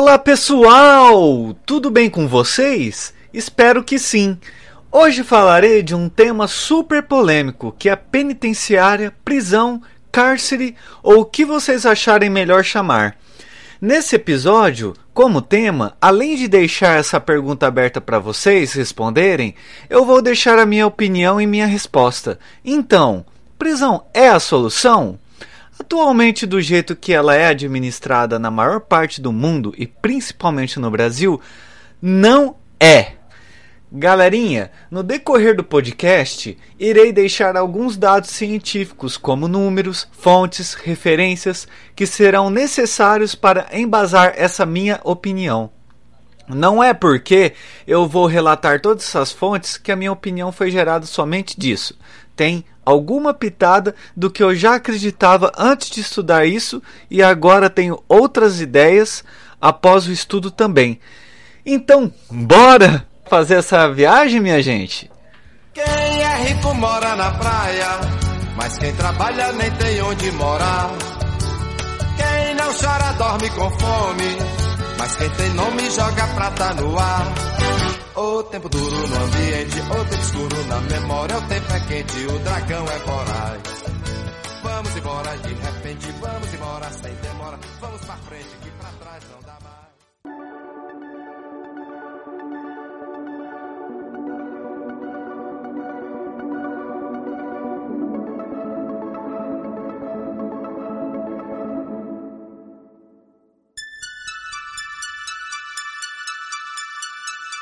Olá 0.00 0.18
pessoal! 0.18 1.54
Tudo 1.66 1.90
bem 1.90 2.08
com 2.08 2.26
vocês? 2.26 3.12
Espero 3.34 3.84
que 3.84 3.98
sim. 3.98 4.38
Hoje 4.90 5.22
falarei 5.22 5.82
de 5.82 5.94
um 5.94 6.08
tema 6.08 6.48
super 6.48 7.02
polêmico 7.02 7.76
que 7.78 7.86
é 7.86 7.94
penitenciária, 7.94 9.12
prisão, 9.22 9.82
cárcere 10.10 10.74
ou 11.02 11.20
o 11.20 11.24
que 11.26 11.44
vocês 11.44 11.84
acharem 11.84 12.30
melhor 12.30 12.64
chamar. 12.64 13.14
Nesse 13.78 14.16
episódio, 14.16 14.94
como 15.12 15.42
tema, 15.42 15.94
além 16.00 16.34
de 16.34 16.48
deixar 16.48 16.98
essa 16.98 17.20
pergunta 17.20 17.66
aberta 17.66 18.00
para 18.00 18.18
vocês 18.18 18.72
responderem, 18.72 19.54
eu 19.90 20.06
vou 20.06 20.22
deixar 20.22 20.58
a 20.58 20.64
minha 20.64 20.86
opinião 20.86 21.38
e 21.38 21.46
minha 21.46 21.66
resposta. 21.66 22.38
Então, 22.64 23.22
prisão 23.58 24.06
é 24.14 24.30
a 24.30 24.40
solução? 24.40 25.18
Atualmente, 25.80 26.44
do 26.44 26.60
jeito 26.60 26.94
que 26.94 27.10
ela 27.10 27.34
é 27.34 27.46
administrada 27.46 28.38
na 28.38 28.50
maior 28.50 28.80
parte 28.80 29.18
do 29.18 29.32
mundo 29.32 29.72
e 29.78 29.86
principalmente 29.86 30.78
no 30.78 30.90
Brasil, 30.90 31.40
não 32.02 32.56
é. 32.78 33.12
Galerinha, 33.90 34.70
no 34.90 35.02
decorrer 35.02 35.56
do 35.56 35.64
podcast, 35.64 36.56
irei 36.78 37.14
deixar 37.14 37.56
alguns 37.56 37.96
dados 37.96 38.28
científicos, 38.28 39.16
como 39.16 39.48
números, 39.48 40.06
fontes, 40.12 40.74
referências, 40.74 41.66
que 41.96 42.06
serão 42.06 42.50
necessários 42.50 43.34
para 43.34 43.66
embasar 43.72 44.34
essa 44.36 44.66
minha 44.66 45.00
opinião. 45.02 45.70
Não 46.46 46.84
é 46.84 46.92
porque 46.92 47.54
eu 47.86 48.06
vou 48.06 48.26
relatar 48.26 48.82
todas 48.82 49.04
essas 49.04 49.32
fontes 49.32 49.78
que 49.78 49.90
a 49.90 49.96
minha 49.96 50.12
opinião 50.12 50.52
foi 50.52 50.70
gerada 50.70 51.06
somente 51.06 51.58
disso. 51.58 51.98
Tem 52.34 52.64
alguma 52.84 53.32
pitada 53.32 53.94
do 54.16 54.30
que 54.30 54.42
eu 54.42 54.54
já 54.54 54.74
acreditava 54.74 55.52
antes 55.56 55.90
de 55.90 56.00
estudar 56.00 56.46
isso 56.46 56.82
e 57.10 57.22
agora 57.22 57.70
tenho 57.70 58.02
outras 58.08 58.60
ideias 58.60 59.22
após 59.60 60.06
o 60.06 60.12
estudo 60.12 60.50
também. 60.50 60.98
Então, 61.64 62.12
bora 62.30 63.06
fazer 63.28 63.56
essa 63.56 63.88
viagem, 63.92 64.40
minha 64.40 64.62
gente? 64.62 65.10
Quem 65.72 65.84
é 65.84 66.48
rico 66.48 66.74
mora 66.74 67.14
na 67.14 67.30
praia, 67.32 68.00
mas 68.56 68.76
quem 68.78 68.92
trabalha 68.94 69.52
nem 69.52 69.70
tem 69.72 70.02
onde 70.02 70.30
morar. 70.32 70.90
Quem 72.16 72.54
não 72.56 72.74
chora 72.74 73.12
dorme 73.12 73.50
com 73.50 73.70
fome, 73.78 74.36
mas 74.98 75.16
quem 75.16 75.30
tem 75.30 75.50
nome 75.50 75.90
joga 75.90 76.26
prata 76.34 76.74
no 76.74 76.98
ar. 76.98 77.26
O 78.16 78.42
tempo 78.44 78.68
duro 78.68 79.08
no 79.08 79.16
ambiente, 79.24 79.80
o 79.80 80.04
tempo 80.04 80.22
escuro 80.22 80.64
na 80.66 80.80
memória, 80.80 81.38
o 81.38 81.42
tempo 81.42 81.72
é 81.72 81.80
quente, 81.80 82.26
o 82.26 82.38
dragão 82.40 82.84
é 82.86 82.98
voraz. 82.98 83.62
Vamos 84.62 84.96
embora 84.96 85.36
de 85.38 85.54
repente, 85.54 86.12
vamos 86.20 86.54
embora 86.54 86.90
sem 86.90 87.14
demora, 87.14 87.58
vamos 87.80 88.00
pra 88.04 88.16
frente 88.16 88.49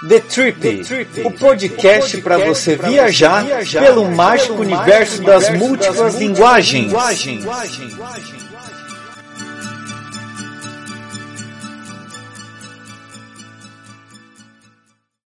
The 0.07 0.21
Trip, 0.21 0.83
o 1.25 1.31
podcast 1.33 2.19
para 2.19 2.39
você 2.39 2.77
viajar 2.77 3.45
pelo 3.73 4.09
mágico 4.09 4.61
universo 4.61 5.21
das 5.23 5.51
múltiplas 5.51 6.15
linguagens. 6.15 6.93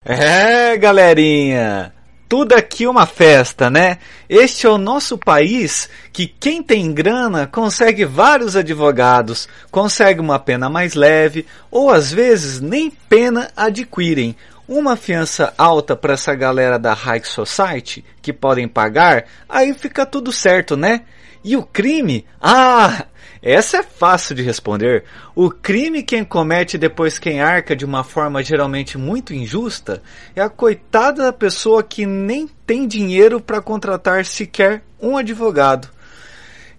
É, 0.04 0.76
galerinha, 0.78 1.92
tudo 2.32 2.54
aqui 2.54 2.86
uma 2.86 3.04
festa, 3.04 3.68
né? 3.68 3.98
Este 4.26 4.66
é 4.66 4.70
o 4.70 4.78
nosso 4.78 5.18
país 5.18 5.86
que 6.10 6.26
quem 6.26 6.62
tem 6.62 6.90
grana 6.90 7.46
consegue 7.46 8.06
vários 8.06 8.56
advogados, 8.56 9.46
consegue 9.70 10.18
uma 10.18 10.38
pena 10.38 10.70
mais 10.70 10.94
leve 10.94 11.44
ou 11.70 11.90
às 11.90 12.10
vezes 12.10 12.58
nem 12.58 12.88
pena 12.88 13.50
adquirem. 13.54 14.34
Uma 14.66 14.96
fiança 14.96 15.52
alta 15.58 15.94
para 15.94 16.14
essa 16.14 16.34
galera 16.34 16.78
da 16.78 16.94
High 16.94 17.22
Society 17.22 18.02
que 18.22 18.32
podem 18.32 18.66
pagar, 18.66 19.26
aí 19.46 19.74
fica 19.74 20.06
tudo 20.06 20.32
certo, 20.32 20.74
né? 20.74 21.02
E 21.44 21.54
o 21.54 21.62
crime? 21.62 22.24
Ah, 22.40 23.04
essa 23.42 23.78
é 23.78 23.82
fácil 23.82 24.36
de 24.36 24.42
responder. 24.42 25.02
O 25.34 25.50
crime 25.50 26.04
quem 26.04 26.22
comete 26.22 26.78
depois 26.78 27.18
quem 27.18 27.40
arca 27.40 27.74
de 27.74 27.84
uma 27.84 28.04
forma 28.04 28.40
geralmente 28.40 28.96
muito 28.96 29.34
injusta 29.34 30.00
é 30.36 30.40
a 30.40 30.48
coitada 30.48 31.24
da 31.24 31.32
pessoa 31.32 31.82
que 31.82 32.06
nem 32.06 32.48
tem 32.64 32.86
dinheiro 32.86 33.40
para 33.40 33.60
contratar 33.60 34.24
sequer 34.24 34.84
um 35.00 35.16
advogado. 35.16 35.88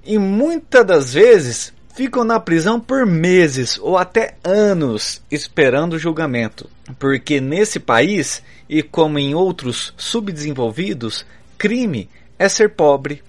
E 0.05 0.17
muitas 0.17 0.85
das 0.85 1.13
vezes 1.13 1.73
ficam 1.93 2.23
na 2.23 2.39
prisão 2.39 2.79
por 2.79 3.05
meses 3.05 3.77
ou 3.77 3.97
até 3.97 4.35
anos 4.41 5.21
esperando 5.29 5.93
o 5.93 5.99
julgamento. 5.99 6.69
Porque 6.97 7.41
nesse 7.41 7.77
país, 7.77 8.41
e 8.69 8.81
como 8.81 9.19
em 9.19 9.35
outros 9.35 9.93
subdesenvolvidos, 9.97 11.25
crime 11.57 12.09
é 12.39 12.47
ser 12.47 12.69
pobre. 12.69 13.21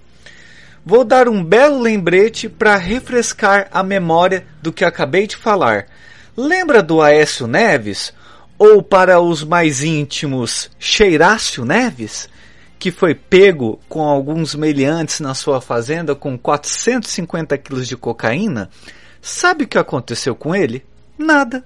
Vou 0.85 1.03
dar 1.03 1.27
um 1.27 1.43
belo 1.43 1.79
lembrete 1.79 2.47
para 2.47 2.75
refrescar 2.75 3.67
a 3.71 3.81
memória 3.81 4.45
do 4.61 4.71
que 4.71 4.85
acabei 4.85 5.25
de 5.25 5.35
falar. 5.35 5.87
Lembra 6.37 6.83
do 6.83 7.01
Aécio 7.01 7.47
Neves? 7.47 8.13
Ou 8.55 8.83
para 8.83 9.19
os 9.19 9.43
mais 9.43 9.81
íntimos, 9.81 10.69
Cheirácio 10.77 11.65
Neves? 11.65 12.29
Que 12.77 12.91
foi 12.91 13.15
pego 13.15 13.79
com 13.89 14.03
alguns 14.03 14.53
meliantes 14.53 15.19
na 15.19 15.33
sua 15.33 15.59
fazenda 15.59 16.13
com 16.13 16.37
450 16.37 17.57
quilos 17.57 17.87
de 17.87 17.97
cocaína? 17.97 18.69
Sabe 19.19 19.63
o 19.63 19.67
que 19.67 19.79
aconteceu 19.79 20.35
com 20.35 20.55
ele? 20.55 20.85
Nada. 21.17 21.65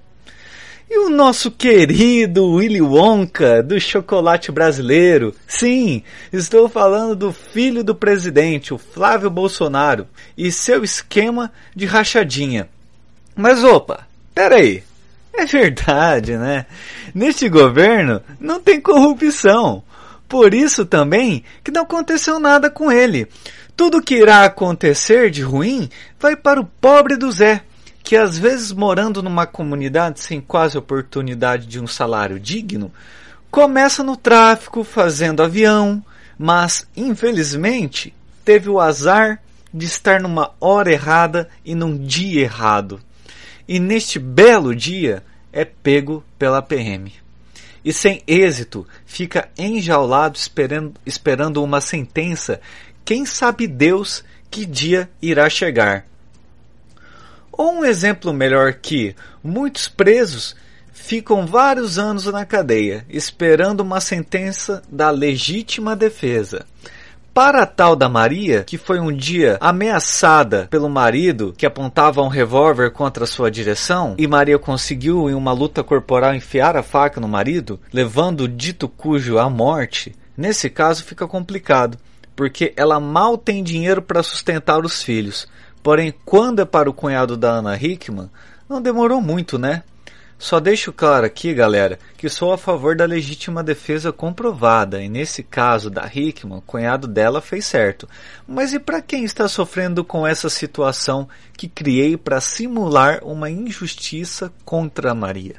E 0.92 0.98
o 0.98 1.08
nosso 1.08 1.52
querido 1.52 2.54
Willy 2.54 2.82
Wonka 2.82 3.62
do 3.62 3.80
chocolate 3.80 4.50
brasileiro? 4.50 5.32
Sim, 5.46 6.02
estou 6.32 6.68
falando 6.68 7.14
do 7.14 7.32
filho 7.32 7.84
do 7.84 7.94
presidente, 7.94 8.74
o 8.74 8.78
Flávio 8.78 9.30
Bolsonaro, 9.30 10.08
e 10.36 10.50
seu 10.50 10.82
esquema 10.82 11.52
de 11.76 11.86
rachadinha. 11.86 12.68
Mas 13.36 13.62
opa, 13.62 14.04
peraí. 14.34 14.82
É 15.32 15.46
verdade, 15.46 16.36
né? 16.36 16.66
Neste 17.14 17.48
governo 17.48 18.20
não 18.40 18.60
tem 18.60 18.80
corrupção. 18.80 19.84
Por 20.28 20.52
isso 20.52 20.84
também 20.84 21.44
que 21.62 21.70
não 21.70 21.82
aconteceu 21.82 22.40
nada 22.40 22.68
com 22.68 22.90
ele. 22.90 23.28
Tudo 23.76 24.02
que 24.02 24.16
irá 24.16 24.44
acontecer 24.44 25.30
de 25.30 25.40
ruim 25.40 25.88
vai 26.18 26.34
para 26.34 26.60
o 26.60 26.66
pobre 26.66 27.16
do 27.16 27.30
Zé 27.30 27.62
que 28.02 28.16
às 28.16 28.38
vezes 28.38 28.72
morando 28.72 29.22
numa 29.22 29.46
comunidade 29.46 30.20
sem 30.20 30.40
quase 30.40 30.76
oportunidade 30.76 31.66
de 31.66 31.80
um 31.80 31.86
salário 31.86 32.40
digno, 32.40 32.92
começa 33.50 34.02
no 34.02 34.16
tráfico 34.16 34.84
fazendo 34.84 35.42
avião, 35.42 36.02
mas 36.38 36.86
infelizmente 36.96 38.14
teve 38.44 38.68
o 38.68 38.80
azar 38.80 39.40
de 39.72 39.86
estar 39.86 40.20
numa 40.20 40.52
hora 40.60 40.92
errada 40.92 41.48
e 41.64 41.74
num 41.74 41.96
dia 41.96 42.42
errado. 42.42 43.00
E 43.68 43.78
neste 43.78 44.18
belo 44.18 44.74
dia 44.74 45.22
é 45.52 45.64
pego 45.64 46.24
pela 46.38 46.60
PM. 46.60 47.12
E 47.84 47.92
sem 47.92 48.22
êxito, 48.26 48.86
fica 49.06 49.48
enjaulado 49.56 50.36
esperando, 50.36 50.94
esperando 51.06 51.62
uma 51.62 51.80
sentença. 51.80 52.60
Quem 53.04 53.24
sabe 53.24 53.66
Deus 53.66 54.24
que 54.50 54.66
dia 54.66 55.08
irá 55.22 55.48
chegar. 55.48 56.09
Ou 57.60 57.72
um 57.72 57.84
exemplo 57.84 58.32
melhor 58.32 58.72
que 58.72 59.14
muitos 59.44 59.86
presos 59.86 60.56
ficam 60.94 61.44
vários 61.44 61.98
anos 61.98 62.24
na 62.24 62.46
cadeia, 62.46 63.04
esperando 63.06 63.82
uma 63.82 64.00
sentença 64.00 64.82
da 64.90 65.10
legítima 65.10 65.94
defesa. 65.94 66.64
Para 67.34 67.64
a 67.64 67.66
tal 67.66 67.94
da 67.94 68.08
Maria, 68.08 68.64
que 68.64 68.78
foi 68.78 68.98
um 68.98 69.14
dia 69.14 69.58
ameaçada 69.60 70.68
pelo 70.70 70.88
marido 70.88 71.52
que 71.54 71.66
apontava 71.66 72.22
um 72.22 72.28
revólver 72.28 72.92
contra 72.92 73.26
sua 73.26 73.50
direção, 73.50 74.14
e 74.16 74.26
Maria 74.26 74.58
conseguiu, 74.58 75.28
em 75.28 75.34
uma 75.34 75.52
luta 75.52 75.84
corporal, 75.84 76.34
enfiar 76.34 76.78
a 76.78 76.82
faca 76.82 77.20
no 77.20 77.28
marido, 77.28 77.78
levando 77.92 78.44
o 78.44 78.48
dito 78.48 78.88
cujo 78.88 79.36
à 79.36 79.50
morte, 79.50 80.14
nesse 80.34 80.70
caso 80.70 81.04
fica 81.04 81.28
complicado, 81.28 81.98
porque 82.34 82.72
ela 82.74 82.98
mal 82.98 83.36
tem 83.36 83.62
dinheiro 83.62 84.00
para 84.00 84.22
sustentar 84.22 84.82
os 84.82 85.02
filhos. 85.02 85.46
Porém, 85.82 86.14
quando 86.24 86.60
é 86.60 86.64
para 86.64 86.90
o 86.90 86.94
cunhado 86.94 87.36
da 87.36 87.50
Ana 87.52 87.76
Hickman, 87.76 88.30
não 88.68 88.80
demorou 88.80 89.20
muito, 89.20 89.58
né? 89.58 89.82
Só 90.38 90.58
deixo 90.58 90.90
claro 90.90 91.26
aqui, 91.26 91.52
galera, 91.52 91.98
que 92.16 92.26
sou 92.30 92.50
a 92.50 92.56
favor 92.56 92.96
da 92.96 93.04
legítima 93.04 93.62
defesa 93.62 94.10
comprovada, 94.10 95.02
e 95.02 95.06
nesse 95.06 95.42
caso 95.42 95.90
da 95.90 96.06
Hickman, 96.06 96.58
o 96.58 96.62
cunhado 96.62 97.06
dela 97.06 97.42
fez 97.42 97.66
certo. 97.66 98.08
Mas 98.48 98.72
e 98.72 98.78
para 98.78 99.02
quem 99.02 99.22
está 99.22 99.46
sofrendo 99.48 100.02
com 100.02 100.26
essa 100.26 100.48
situação 100.48 101.28
que 101.52 101.68
criei 101.68 102.16
para 102.16 102.40
simular 102.40 103.20
uma 103.22 103.50
injustiça 103.50 104.50
contra 104.64 105.14
Maria? 105.14 105.56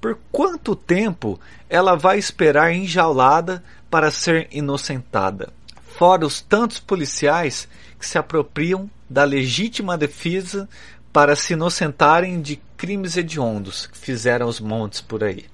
Por 0.00 0.18
quanto 0.32 0.74
tempo 0.74 1.38
ela 1.68 1.94
vai 1.94 2.18
esperar 2.18 2.72
enjaulada 2.72 3.62
para 3.90 4.10
ser 4.10 4.48
inocentada? 4.50 5.52
Fora 5.98 6.24
os 6.24 6.40
tantos 6.40 6.80
policiais 6.80 7.68
que 7.98 8.06
se 8.06 8.16
apropriam 8.16 8.90
da 9.12 9.24
legítima 9.24 9.98
defesa 9.98 10.66
para 11.12 11.36
se 11.36 11.52
inocentarem 11.52 12.40
de 12.40 12.56
crimes 12.76 13.16
hediondos 13.16 13.86
que 13.86 13.98
fizeram 13.98 14.48
os 14.48 14.58
montes 14.58 15.02
por 15.02 15.22
aí. 15.22 15.44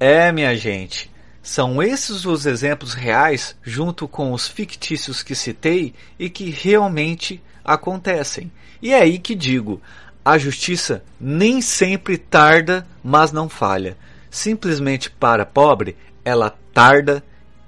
É, 0.00 0.32
minha 0.32 0.56
gente, 0.56 1.08
são 1.40 1.80
esses 1.80 2.26
os 2.26 2.46
exemplos 2.46 2.92
reais, 2.92 3.56
junto 3.62 4.08
com 4.08 4.32
os 4.32 4.48
fictícios 4.48 5.22
que 5.22 5.34
citei 5.34 5.94
e 6.18 6.28
que 6.28 6.50
realmente 6.50 7.40
acontecem. 7.64 8.50
E 8.82 8.92
é 8.92 9.00
aí 9.00 9.18
que 9.18 9.34
digo: 9.36 9.80
a 10.24 10.36
justiça 10.36 11.04
nem 11.20 11.60
sempre 11.60 12.18
tarda, 12.18 12.84
mas 13.02 13.30
não 13.30 13.48
falha. 13.48 13.96
Simplesmente 14.28 15.10
para 15.10 15.46
pobre, 15.46 15.96
ela 16.24 16.56
tarda 16.72 17.22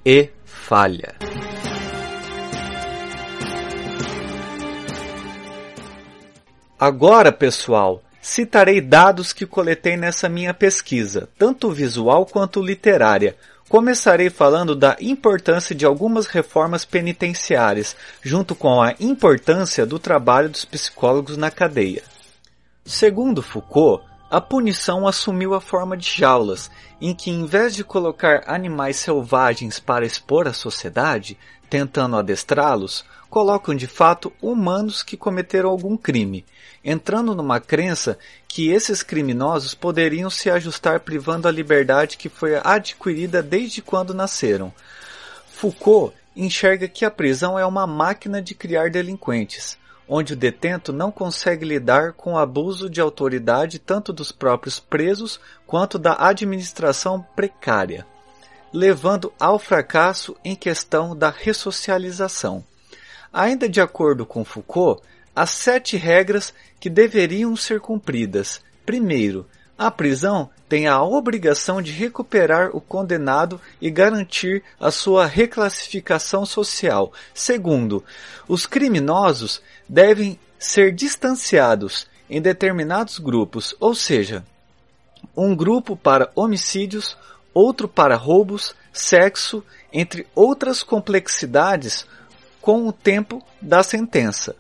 e 0.05 0.29
falha. 0.45 1.15
Agora, 6.85 7.31
pessoal, 7.31 8.03
citarei 8.21 8.81
dados 8.81 9.33
que 9.33 9.47
coletei 9.47 9.97
nessa 9.97 10.29
minha 10.29 10.53
pesquisa, 10.53 11.29
tanto 11.39 11.71
visual 11.71 12.27
quanto 12.27 12.61
literária. 12.61 13.37
Começarei 13.69 14.29
falando 14.29 14.75
da 14.75 14.97
importância 15.01 15.77
de 15.77 15.87
algumas 15.87 16.27
reformas 16.27 16.85
penitenciárias, 16.85 17.95
junto 18.21 18.57
com 18.57 18.83
a 18.83 18.97
importância 18.99 19.87
do 19.87 19.97
trabalho 19.97 20.49
dos 20.49 20.65
psicólogos 20.65 21.37
na 21.37 21.53
cadeia. 21.53 22.03
Segundo 22.85 23.43
Foucault, 23.43 24.05
a 24.29 24.41
punição 24.41 25.07
assumiu 25.07 25.55
a 25.55 25.61
forma 25.61 25.97
de 25.97 26.11
jaulas, 26.11 26.69
em 27.01 27.15
que 27.15 27.31
em 27.31 27.47
vez 27.47 27.77
de 27.77 27.85
colocar 27.85 28.43
animais 28.49 28.97
selvagens 28.97 29.79
para 29.79 30.05
expor 30.05 30.49
à 30.49 30.53
sociedade, 30.53 31.39
tentando 31.73 32.19
adestrá-los, 32.19 33.03
colocam 33.31 33.75
de 33.75 33.87
fato 33.87 34.31
humanos 34.43 35.03
que 35.03 35.17
cometeram 35.17 35.71
algum 35.71 35.97
crime, 35.97 36.45
entrando 36.85 37.35
numa 37.35 37.61
crença 37.61 38.19
que 38.47 38.69
esses 38.69 39.03
criminosos 39.03 39.75
poderiam 39.75 40.29
se 40.29 40.51
ajustar 40.51 41.01
privando 41.01 41.49
a 41.49 41.51
liberdade 41.51 42.19
que 42.19 42.29
foi 42.29 42.61
adquirida 42.63 43.43
desde 43.43 43.81
quando 43.81 44.13
nasceram. 44.13 44.71
Foucault 45.51 46.15
enxerga 46.37 46.87
que 46.87 47.07
a 47.07 47.11
prisão 47.11 47.59
é 47.59 47.65
uma 47.65 47.87
máquina 47.87 48.43
de 48.43 48.55
criar 48.55 48.91
delinquentes, 48.91 49.79
onde 50.07 50.35
o 50.35 50.37
detento 50.37 50.93
não 50.93 51.11
consegue 51.11 51.65
lidar 51.65 52.13
com 52.13 52.35
o 52.35 52.39
abuso 52.39 52.91
de 52.91 53.01
autoridade 53.01 53.79
tanto 53.79 54.13
dos 54.13 54.31
próprios 54.31 54.79
presos 54.79 55.41
quanto 55.67 55.99
da 55.99 56.17
administração 56.19 57.25
precária, 57.35 58.07
levando 58.73 59.33
ao 59.39 59.59
fracasso 59.59 60.37
em 60.45 60.55
questão 60.55 61.15
da 61.17 61.31
ressocialização. 61.31 62.65
Ainda 63.33 63.69
de 63.69 63.81
acordo 63.81 64.27
com 64.27 64.45
Foucault, 64.45 65.03
há 65.35 65.47
sete 65.47 65.97
regras 65.97 66.53
que 66.79 66.91
deveriam 66.91 67.55
ser 67.57 67.81
cumpridas. 67.81 68.61
Primeiro, 68.85 69.47
a 69.77 69.91
prisão 69.91 70.51
tem 70.69 70.87
a 70.87 71.03
obrigação 71.03 71.83
de 71.83 71.93
recuperar 71.93 72.71
o 72.75 72.81
condenado 72.81 73.61
e 73.81 73.91
garantir 73.91 74.63
a 74.79 74.91
sua 74.91 75.27
reclassificação 75.27 76.47
social. 76.47 77.13
Segundo, 77.35 78.05
os 78.47 78.67
criminosos 78.67 79.61
devem 79.89 80.39
ser 80.59 80.93
distanciados 80.93 82.07
em 82.31 82.41
determinados 82.41 83.19
grupos, 83.19 83.75
ou 83.81 83.95
seja, 83.95 84.45
um 85.37 85.55
grupo 85.55 85.97
para 85.97 86.31
homicídios, 86.35 87.17
outro 87.55 87.89
para 87.89 88.17
roubos, 88.17 88.75
sexo, 88.93 89.65
entre 89.93 90.27
outras 90.35 90.83
complexidades 90.83 92.07
com 92.61 92.87
o 92.87 92.93
tempo 92.93 93.43
da 93.61 93.83
sentença. 93.83 94.55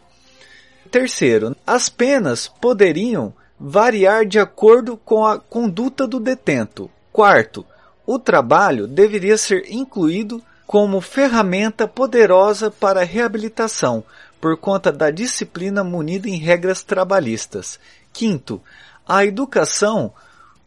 Terceiro, 0.90 1.56
as 1.66 1.88
penas 1.88 2.48
poderiam 2.48 3.32
variar 3.58 4.26
de 4.26 4.38
acordo 4.38 4.96
com 4.96 5.24
a 5.24 5.38
conduta 5.38 6.06
do 6.06 6.18
detento. 6.18 6.90
Quarto, 7.12 7.64
o 8.04 8.18
trabalho 8.18 8.86
deveria 8.86 9.38
ser 9.38 9.64
incluído 9.70 10.42
como 10.66 11.00
ferramenta 11.00 11.86
poderosa 11.86 12.70
para 12.70 13.02
a 13.02 13.04
reabilitação, 13.04 14.04
por 14.40 14.56
conta 14.56 14.90
da 14.90 15.10
disciplina 15.10 15.84
munida 15.84 16.28
em 16.28 16.36
regras 16.36 16.82
trabalhistas. 16.82 17.78
Quinto, 18.12 18.60
a 19.06 19.24
educação 19.24 20.12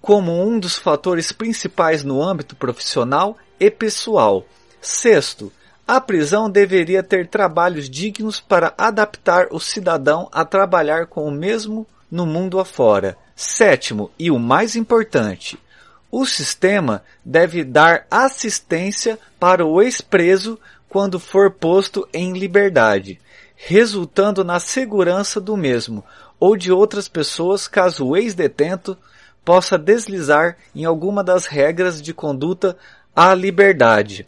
como 0.06 0.40
um 0.40 0.60
dos 0.60 0.78
fatores 0.78 1.31
principais 1.31 2.04
no 2.04 2.22
âmbito 2.22 2.56
profissional 2.56 3.36
e 3.60 3.72
pessoal. 3.72 4.46
Sexto, 4.80 5.52
a 5.88 6.00
prisão 6.00 6.48
deveria 6.48 7.02
ter 7.02 7.28
trabalhos 7.28 7.90
dignos 7.90 8.40
para 8.40 8.72
adaptar 8.78 9.48
o 9.50 9.60
cidadão 9.60 10.30
a 10.31 10.46
trabalhar 10.46 11.07
com 11.07 11.25
o 11.25 11.31
mesmo 11.31 11.88
no 12.12 12.24
mundo 12.24 12.60
afora. 12.60 13.18
Sétimo, 13.36 14.12
e 14.19 14.30
o 14.30 14.38
mais 14.38 14.75
importante, 14.75 15.57
o 16.12 16.24
sistema 16.24 17.04
deve 17.25 17.63
dar 17.63 18.06
assistência 18.12 19.18
para 19.40 19.66
o 19.66 19.81
ex-preso 19.81 20.60
quando 20.88 21.19
for 21.19 21.50
posto 21.50 22.08
em 22.13 22.34
liberdade, 22.34 23.19
resultando 23.56 24.44
na 24.44 24.60
segurança 24.60 25.42
do 25.42 25.58
mesmo 25.58 26.06
ou 26.40 26.56
de 26.56 26.72
outras 26.72 27.08
pessoas 27.08 27.68
caso 27.68 28.06
o 28.06 28.16
ex-detento 28.16 28.96
possa 29.46 29.78
deslizar 29.78 30.58
em 30.76 30.84
alguma 30.84 31.24
das 31.24 31.46
regras 31.46 32.02
de 32.02 32.14
conduta 32.14 32.76
à 33.16 33.34
liberdade. 33.36 34.28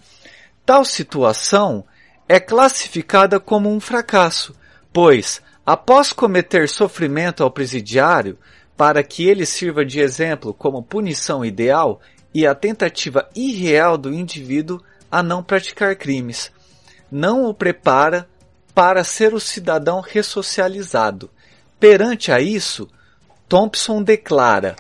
Tal 0.64 0.86
situação 0.86 1.84
é 2.30 2.40
classificada 2.40 3.40
como 3.40 3.70
um 3.70 3.80
fracasso, 3.80 4.56
pois, 4.94 5.42
após 5.66 6.14
cometer 6.14 6.70
sofrimento 6.70 7.44
ao 7.44 7.50
presidiário, 7.50 8.38
para 8.78 9.02
que 9.02 9.28
ele 9.28 9.46
sirva 9.46 9.84
de 9.84 10.00
exemplo 10.00 10.54
como 10.54 10.84
punição 10.84 11.44
ideal 11.44 12.00
e 12.34 12.46
a 12.46 12.54
tentativa 12.54 13.28
irreal 13.36 13.98
do 13.98 14.14
indivíduo 14.14 14.80
a 15.12 15.24
não 15.24 15.42
praticar 15.42 15.96
crimes, 15.96 16.52
não 17.12 17.46
o 17.46 17.54
prepara 17.54 18.30
para 18.76 19.04
ser 19.04 19.34
o 19.34 19.40
cidadão 19.40 20.02
ressocializado. 20.02 21.32
Perante 21.80 22.32
a 22.32 22.40
isso, 22.40 22.88
Thompson 23.50 24.04
declara: 24.04 24.76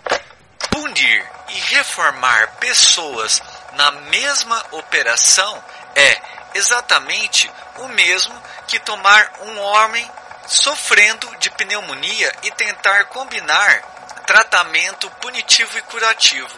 punir 0.77 1.25
e 1.50 1.53
reformar 1.53 2.51
pessoas 2.60 3.41
na 3.74 3.89
mesma 3.89 4.63
operação 4.72 5.63
é 5.96 6.22
exatamente 6.53 7.51
o 7.77 7.88
mesmo 7.88 8.39
que 8.67 8.79
tomar 8.79 9.31
um 9.41 9.60
homem 9.60 10.10
sofrendo 10.46 11.36
de 11.38 11.50
pneumonia 11.50 12.31
e 12.43 12.51
tentar 12.51 13.05
combinar 13.05 13.81
tratamento 14.27 15.10
punitivo 15.19 15.79
e 15.79 15.81
curativo, 15.81 16.55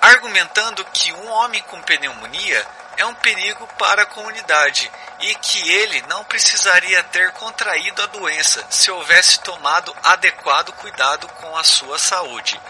argumentando 0.00 0.84
que 0.86 1.10
um 1.14 1.30
homem 1.30 1.62
com 1.62 1.80
pneumonia 1.82 2.66
é 2.96 3.06
um 3.06 3.14
perigo 3.14 3.66
para 3.78 4.02
a 4.02 4.06
comunidade 4.06 4.90
e 5.20 5.34
que 5.36 5.70
ele 5.70 6.02
não 6.08 6.24
precisaria 6.24 7.02
ter 7.04 7.32
contraído 7.32 8.02
a 8.02 8.06
doença 8.06 8.64
se 8.70 8.90
houvesse 8.90 9.40
tomado 9.40 9.94
adequado 10.02 10.72
cuidado 10.72 11.28
com 11.28 11.56
a 11.56 11.64
sua 11.64 11.98
saúde. 11.98 12.60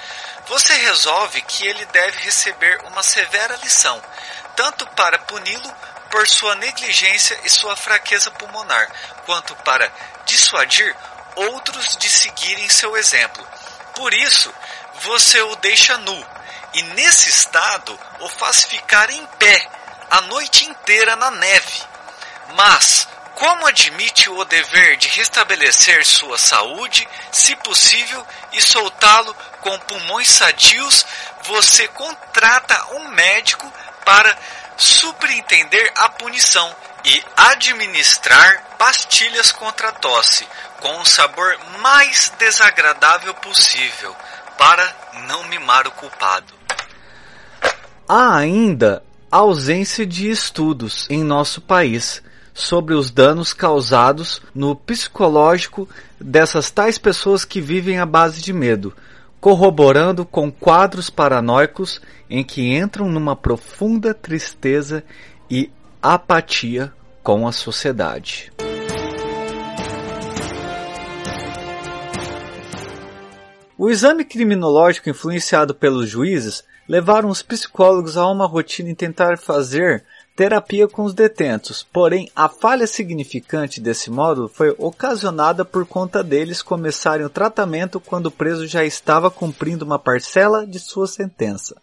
Você 0.47 0.75
resolve 0.75 1.41
que 1.43 1.67
ele 1.67 1.85
deve 1.87 2.19
receber 2.21 2.81
uma 2.87 3.03
severa 3.03 3.57
lição, 3.63 4.01
tanto 4.55 4.87
para 4.89 5.19
puni-lo 5.21 5.75
por 6.11 6.29
sua 6.29 6.55
negligência 6.57 7.39
e 7.45 7.51
sua 7.51 7.75
fraqueza 7.75 8.31
pulmonar, 8.33 8.91
quanto 9.25 9.57
para 9.57 9.91
dissuadir 10.27 10.95
outros 11.35 11.97
de 11.97 12.11
seguirem 12.11 12.69
seu 12.69 12.97
exemplo. 12.97 13.47
Por 13.95 14.13
isso, 14.13 14.53
você 15.01 15.41
o 15.41 15.57
deixa 15.57 15.97
nu, 15.97 16.27
e 16.75 16.83
nesse 16.83 17.31
estado 17.31 17.99
o 18.21 18.29
faz 18.29 18.65
ficar 18.65 19.11
em 19.11 19.25
pé 19.39 19.82
a 20.13 20.21
noite 20.21 20.69
inteira 20.69 21.17
na 21.17 21.31
neve. 21.31 21.83
Mas, 22.55 23.09
como 23.35 23.67
admite 23.67 24.29
o 24.29 24.45
dever 24.45 24.99
de 24.99 25.09
restabelecer 25.09 26.05
sua 26.07 26.37
saúde, 26.37 27.09
se 27.33 27.57
possível, 27.57 28.25
e 28.53 28.61
soltá-lo 28.61 29.35
com 29.63 29.79
pulmões 29.81 30.29
sadios, 30.29 31.07
você 31.45 31.89
contrata 31.89 32.95
um 32.97 33.09
médico 33.09 33.73
para 34.05 34.37
superintender 34.77 35.91
a 35.97 36.11
punição 36.11 36.77
e 37.07 37.25
administrar 37.35 38.77
pastilhas 38.79 39.51
contra 39.51 39.93
tosse 39.93 40.47
com 40.81 41.01
o 41.01 41.07
sabor 41.07 41.59
mais 41.79 42.31
desagradável 42.39 43.33
possível 43.35 44.15
para 44.59 44.95
não 45.27 45.45
mimar 45.45 45.87
o 45.87 45.93
culpado. 45.93 46.53
Há 48.07 48.37
ainda 48.37 49.03
ausência 49.33 50.05
de 50.05 50.29
estudos 50.29 51.07
em 51.09 51.25
nosso 51.25 51.63
país 51.63 52.23
sobre 52.53 52.93
os 52.93 53.11
danos 53.11 53.55
causados 53.55 54.43
no 54.55 54.77
psicológico 54.77 55.89
dessas 56.21 56.71
tais 56.71 56.99
pessoas 56.99 57.43
que 57.43 57.59
vivem 57.59 57.99
à 57.99 58.05
base 58.05 58.43
de 58.43 58.53
medo, 58.53 58.95
corroborando 59.41 60.27
com 60.27 60.53
quadros 60.53 61.09
paranoicos 61.09 61.99
em 62.29 62.45
que 62.45 62.77
entram 62.77 63.11
numa 63.11 63.35
profunda 63.35 64.13
tristeza 64.13 65.03
e 65.51 65.71
apatia 66.03 66.93
com 67.23 67.49
a 67.49 67.53
sociedade. 67.53 68.53
O 73.79 73.89
exame 73.89 74.27
criminológico 74.27 75.09
influenciado 75.09 75.75
pelos 75.75 76.07
juízes 76.07 76.63
levaram 76.89 77.29
os 77.29 77.43
psicólogos 77.43 78.17
a 78.17 78.27
uma 78.27 78.47
rotina 78.47 78.91
em 78.91 78.95
tentar 78.95 79.39
fazer 79.39 80.05
terapia 80.35 80.89
com 80.89 81.05
os 81.05 81.13
detentos, 81.13 81.87
porém 81.93 82.31
a 82.35 82.49
falha 82.49 82.87
significante 82.87 83.81
desse 83.81 84.11
módulo 84.11 84.49
foi 84.49 84.75
ocasionada 84.79 85.65
por 85.65 85.87
conta 85.87 86.23
deles 86.23 86.63
começarem 86.63 87.25
o 87.25 87.31
tratamento 87.31 88.01
quando 88.01 88.27
o 88.27 88.31
preso 88.31 88.67
já 88.67 88.85
estava 88.85 89.31
cumprindo 89.31 89.85
uma 89.85 89.99
parcela 89.99 90.67
de 90.67 90.79
sua 90.79 91.07
sentença, 91.07 91.77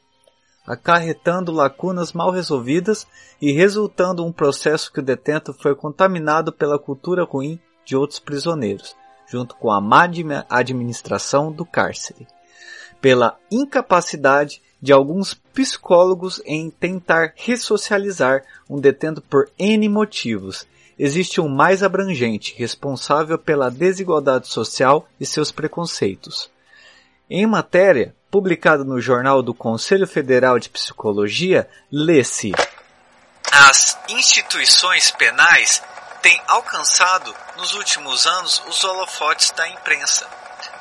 acarretando 0.65 1.51
lacunas 1.51 2.11
mal 2.11 2.31
resolvidas 2.31 3.05
e 3.41 3.51
resultando 3.51 4.25
um 4.25 4.31
processo 4.31 4.91
que 4.91 4.99
o 4.99 5.03
detento 5.03 5.53
foi 5.53 5.75
contaminado 5.75 6.51
pela 6.51 6.79
cultura 6.79 7.23
ruim 7.23 7.59
de 7.85 7.95
outros 7.95 8.19
prisioneiros, 8.19 8.95
junto 9.27 9.55
com 9.55 9.71
a 9.71 9.79
má 9.79 10.09
administração 10.49 11.51
do 11.51 11.65
cárcere, 11.65 12.27
pela 12.99 13.37
incapacidade 13.51 14.61
de 14.81 14.93
alguns 14.93 15.33
psicólogos 15.33 16.41
em 16.45 16.69
tentar 16.69 17.33
ressocializar 17.35 18.43
um 18.69 18.79
detento 18.79 19.21
por 19.21 19.49
N 19.57 19.89
motivos. 19.89 20.65
Existe 20.97 21.39
um 21.39 21.47
mais 21.47 21.83
abrangente, 21.83 22.55
responsável 22.57 23.37
pela 23.37 23.69
desigualdade 23.71 24.47
social 24.47 25.07
e 25.19 25.25
seus 25.25 25.51
preconceitos. 25.51 26.49
Em 27.29 27.45
matéria, 27.45 28.15
publicada 28.31 28.83
no 28.83 28.99
Jornal 28.99 29.41
do 29.41 29.53
Conselho 29.53 30.07
Federal 30.07 30.59
de 30.59 30.69
Psicologia, 30.69 31.69
lê-se: 31.91 32.53
As 33.51 33.97
instituições 34.09 35.11
penais 35.11 35.81
têm 36.21 36.41
alcançado 36.47 37.33
nos 37.57 37.73
últimos 37.75 38.25
anos 38.25 38.61
os 38.67 38.83
holofotes 38.83 39.51
da 39.51 39.67
imprensa. 39.69 40.27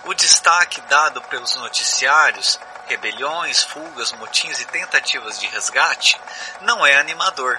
O 0.04 0.14
destaque 0.14 0.80
dado 0.88 1.20
pelos 1.22 1.54
noticiários 1.56 2.58
rebeliões, 2.88 3.62
fugas, 3.62 4.12
motins 4.12 4.60
e 4.60 4.64
tentativas 4.66 5.38
de 5.38 5.46
resgate, 5.46 6.18
não 6.62 6.84
é 6.84 6.96
animador. 6.96 7.58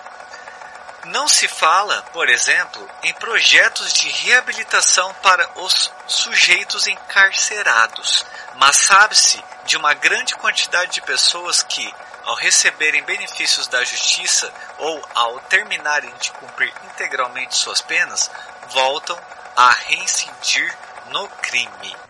Não 1.05 1.27
se 1.27 1.47
fala, 1.47 2.01
por 2.11 2.27
exemplo, 2.27 2.89
em 3.03 3.13
projetos 3.13 3.93
de 3.93 4.09
reabilitação 4.09 5.13
para 5.23 5.49
os 5.61 5.91
sujeitos 6.07 6.87
encarcerados, 6.87 8.25
mas 8.55 8.75
sabe-se 8.75 9.41
de 9.65 9.77
uma 9.77 9.93
grande 9.93 10.35
quantidade 10.35 10.91
de 10.91 11.01
pessoas 11.01 11.63
que, 11.63 11.93
ao 12.25 12.35
receberem 12.35 13.03
benefícios 13.03 13.67
da 13.67 13.83
justiça 13.83 14.51
ou 14.77 15.01
ao 15.15 15.39
terminarem 15.41 16.13
de 16.19 16.31
cumprir 16.31 16.73
integralmente 16.91 17.55
suas 17.55 17.81
penas, 17.81 18.29
voltam 18.69 19.17
a 19.55 19.71
reincidir 19.71 20.75
no 21.11 21.27
crime. 21.29 22.08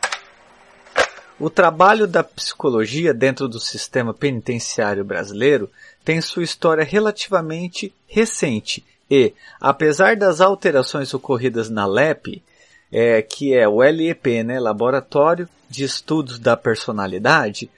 O 1.39 1.49
trabalho 1.49 2.05
da 2.05 2.21
psicologia 2.21 3.13
dentro 3.13 3.47
do 3.47 3.61
sistema 3.61 4.13
penitenciário 4.13 5.05
brasileiro 5.05 5.71
tem 6.03 6.19
sua 6.19 6.43
história 6.43 6.83
relativamente 6.83 7.93
recente 8.05 8.85
e, 9.09 9.33
apesar 9.57 10.17
das 10.17 10.41
alterações 10.41 11.13
ocorridas 11.13 11.69
na 11.69 11.85
LEP, 11.85 12.43
é, 12.91 13.21
que 13.21 13.53
é 13.53 13.65
o 13.65 13.77
LEP, 13.77 14.43
né, 14.43 14.59
Laboratório 14.59 15.47
de 15.69 15.85
Estudos 15.85 16.39
da 16.39 16.57
Personalidade, 16.57 17.71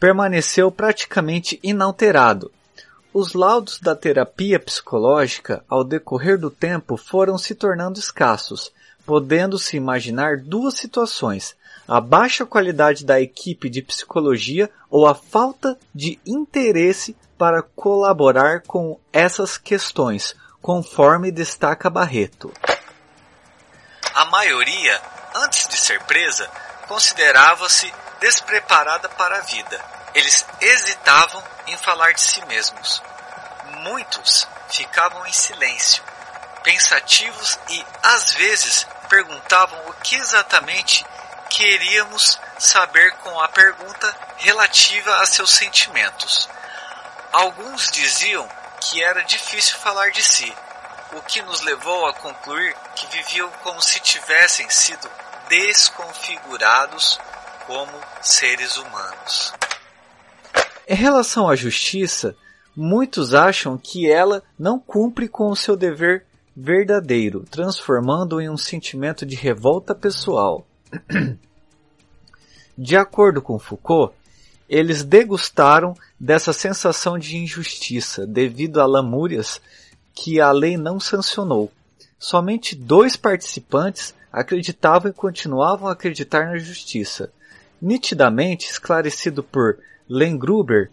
permaneceu 0.00 0.68
praticamente 0.72 1.60
inalterado. 1.62 2.50
Os 3.12 3.32
laudos 3.32 3.78
da 3.78 3.94
terapia 3.94 4.58
psicológica, 4.58 5.62
ao 5.68 5.84
decorrer 5.84 6.36
do 6.36 6.50
tempo, 6.50 6.96
foram 6.96 7.38
se 7.38 7.54
tornando 7.54 7.96
escassos, 7.96 8.72
podendo-se 9.06 9.76
imaginar 9.76 10.38
duas 10.38 10.74
situações 10.74 11.54
a 11.86 12.00
baixa 12.00 12.46
qualidade 12.46 13.04
da 13.04 13.20
equipe 13.20 13.68
de 13.68 13.82
psicologia 13.82 14.70
ou 14.90 15.06
a 15.06 15.14
falta 15.14 15.78
de 15.94 16.18
interesse 16.26 17.16
para 17.38 17.62
colaborar 17.62 18.62
com 18.62 18.98
essas 19.12 19.58
questões, 19.58 20.34
conforme 20.62 21.30
destaca 21.30 21.90
Barreto. 21.90 22.52
A 24.14 24.24
maioria, 24.26 25.02
antes 25.34 25.68
de 25.68 25.76
ser 25.76 26.00
presa, 26.04 26.48
considerava-se 26.88 27.92
despreparada 28.20 29.08
para 29.10 29.38
a 29.38 29.42
vida. 29.42 29.80
Eles 30.14 30.46
hesitavam 30.60 31.42
em 31.66 31.76
falar 31.76 32.12
de 32.12 32.20
si 32.20 32.44
mesmos. 32.46 33.02
Muitos 33.82 34.46
ficavam 34.70 35.26
em 35.26 35.32
silêncio, 35.32 36.02
pensativos 36.62 37.58
e, 37.68 37.84
às 38.02 38.32
vezes, 38.32 38.86
perguntavam 39.08 39.78
o 39.88 39.92
que 39.94 40.16
exatamente 40.16 41.04
queríamos 41.56 42.38
saber 42.58 43.12
com 43.22 43.38
a 43.40 43.46
pergunta 43.46 44.12
relativa 44.38 45.22
a 45.22 45.26
seus 45.26 45.50
sentimentos. 45.50 46.48
Alguns 47.32 47.90
diziam 47.92 48.48
que 48.80 49.02
era 49.02 49.22
difícil 49.22 49.76
falar 49.78 50.10
de 50.10 50.22
si, 50.22 50.52
o 51.16 51.22
que 51.22 51.40
nos 51.42 51.60
levou 51.60 52.06
a 52.06 52.14
concluir 52.14 52.74
que 52.96 53.06
viviam 53.06 53.48
como 53.62 53.80
se 53.80 54.00
tivessem 54.00 54.68
sido 54.68 55.08
desconfigurados 55.48 57.20
como 57.66 57.92
seres 58.20 58.76
humanos. 58.76 59.52
Em 60.88 60.96
relação 60.96 61.48
à 61.48 61.54
justiça, 61.54 62.34
muitos 62.76 63.32
acham 63.32 63.78
que 63.78 64.10
ela 64.10 64.42
não 64.58 64.78
cumpre 64.78 65.28
com 65.28 65.50
o 65.50 65.56
seu 65.56 65.76
dever 65.76 66.26
verdadeiro, 66.56 67.44
transformando 67.48 68.40
em 68.40 68.50
um 68.50 68.56
sentimento 68.56 69.24
de 69.24 69.36
revolta 69.36 69.94
pessoal. 69.94 70.66
De 72.76 72.96
acordo 72.96 73.40
com 73.40 73.58
Foucault, 73.58 74.14
eles 74.68 75.04
degustaram 75.04 75.94
dessa 76.18 76.52
sensação 76.52 77.18
de 77.18 77.36
injustiça 77.36 78.26
devido 78.26 78.80
a 78.80 78.86
lamúrias 78.86 79.60
que 80.14 80.40
a 80.40 80.50
lei 80.50 80.76
não 80.76 80.98
sancionou. 80.98 81.70
Somente 82.18 82.74
dois 82.74 83.16
participantes 83.16 84.14
acreditavam 84.32 85.10
e 85.10 85.14
continuavam 85.14 85.88
a 85.88 85.92
acreditar 85.92 86.46
na 86.46 86.58
justiça. 86.58 87.30
Nitidamente 87.80 88.66
esclarecido 88.66 89.42
por 89.42 89.78
Lengruber, 90.08 90.90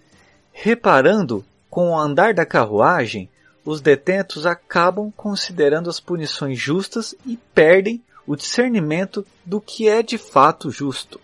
reparando 0.52 1.44
com 1.70 1.92
o 1.92 1.98
andar 1.98 2.34
da 2.34 2.46
carruagem, 2.46 3.30
os 3.64 3.80
detentos 3.80 4.46
acabam 4.46 5.12
considerando 5.16 5.90
as 5.90 6.00
punições 6.00 6.60
justas 6.60 7.16
e 7.26 7.38
perdem 7.54 8.04
o 8.26 8.36
discernimento 8.36 9.26
do 9.46 9.60
que 9.60 9.88
é 9.88 10.02
de 10.02 10.18
fato 10.18 10.72
justo. 10.72 11.20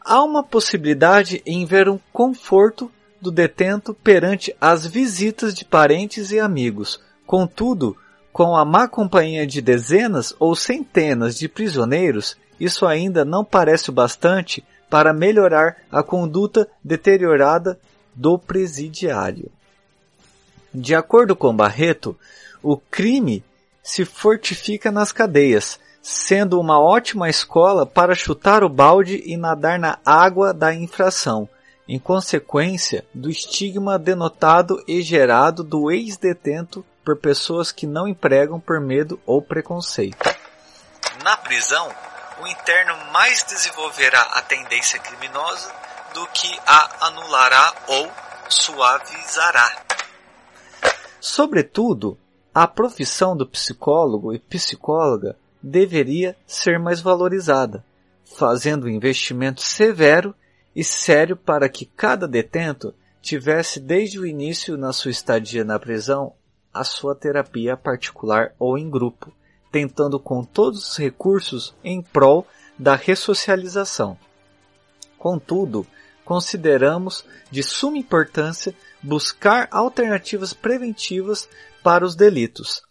Há 0.00 0.22
uma 0.22 0.42
possibilidade 0.42 1.42
em 1.44 1.64
ver 1.64 1.88
um 1.88 1.98
conforto 2.12 2.90
do 3.20 3.30
detento 3.30 3.92
perante 3.92 4.54
as 4.60 4.86
visitas 4.86 5.54
de 5.54 5.64
parentes 5.64 6.30
e 6.30 6.38
amigos. 6.38 7.00
Contudo, 7.26 7.96
com 8.32 8.54
a 8.54 8.64
má 8.64 8.86
companhia 8.86 9.46
de 9.46 9.60
dezenas 9.60 10.34
ou 10.38 10.54
centenas 10.54 11.36
de 11.36 11.48
prisioneiros, 11.48 12.36
isso 12.60 12.86
ainda 12.86 13.24
não 13.24 13.44
parece 13.44 13.90
o 13.90 13.92
bastante 13.92 14.64
para 14.88 15.12
melhorar 15.12 15.78
a 15.90 16.02
conduta 16.02 16.68
deteriorada 16.84 17.78
do 18.14 18.38
presidiário. 18.38 19.50
De 20.72 20.94
acordo 20.94 21.34
com 21.34 21.56
Barreto, 21.56 22.16
o 22.62 22.76
crime 22.76 23.42
se 23.86 24.04
fortifica 24.04 24.90
nas 24.90 25.12
cadeias, 25.12 25.78
sendo 26.02 26.58
uma 26.58 26.80
ótima 26.80 27.30
escola 27.30 27.86
para 27.86 28.16
chutar 28.16 28.64
o 28.64 28.68
balde 28.68 29.22
e 29.24 29.36
nadar 29.36 29.78
na 29.78 29.96
água 30.04 30.52
da 30.52 30.74
infração, 30.74 31.48
em 31.86 31.96
consequência 31.96 33.06
do 33.14 33.30
estigma 33.30 33.96
denotado 33.96 34.82
e 34.88 35.00
gerado 35.02 35.62
do 35.62 35.88
ex-detento 35.88 36.84
por 37.04 37.16
pessoas 37.16 37.70
que 37.70 37.86
não 37.86 38.08
empregam 38.08 38.58
por 38.58 38.80
medo 38.80 39.20
ou 39.24 39.40
preconceito. 39.40 40.34
Na 41.22 41.36
prisão, 41.36 41.88
o 42.42 42.46
interno 42.48 42.96
mais 43.12 43.44
desenvolverá 43.44 44.20
a 44.20 44.42
tendência 44.42 44.98
criminosa 44.98 45.72
do 46.12 46.26
que 46.26 46.58
a 46.66 47.06
anulará 47.06 47.72
ou 47.86 48.10
suavizará. 48.48 49.76
Sobretudo, 51.20 52.18
a 52.56 52.66
profissão 52.66 53.36
do 53.36 53.46
psicólogo 53.46 54.32
e 54.32 54.38
psicóloga 54.38 55.36
deveria 55.62 56.34
ser 56.46 56.78
mais 56.78 57.02
valorizada, 57.02 57.84
fazendo 58.24 58.86
um 58.86 58.88
investimento 58.88 59.60
severo 59.60 60.34
e 60.74 60.82
sério 60.82 61.36
para 61.36 61.68
que 61.68 61.84
cada 61.84 62.26
detento 62.26 62.94
tivesse 63.20 63.78
desde 63.78 64.18
o 64.18 64.24
início 64.24 64.78
na 64.78 64.90
sua 64.94 65.10
estadia 65.10 65.66
na 65.66 65.78
prisão 65.78 66.32
a 66.72 66.82
sua 66.82 67.14
terapia 67.14 67.76
particular 67.76 68.54
ou 68.58 68.78
em 68.78 68.88
grupo, 68.88 69.30
tentando 69.70 70.18
com 70.18 70.42
todos 70.42 70.92
os 70.92 70.96
recursos 70.96 71.74
em 71.84 72.00
prol 72.00 72.46
da 72.78 72.96
ressocialização. 72.96 74.16
Contudo, 75.18 75.86
consideramos 76.24 77.22
de 77.50 77.62
suma 77.62 77.98
importância 77.98 78.74
buscar 79.02 79.68
alternativas 79.70 80.54
preventivas 80.54 81.48
para 81.86 82.04
os 82.04 82.16
delitos. 82.16 82.82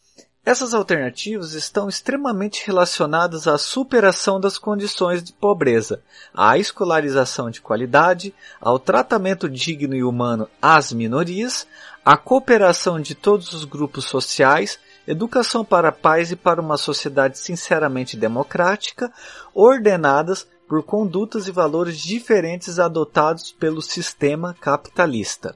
Essas 0.46 0.74
alternativas 0.74 1.52
estão 1.52 1.90
extremamente 1.90 2.66
relacionadas 2.66 3.46
à 3.46 3.58
superação 3.58 4.40
das 4.40 4.58
condições 4.58 5.22
de 5.22 5.34
pobreza, 5.34 6.02
à 6.34 6.58
escolarização 6.58 7.50
de 7.50 7.60
qualidade, 7.60 8.34
ao 8.62 8.80
tratamento 8.80 9.50
digno 9.50 9.94
e 9.94 10.02
humano 10.02 10.48
às 10.62 10.94
minorias, 10.94 11.68
à 12.06 12.16
cooperação 12.16 12.98
de 13.02 13.14
todos 13.14 13.52
os 13.52 13.66
grupos 13.66 14.06
sociais, 14.06 14.80
educação 15.06 15.66
para 15.66 15.90
a 15.90 15.92
paz 15.92 16.32
e 16.32 16.38
para 16.38 16.62
uma 16.62 16.78
sociedade 16.78 17.38
sinceramente 17.38 18.16
democrática, 18.16 19.12
ordenadas 19.54 20.48
por 20.70 20.84
condutas 20.84 21.50
e 21.50 21.52
valores 21.52 21.98
diferentes 21.98 22.80
adotados 22.80 23.52
pelo 23.52 23.82
sistema 23.82 24.54
capitalista. 24.54 25.54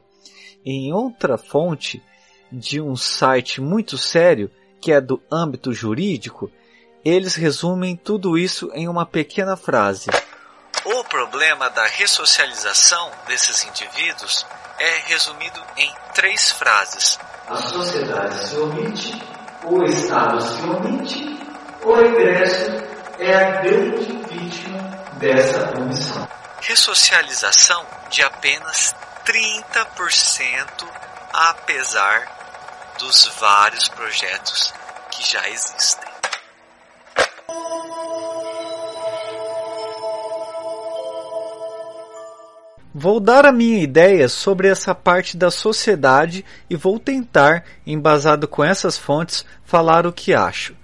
Em 0.65 0.91
outra 0.91 1.37
fonte 1.37 2.03
de 2.51 2.81
um 2.81 2.95
site 2.95 3.61
muito 3.61 3.97
sério, 3.97 4.51
que 4.81 4.91
é 4.91 4.99
do 4.99 5.21
âmbito 5.31 5.73
jurídico, 5.73 6.51
eles 7.03 7.35
resumem 7.35 7.95
tudo 7.95 8.37
isso 8.37 8.71
em 8.73 8.87
uma 8.87 9.05
pequena 9.05 9.55
frase. 9.55 10.09
O 10.85 11.03
problema 11.05 11.69
da 11.69 11.85
ressocialização 11.85 13.11
desses 13.27 13.63
indivíduos 13.65 14.45
é 14.77 14.99
resumido 15.07 15.61
em 15.77 15.93
três 16.13 16.51
frases. 16.51 17.19
A 17.47 17.55
sociedade 17.57 18.47
se 18.47 18.55
omite, 18.57 19.21
o 19.65 19.83
Estado 19.83 20.41
se 20.41 20.61
omite, 20.63 21.39
o 21.83 21.93
regresso 21.93 22.71
é 23.19 23.35
a 23.35 23.61
grande 23.61 24.17
vítima 24.29 24.79
dessa 25.19 25.77
omissão. 25.77 26.27
Ressocialização 26.61 27.85
de 28.09 28.23
apenas 28.23 28.95
30%, 29.25 30.87
apesar 31.33 32.38
dos 32.99 33.31
vários 33.39 33.87
projetos 33.87 34.73
que 35.09 35.23
já 35.23 35.49
existem. 35.49 36.09
Vou 42.93 43.21
dar 43.21 43.45
a 43.45 43.53
minha 43.53 43.81
ideia 43.81 44.27
sobre 44.27 44.67
essa 44.67 44.93
parte 44.93 45.37
da 45.37 45.49
sociedade 45.49 46.43
e 46.69 46.75
vou 46.75 46.99
tentar, 46.99 47.63
embasado 47.87 48.47
com 48.47 48.63
essas 48.63 48.97
fontes, 48.97 49.45
falar 49.63 50.05
o 50.05 50.11
que 50.11 50.33
acho. 50.33 50.75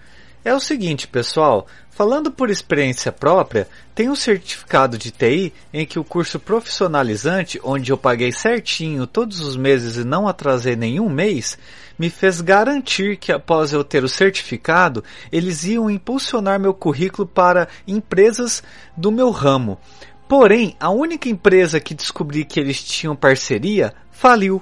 É 0.45 0.53
o 0.53 0.59
seguinte, 0.59 1.07
pessoal, 1.07 1.67
Falando 1.95 2.29
por 2.29 2.49
experiência 2.49 3.09
própria, 3.09 3.69
tenho 3.95 4.11
um 4.11 4.17
certificado 4.17 4.97
de 4.97 5.11
TI 5.11 5.53
em 5.73 5.85
que 5.85 5.97
o 5.97 6.03
curso 6.03 6.37
profissionalizante, 6.37 7.57
onde 7.63 7.89
eu 7.89 7.97
paguei 7.97 8.33
certinho 8.33 9.07
todos 9.07 9.39
os 9.39 9.55
meses 9.55 9.95
e 9.95 10.03
não 10.03 10.27
atrasei 10.27 10.75
nenhum 10.75 11.07
mês, 11.07 11.57
me 11.97 12.09
fez 12.09 12.41
garantir 12.41 13.15
que 13.15 13.31
após 13.31 13.71
eu 13.71 13.81
ter 13.81 14.03
o 14.03 14.09
certificado, 14.09 15.05
eles 15.31 15.63
iam 15.63 15.89
impulsionar 15.89 16.59
meu 16.59 16.73
currículo 16.73 17.25
para 17.25 17.69
empresas 17.87 18.61
do 18.97 19.09
meu 19.09 19.29
ramo. 19.29 19.79
Porém, 20.27 20.75
a 20.81 20.89
única 20.89 21.29
empresa 21.29 21.79
que 21.79 21.93
descobri 21.93 22.43
que 22.43 22.59
eles 22.59 22.83
tinham 22.83 23.15
parceria 23.15 23.93
faliu. 24.11 24.61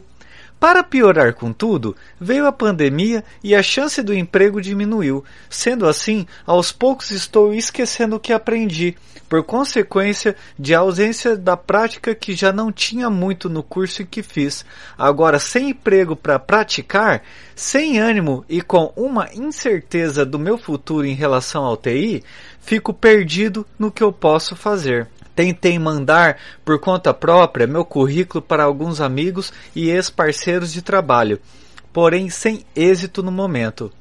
Para 0.63 0.81
piorar 0.81 1.33
com 1.33 1.51
tudo, 1.51 1.93
veio 2.17 2.47
a 2.47 2.51
pandemia 2.53 3.21
e 3.43 3.53
a 3.53 3.61
chance 3.61 4.01
do 4.01 4.13
emprego 4.13 4.61
diminuiu. 4.61 5.21
Sendo 5.49 5.85
assim, 5.85 6.25
aos 6.45 6.71
poucos 6.71 7.11
estou 7.11 7.53
esquecendo 7.53 8.15
o 8.15 8.19
que 8.19 8.31
aprendi, 8.31 8.95
por 9.27 9.43
consequência 9.43 10.37
de 10.57 10.73
ausência 10.73 11.35
da 11.35 11.57
prática 11.57 12.15
que 12.15 12.33
já 12.33 12.53
não 12.53 12.71
tinha 12.71 13.09
muito 13.09 13.49
no 13.49 13.61
curso 13.61 14.05
que 14.05 14.23
fiz. 14.23 14.65
Agora, 14.97 15.37
sem 15.37 15.71
emprego 15.71 16.15
para 16.15 16.39
praticar, 16.39 17.23
sem 17.53 17.99
ânimo 17.99 18.45
e 18.47 18.61
com 18.61 18.93
uma 18.95 19.27
incerteza 19.33 20.25
do 20.25 20.39
meu 20.39 20.57
futuro 20.57 21.05
em 21.05 21.13
relação 21.13 21.65
ao 21.65 21.75
TI, 21.75 22.23
fico 22.61 22.93
perdido 22.93 23.67
no 23.77 23.91
que 23.91 24.01
eu 24.01 24.13
posso 24.13 24.55
fazer. 24.55 25.09
Tentei 25.35 25.79
mandar 25.79 26.37
por 26.63 26.79
conta 26.79 27.13
própria 27.13 27.65
meu 27.65 27.83
currículo 27.83 28.41
para 28.41 28.63
alguns 28.63 29.01
amigos 29.01 29.51
e 29.75 29.89
ex-parceiros 29.89 30.71
de 30.71 30.81
trabalho, 30.81 31.39
porém 31.91 32.29
sem 32.29 32.65
êxito 32.75 33.23
no 33.23 33.31
momento. 33.31 33.91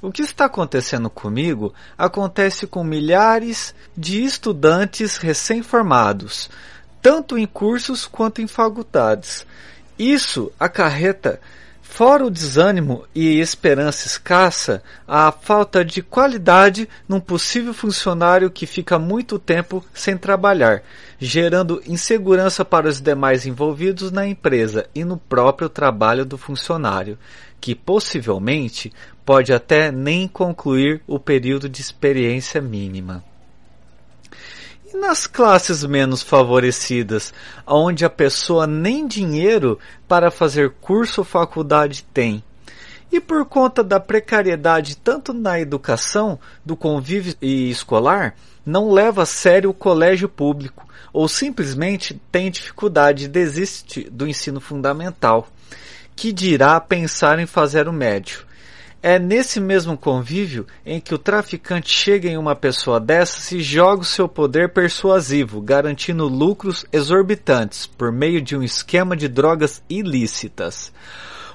O 0.00 0.12
que 0.12 0.22
está 0.22 0.44
acontecendo 0.44 1.10
comigo 1.10 1.74
acontece 1.96 2.66
com 2.68 2.84
milhares 2.84 3.74
de 3.96 4.22
estudantes 4.22 5.16
recém-formados, 5.16 6.48
tanto 7.02 7.36
em 7.36 7.46
cursos 7.46 8.06
quanto 8.06 8.40
em 8.40 8.46
faculdades. 8.46 9.44
Isso 9.98 10.52
acarreta 10.60 11.40
Fora 11.98 12.24
o 12.24 12.30
desânimo 12.30 13.04
e 13.12 13.40
esperança 13.40 14.06
escassa, 14.06 14.84
a 15.04 15.32
falta 15.32 15.84
de 15.84 16.00
qualidade 16.00 16.88
num 17.08 17.18
possível 17.18 17.74
funcionário 17.74 18.52
que 18.52 18.66
fica 18.66 19.00
muito 19.00 19.36
tempo 19.36 19.84
sem 19.92 20.16
trabalhar, 20.16 20.84
gerando 21.18 21.82
insegurança 21.88 22.64
para 22.64 22.86
os 22.86 23.00
demais 23.00 23.46
envolvidos 23.46 24.12
na 24.12 24.24
empresa 24.24 24.86
e 24.94 25.02
no 25.02 25.16
próprio 25.16 25.68
trabalho 25.68 26.24
do 26.24 26.38
funcionário, 26.38 27.18
que 27.60 27.74
possivelmente 27.74 28.92
pode 29.26 29.52
até 29.52 29.90
nem 29.90 30.28
concluir 30.28 31.02
o 31.04 31.18
período 31.18 31.68
de 31.68 31.80
experiência 31.80 32.60
mínima. 32.60 33.24
Nas 35.00 35.28
classes 35.28 35.84
menos 35.84 36.22
favorecidas, 36.22 37.32
onde 37.64 38.04
a 38.04 38.10
pessoa 38.10 38.66
nem 38.66 39.06
dinheiro 39.06 39.78
para 40.08 40.28
fazer 40.28 40.70
curso 40.80 41.20
ou 41.20 41.24
faculdade 41.24 42.04
tem? 42.12 42.42
E 43.10 43.20
por 43.20 43.46
conta 43.46 43.84
da 43.84 44.00
precariedade 44.00 44.96
tanto 44.96 45.32
na 45.32 45.60
educação, 45.60 46.36
do 46.64 46.76
convívio 46.76 47.32
e 47.40 47.70
escolar, 47.70 48.34
não 48.66 48.90
leva 48.90 49.22
a 49.22 49.26
sério 49.26 49.70
o 49.70 49.74
colégio 49.74 50.28
público 50.28 50.84
ou 51.12 51.28
simplesmente 51.28 52.20
tem 52.32 52.50
dificuldade 52.50 53.26
e 53.26 53.28
desiste 53.28 54.10
do 54.10 54.26
ensino 54.26 54.60
fundamental, 54.60 55.48
que 56.16 56.32
dirá 56.32 56.78
pensar 56.80 57.38
em 57.38 57.46
fazer 57.46 57.86
o 57.86 57.92
médio. 57.92 58.47
É 59.00 59.16
nesse 59.16 59.60
mesmo 59.60 59.96
convívio 59.96 60.66
em 60.84 61.00
que 61.00 61.14
o 61.14 61.18
traficante 61.18 61.88
chega 61.88 62.28
em 62.28 62.36
uma 62.36 62.56
pessoa 62.56 62.98
dessas 62.98 63.52
e 63.52 63.60
joga 63.60 64.02
o 64.02 64.04
seu 64.04 64.28
poder 64.28 64.70
persuasivo, 64.70 65.60
garantindo 65.60 66.26
lucros 66.26 66.84
exorbitantes 66.92 67.86
por 67.86 68.10
meio 68.10 68.42
de 68.42 68.56
um 68.56 68.62
esquema 68.62 69.16
de 69.16 69.28
drogas 69.28 69.80
ilícitas. 69.88 70.92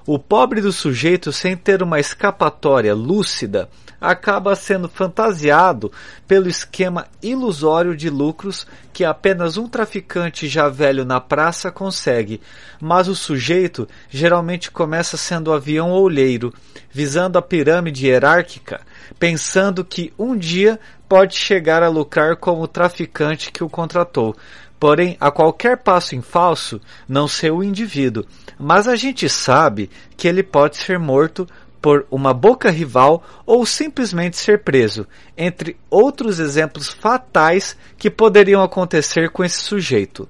O 0.06 0.20
pobre 0.20 0.60
do 0.60 0.74
sujeito, 0.74 1.32
sem 1.32 1.56
ter 1.56 1.82
uma 1.82 1.98
escapatória 1.98 2.94
lúcida, 2.94 3.70
acaba 4.02 4.54
sendo 4.54 4.90
fantasiado 4.90 5.90
pelo 6.28 6.50
esquema 6.50 7.08
ilusório 7.22 7.96
de 7.96 8.10
lucros 8.10 8.68
que 8.92 9.06
apenas 9.06 9.56
um 9.56 9.66
traficante 9.66 10.46
já 10.50 10.68
velho 10.68 11.06
na 11.06 11.22
praça 11.22 11.72
consegue, 11.72 12.42
mas 12.82 13.08
o 13.08 13.16
sujeito 13.16 13.88
geralmente 14.10 14.70
começa 14.70 15.16
sendo 15.16 15.54
avião 15.54 15.94
olheiro, 15.94 16.54
visando 16.92 17.38
a 17.38 17.42
pirâmide 17.42 18.08
hierárquica, 18.08 18.82
pensando 19.18 19.86
que 19.86 20.12
um 20.20 20.36
dia 20.36 20.78
pode 21.08 21.38
chegar 21.38 21.82
a 21.82 21.88
lucrar 21.88 22.36
como 22.36 22.64
o 22.64 22.68
traficante 22.68 23.52
que 23.52 23.64
o 23.64 23.70
contratou. 23.70 24.36
Porém, 24.84 25.16
a 25.18 25.32
qualquer 25.32 25.78
passo 25.78 26.14
em 26.14 26.22
falso, 26.22 26.82
não 27.08 27.26
ser 27.26 27.54
o 27.54 27.64
indivíduo, 27.64 28.26
mas 28.60 28.86
a 28.86 28.98
gente 28.98 29.30
sabe 29.30 29.90
que 30.18 30.28
ele 30.28 30.44
pode 30.44 30.76
ser 30.76 31.00
morto 31.00 31.48
por 31.82 32.06
uma 32.12 32.34
boca 32.34 32.70
rival 32.70 33.24
ou 33.46 33.66
simplesmente 33.66 34.36
ser 34.36 34.62
preso, 34.62 35.08
entre 35.38 35.78
outros 35.90 36.38
exemplos 36.38 36.90
fatais 36.90 37.78
que 37.98 38.10
poderiam 38.10 38.62
acontecer 38.62 39.30
com 39.30 39.42
esse 39.42 39.62
sujeito. 39.62 40.28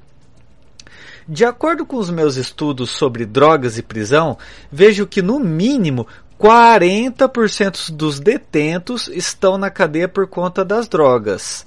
De 1.27 1.43
acordo 1.43 1.83
com 1.83 1.97
os 1.97 2.11
meus 2.11 2.35
estudos 2.35 2.91
sobre 2.91 3.25
drogas 3.25 3.79
e 3.79 3.81
prisão, 3.81 4.37
vejo 4.71 5.07
que 5.07 5.23
no 5.23 5.39
mínimo 5.39 6.05
40% 6.39 7.89
dos 7.89 8.19
detentos 8.19 9.07
estão 9.07 9.57
na 9.57 9.71
cadeia 9.71 10.07
por 10.07 10.27
conta 10.27 10.63
das 10.63 10.87
drogas. 10.87 11.65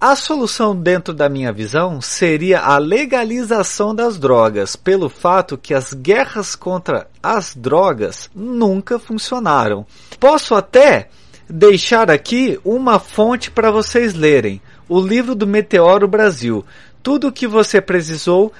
A 0.00 0.14
solução, 0.14 0.76
dentro 0.76 1.12
da 1.12 1.28
minha 1.28 1.52
visão, 1.52 2.00
seria 2.00 2.60
a 2.60 2.78
legalização 2.78 3.92
das 3.92 4.16
drogas, 4.16 4.76
pelo 4.76 5.08
fato 5.08 5.58
que 5.58 5.74
as 5.74 5.92
guerras 5.92 6.54
contra 6.54 7.08
as 7.20 7.52
drogas 7.56 8.30
nunca 8.32 9.00
funcionaram. 9.00 9.84
Posso 10.20 10.54
até 10.54 11.08
deixar 11.50 12.12
aqui 12.12 12.60
uma 12.64 13.00
fonte 13.00 13.50
para 13.50 13.72
vocês 13.72 14.14
lerem: 14.14 14.62
o 14.88 15.00
livro 15.00 15.34
do 15.34 15.48
Meteoro 15.48 16.06
Brasil. 16.06 16.64
tudo 17.02 17.28
o 17.28 17.32
que 17.32 17.48
você 17.48 17.80
precisou 17.80 18.52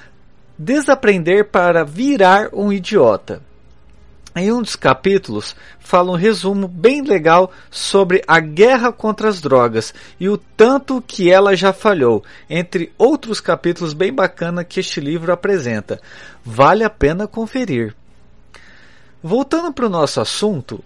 desaprender 0.57 1.45
para 1.45 1.85
virar 1.85 2.49
um 2.51 2.69
idiota. 2.69 3.41
Em 4.35 4.51
um 4.51 4.61
dos 4.61 4.75
capítulos, 4.75 5.55
fala 5.79 6.11
um 6.11 6.15
resumo 6.15 6.67
bem 6.67 7.01
legal 7.01 7.51
sobre 7.71 8.23
a 8.27 8.39
guerra 8.39 8.91
contra 8.91 9.27
as 9.27 9.41
drogas 9.41 9.93
e 10.19 10.29
o 10.29 10.37
tanto 10.37 11.01
que 11.01 11.31
ela 11.31 11.55
já 11.55 11.73
falhou, 11.73 12.23
entre 12.47 12.93
outros 12.97 13.41
capítulos 13.41 13.93
bem 13.93 14.13
bacana 14.13 14.63
que 14.63 14.79
este 14.79 15.01
livro 15.01 15.31
apresenta. 15.31 15.99
Vale 16.45 16.83
a 16.83 16.89
pena 16.89 17.27
conferir. 17.27 17.95
Voltando 19.21 19.73
para 19.73 19.87
o 19.87 19.89
nosso 19.89 20.21
assunto, 20.21 20.83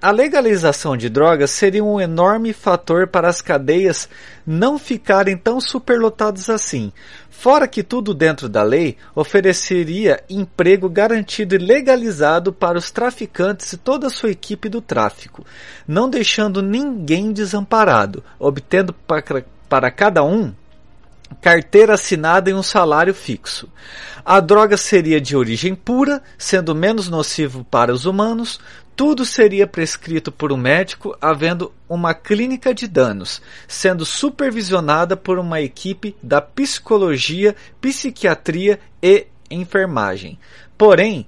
a 0.00 0.10
legalização 0.10 0.94
de 0.94 1.08
drogas 1.08 1.50
seria 1.50 1.82
um 1.82 1.98
enorme 1.98 2.52
fator 2.52 3.06
para 3.06 3.28
as 3.28 3.40
cadeias 3.40 4.08
não 4.46 4.78
ficarem 4.78 5.36
tão 5.36 5.58
superlotadas 5.58 6.50
assim. 6.50 6.92
Fora 7.30 7.66
que 7.66 7.82
tudo 7.82 8.12
dentro 8.12 8.48
da 8.48 8.62
lei 8.62 8.96
ofereceria 9.14 10.22
emprego 10.28 10.88
garantido 10.88 11.54
e 11.54 11.58
legalizado 11.58 12.52
para 12.52 12.76
os 12.76 12.90
traficantes 12.90 13.72
e 13.72 13.78
toda 13.78 14.08
a 14.08 14.10
sua 14.10 14.30
equipe 14.30 14.68
do 14.68 14.82
tráfico, 14.82 15.44
não 15.88 16.10
deixando 16.10 16.62
ninguém 16.62 17.32
desamparado, 17.32 18.22
obtendo 18.38 18.94
para, 19.68 19.90
cada 19.90 20.22
um 20.22 20.52
carteira 21.40 21.94
assinada 21.94 22.50
e 22.50 22.54
um 22.54 22.62
salário 22.62 23.14
fixo. 23.14 23.68
A 24.24 24.40
droga 24.40 24.76
seria 24.76 25.20
de 25.20 25.36
origem 25.36 25.74
pura, 25.74 26.22
sendo 26.38 26.74
menos 26.74 27.08
nocivo 27.08 27.64
para 27.64 27.92
os 27.92 28.06
humanos. 28.06 28.60
Tudo 28.96 29.26
seria 29.26 29.66
prescrito 29.66 30.32
por 30.32 30.50
um 30.50 30.56
médico, 30.56 31.14
havendo 31.20 31.70
uma 31.86 32.14
clínica 32.14 32.72
de 32.72 32.88
danos, 32.88 33.42
sendo 33.68 34.06
supervisionada 34.06 35.14
por 35.14 35.38
uma 35.38 35.60
equipe 35.60 36.16
da 36.22 36.40
psicologia, 36.40 37.54
psiquiatria 37.78 38.80
e 39.02 39.26
enfermagem. 39.50 40.38
Porém, 40.78 41.26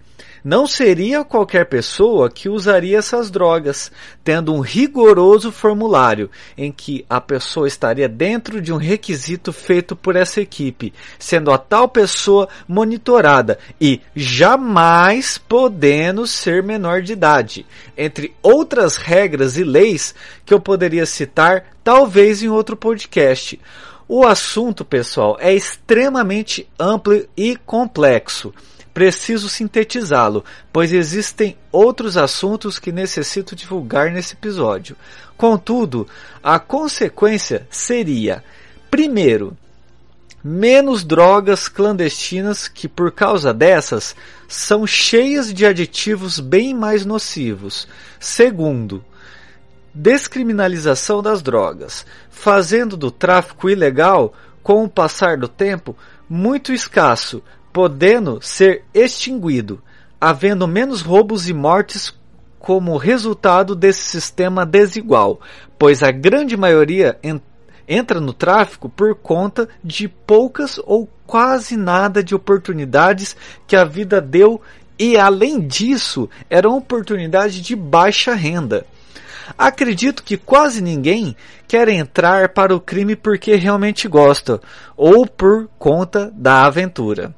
não 0.48 0.66
seria 0.66 1.24
qualquer 1.24 1.66
pessoa 1.66 2.30
que 2.30 2.48
usaria 2.48 2.96
essas 2.96 3.30
drogas, 3.30 3.92
tendo 4.24 4.54
um 4.54 4.60
rigoroso 4.60 5.52
formulário 5.52 6.30
em 6.56 6.72
que 6.72 7.04
a 7.06 7.20
pessoa 7.20 7.68
estaria 7.68 8.08
dentro 8.08 8.58
de 8.58 8.72
um 8.72 8.78
requisito 8.78 9.52
feito 9.52 9.94
por 9.94 10.16
essa 10.16 10.40
equipe, 10.40 10.94
sendo 11.18 11.50
a 11.50 11.58
tal 11.58 11.86
pessoa 11.86 12.48
monitorada 12.66 13.58
e 13.78 14.00
jamais 14.16 15.36
podendo 15.36 16.26
ser 16.26 16.62
menor 16.62 17.02
de 17.02 17.12
idade, 17.12 17.66
entre 17.94 18.34
outras 18.42 18.96
regras 18.96 19.58
e 19.58 19.64
leis 19.64 20.14
que 20.46 20.54
eu 20.54 20.60
poderia 20.60 21.04
citar 21.04 21.76
talvez 21.84 22.42
em 22.42 22.48
outro 22.48 22.74
podcast. 22.74 23.60
O 24.08 24.26
assunto, 24.26 24.82
pessoal, 24.82 25.36
é 25.38 25.52
extremamente 25.52 26.66
amplo 26.80 27.22
e 27.36 27.54
complexo 27.66 28.54
preciso 28.98 29.48
sintetizá-lo, 29.48 30.44
pois 30.72 30.92
existem 30.92 31.56
outros 31.70 32.16
assuntos 32.16 32.80
que 32.80 32.90
necessito 32.90 33.54
divulgar 33.54 34.10
nesse 34.10 34.34
episódio. 34.34 34.96
Contudo, 35.36 36.04
a 36.42 36.58
consequência 36.58 37.64
seria: 37.70 38.42
primeiro, 38.90 39.56
menos 40.42 41.04
drogas 41.04 41.68
clandestinas 41.68 42.66
que, 42.66 42.88
por 42.88 43.12
causa 43.12 43.54
dessas, 43.54 44.16
são 44.48 44.84
cheias 44.84 45.54
de 45.54 45.64
aditivos 45.64 46.40
bem 46.40 46.74
mais 46.74 47.06
nocivos. 47.06 47.86
Segundo, 48.18 49.04
descriminalização 49.94 51.22
das 51.22 51.40
drogas, 51.40 52.04
fazendo 52.30 52.96
do 52.96 53.12
tráfico 53.12 53.70
ilegal, 53.70 54.34
com 54.60 54.82
o 54.82 54.88
passar 54.88 55.36
do 55.36 55.46
tempo, 55.46 55.96
muito 56.28 56.72
escasso, 56.72 57.40
podendo 57.72 58.40
ser 58.40 58.84
extinguido, 58.92 59.80
havendo 60.20 60.66
menos 60.66 61.00
roubos 61.00 61.48
e 61.48 61.52
mortes 61.52 62.14
como 62.58 62.96
resultado 62.96 63.74
desse 63.74 64.02
sistema 64.02 64.66
desigual, 64.66 65.40
pois 65.78 66.02
a 66.02 66.10
grande 66.10 66.56
maioria 66.56 67.18
en 67.22 67.40
entra 67.88 68.20
no 68.20 68.34
tráfico 68.34 68.86
por 68.88 69.14
conta 69.14 69.66
de 69.82 70.08
poucas 70.08 70.78
ou 70.84 71.08
quase 71.26 71.74
nada 71.74 72.22
de 72.22 72.34
oportunidades 72.34 73.34
que 73.66 73.74
a 73.74 73.82
vida 73.82 74.20
deu 74.20 74.60
e 74.98 75.16
além 75.16 75.58
disso 75.60 76.28
eram 76.50 76.76
oportunidades 76.76 77.56
de 77.56 77.74
baixa 77.74 78.34
renda. 78.34 78.84
Acredito 79.56 80.22
que 80.22 80.36
quase 80.36 80.82
ninguém 80.82 81.34
quer 81.66 81.88
entrar 81.88 82.50
para 82.50 82.74
o 82.74 82.80
crime 82.80 83.16
porque 83.16 83.54
realmente 83.54 84.06
gosta 84.06 84.60
ou 84.94 85.26
por 85.26 85.68
conta 85.78 86.30
da 86.34 86.66
aventura. 86.66 87.34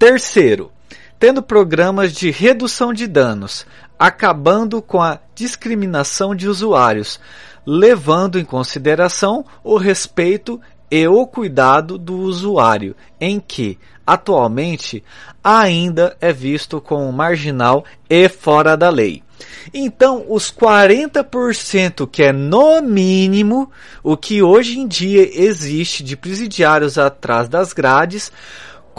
Terceiro, 0.00 0.72
tendo 1.18 1.42
programas 1.42 2.14
de 2.14 2.30
redução 2.30 2.90
de 2.90 3.06
danos, 3.06 3.66
acabando 3.98 4.80
com 4.80 5.02
a 5.02 5.20
discriminação 5.34 6.34
de 6.34 6.48
usuários, 6.48 7.20
levando 7.66 8.38
em 8.38 8.44
consideração 8.46 9.44
o 9.62 9.76
respeito 9.76 10.58
e 10.90 11.06
o 11.06 11.26
cuidado 11.26 11.98
do 11.98 12.16
usuário, 12.16 12.96
em 13.20 13.38
que, 13.38 13.78
atualmente, 14.06 15.04
ainda 15.44 16.16
é 16.18 16.32
visto 16.32 16.80
como 16.80 17.12
marginal 17.12 17.84
e 18.08 18.26
fora 18.26 18.78
da 18.78 18.88
lei. 18.88 19.22
Então, 19.72 20.24
os 20.28 20.50
40% 20.50 22.08
que 22.10 22.22
é 22.22 22.32
no 22.32 22.80
mínimo 22.80 23.70
o 24.02 24.16
que 24.16 24.42
hoje 24.42 24.78
em 24.78 24.86
dia 24.86 25.28
existe 25.32 26.02
de 26.02 26.16
presidiários 26.16 26.98
atrás 26.98 27.48
das 27.48 27.72
grades, 27.72 28.32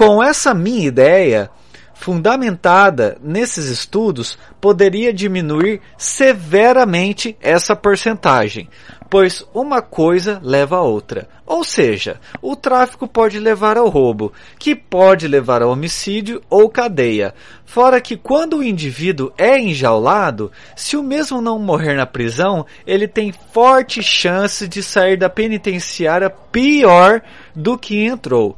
com 0.02 0.24
essa 0.24 0.52
minha 0.52 0.88
ideia, 0.88 1.52
fundamentada 1.94 3.20
nesses 3.22 3.68
estudos, 3.68 4.36
poderia 4.60 5.14
diminuir 5.14 5.80
severamente 5.96 7.38
essa 7.40 7.76
porcentagem, 7.76 8.68
pois 9.12 9.46
uma 9.54 9.80
coisa 9.80 10.42
leva 10.44 10.78
a 10.78 10.82
outra. 10.82 11.30
Ou 11.46 11.64
seja, 11.64 12.20
o 12.42 12.56
tráfico 12.56 13.08
pode 13.08 13.38
levar 13.38 13.78
ao 13.78 13.90
roubo, 13.90 14.34
que 14.58 14.74
pode 14.74 15.28
levar 15.28 15.62
ao 15.62 15.70
homicídio 15.70 16.42
ou 16.50 16.68
cadeia. 16.68 17.36
Fora 17.64 18.02
que 18.02 18.18
quando 18.18 18.58
o 18.58 18.64
indivíduo 18.64 19.32
é 19.38 19.60
enjaulado, 19.60 20.52
se 20.76 20.98
o 20.98 21.04
mesmo 21.04 21.40
não 21.44 21.60
morrer 21.60 21.94
na 21.94 22.08
prisão, 22.08 22.66
ele 22.88 23.08
tem 23.08 23.32
forte 23.54 24.02
chance 24.02 24.68
de 24.68 24.82
sair 24.82 25.16
da 25.16 25.30
penitenciária 25.30 26.32
pior 26.52 27.22
do 27.56 27.78
que 27.78 28.04
entrou. 28.04 28.58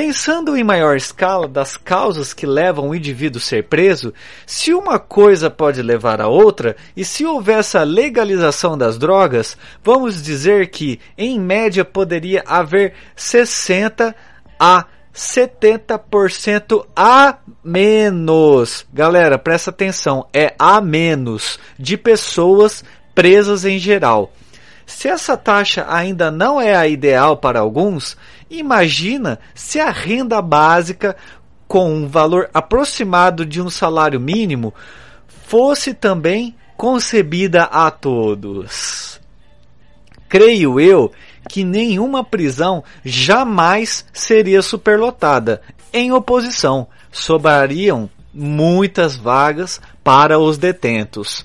Pensando 0.00 0.56
em 0.56 0.62
maior 0.62 0.96
escala 0.96 1.48
das 1.48 1.76
causas 1.76 2.32
que 2.32 2.46
levam 2.46 2.88
o 2.88 2.94
indivíduo 2.94 3.40
a 3.40 3.44
ser 3.44 3.64
preso, 3.64 4.14
se 4.46 4.72
uma 4.72 4.96
coisa 4.96 5.50
pode 5.50 5.82
levar 5.82 6.20
a 6.20 6.28
outra, 6.28 6.76
e 6.96 7.04
se 7.04 7.26
houver 7.26 7.58
essa 7.58 7.82
legalização 7.82 8.78
das 8.78 8.96
drogas, 8.96 9.58
vamos 9.82 10.22
dizer 10.22 10.70
que, 10.70 11.00
em 11.18 11.40
média, 11.40 11.84
poderia 11.84 12.44
haver 12.46 12.94
60 13.16 14.14
a 14.56 14.84
70% 15.12 16.86
a 16.94 17.36
menos. 17.64 18.86
Galera, 18.94 19.36
presta 19.36 19.70
atenção, 19.70 20.28
é 20.32 20.54
a 20.56 20.80
menos 20.80 21.58
de 21.76 21.96
pessoas 21.96 22.84
presas 23.16 23.64
em 23.64 23.80
geral. 23.80 24.32
Se 24.88 25.06
essa 25.06 25.36
taxa 25.36 25.84
ainda 25.86 26.30
não 26.30 26.58
é 26.58 26.74
a 26.74 26.88
ideal 26.88 27.36
para 27.36 27.60
alguns, 27.60 28.16
imagina 28.50 29.38
se 29.54 29.80
a 29.80 29.90
renda 29.90 30.40
básica 30.40 31.16
com 31.66 31.92
um 31.92 32.08
valor 32.08 32.48
aproximado 32.52 33.44
de 33.44 33.60
um 33.60 33.68
salário 33.68 34.18
mínimo 34.18 34.72
fosse 35.26 35.92
também 35.92 36.56
concebida 36.76 37.64
a 37.64 37.90
todos. 37.90 39.20
Creio 40.28 40.78
eu 40.78 41.12
que 41.48 41.64
nenhuma 41.64 42.22
prisão 42.22 42.84
jamais 43.04 44.04
seria 44.12 44.62
superlotada. 44.62 45.62
Em 45.92 46.12
oposição, 46.12 46.86
sobrariam 47.10 48.10
muitas 48.32 49.16
vagas 49.16 49.80
para 50.04 50.38
os 50.38 50.58
detentos. 50.58 51.44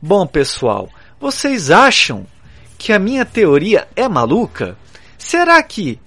Bom, 0.00 0.26
pessoal, 0.26 0.88
vocês 1.20 1.70
acham 1.70 2.26
que 2.78 2.92
a 2.92 2.98
minha 2.98 3.24
teoria 3.24 3.88
é 3.96 4.08
maluca? 4.08 4.76
Será 5.18 5.62
que 5.62 5.98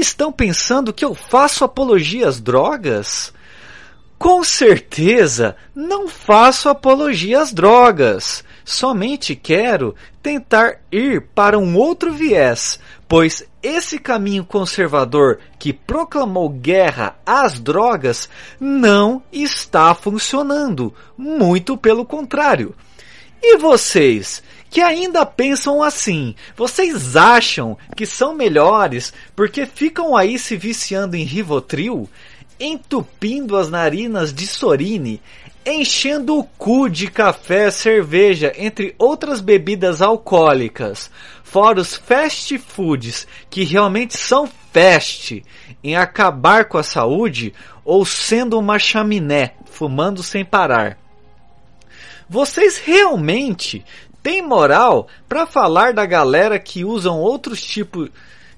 estão 0.00 0.32
pensando 0.32 0.92
que 0.92 1.04
eu 1.04 1.14
faço 1.14 1.64
apologia 1.64 2.28
às 2.28 2.40
drogas? 2.40 3.32
Com 4.18 4.42
certeza 4.42 5.54
não 5.74 6.08
faço 6.08 6.68
apologia 6.68 7.40
às 7.40 7.52
drogas. 7.52 8.44
Somente 8.64 9.36
quero 9.36 9.94
tentar 10.22 10.80
ir 10.90 11.22
para 11.34 11.58
um 11.58 11.76
outro 11.76 12.12
viés, 12.12 12.78
pois 13.08 13.44
esse 13.62 13.98
caminho 13.98 14.44
conservador 14.44 15.38
que 15.58 15.72
proclamou 15.72 16.48
guerra 16.48 17.16
às 17.24 17.58
drogas 17.58 18.28
não 18.58 19.22
está 19.32 19.94
funcionando. 19.94 20.92
Muito 21.16 21.76
pelo 21.76 22.04
contrário. 22.04 22.74
E 23.40 23.56
vocês? 23.56 24.42
Que 24.70 24.80
ainda 24.80 25.24
pensam 25.24 25.82
assim. 25.82 26.34
Vocês 26.56 27.16
acham 27.16 27.76
que 27.96 28.06
são 28.06 28.34
melhores 28.34 29.12
porque 29.34 29.66
ficam 29.66 30.16
aí 30.16 30.38
se 30.38 30.56
viciando 30.56 31.16
em 31.16 31.24
Rivotril, 31.24 32.08
entupindo 32.60 33.56
as 33.56 33.70
narinas 33.70 34.32
de 34.32 34.46
Sorine, 34.46 35.20
enchendo 35.64 36.38
o 36.38 36.44
cu 36.44 36.88
de 36.88 37.08
café, 37.10 37.70
cerveja, 37.70 38.52
entre 38.56 38.94
outras 38.98 39.40
bebidas 39.40 40.00
alcoólicas, 40.00 41.10
fora 41.42 41.80
os 41.80 41.94
fast 41.94 42.56
foods 42.58 43.26
que 43.50 43.64
realmente 43.64 44.16
são 44.16 44.48
fast 44.72 45.44
em 45.82 45.96
acabar 45.96 46.66
com 46.66 46.78
a 46.78 46.82
saúde 46.82 47.52
ou 47.84 48.04
sendo 48.04 48.58
uma 48.58 48.78
chaminé, 48.78 49.54
fumando 49.66 50.22
sem 50.22 50.44
parar. 50.44 50.98
Vocês 52.28 52.78
realmente 52.78 53.84
têm 54.28 54.42
moral 54.42 55.08
para 55.26 55.46
falar 55.46 55.94
da 55.94 56.04
galera 56.04 56.58
que 56.58 56.84
usam 56.84 57.18
outros 57.18 57.62
tipos 57.62 58.10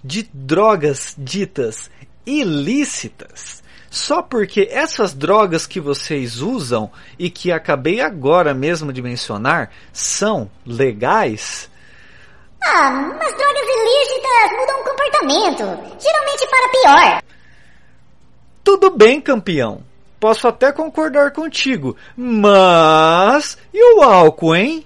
de 0.02 0.28
drogas 0.34 1.14
ditas 1.16 1.88
ilícitas? 2.26 3.62
Só 3.88 4.20
porque 4.20 4.68
essas 4.68 5.14
drogas 5.14 5.68
que 5.68 5.78
vocês 5.78 6.40
usam 6.40 6.90
e 7.16 7.30
que 7.30 7.52
acabei 7.52 8.00
agora 8.00 8.52
mesmo 8.52 8.92
de 8.92 9.00
mencionar 9.00 9.70
são 9.92 10.50
legais? 10.66 11.70
Ah, 12.64 12.90
mas 12.90 13.36
drogas 13.36 13.66
ilícitas 13.68 14.58
mudam 14.58 14.80
o 14.80 14.84
comportamento, 14.84 16.02
geralmente 16.02 16.48
para 16.50 16.68
pior. 16.72 17.22
Tudo 18.64 18.90
bem, 18.90 19.20
campeão. 19.20 19.82
Posso 20.18 20.48
até 20.48 20.72
concordar 20.72 21.30
contigo, 21.30 21.96
mas 22.16 23.56
e 23.72 23.94
o 23.94 24.02
álcool, 24.02 24.56
hein? 24.56 24.84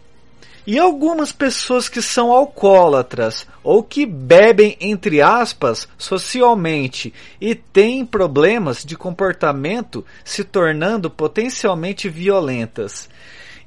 E 0.66 0.78
algumas 0.78 1.30
pessoas 1.30 1.88
que 1.90 2.00
são 2.00 2.32
alcoólatras 2.32 3.46
ou 3.62 3.82
que 3.82 4.06
bebem, 4.06 4.76
entre 4.80 5.20
aspas, 5.20 5.86
socialmente 5.98 7.12
e 7.38 7.54
têm 7.54 8.06
problemas 8.06 8.82
de 8.82 8.96
comportamento 8.96 10.04
se 10.24 10.42
tornando 10.42 11.10
potencialmente 11.10 12.08
violentas. 12.08 13.10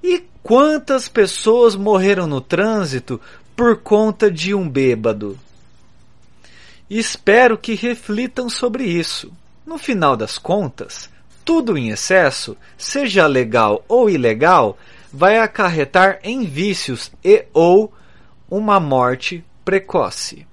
E 0.03 0.23
quantas 0.41 1.07
pessoas 1.07 1.75
morreram 1.75 2.25
no 2.25 2.41
trânsito 2.41 3.21
por 3.55 3.77
conta 3.77 4.31
de 4.31 4.55
um 4.55 4.67
bêbado? 4.67 5.37
Espero 6.89 7.57
que 7.57 7.75
reflitam 7.75 8.49
sobre 8.49 8.85
isso. 8.85 9.31
No 9.65 9.77
final 9.77 10.15
das 10.15 10.37
contas, 10.37 11.09
tudo 11.43 11.77
em 11.77 11.89
excesso, 11.89 12.57
seja 12.77 13.27
legal 13.27 13.83
ou 13.87 14.09
ilegal, 14.09 14.77
vai 15.17 15.39
acarretar 15.39 16.19
em 16.21 16.45
vícios 16.45 17.11
e 17.25 17.45
ou 17.51 17.91
uma 18.47 18.79
morte 18.79 19.43
precoce. 19.65 20.45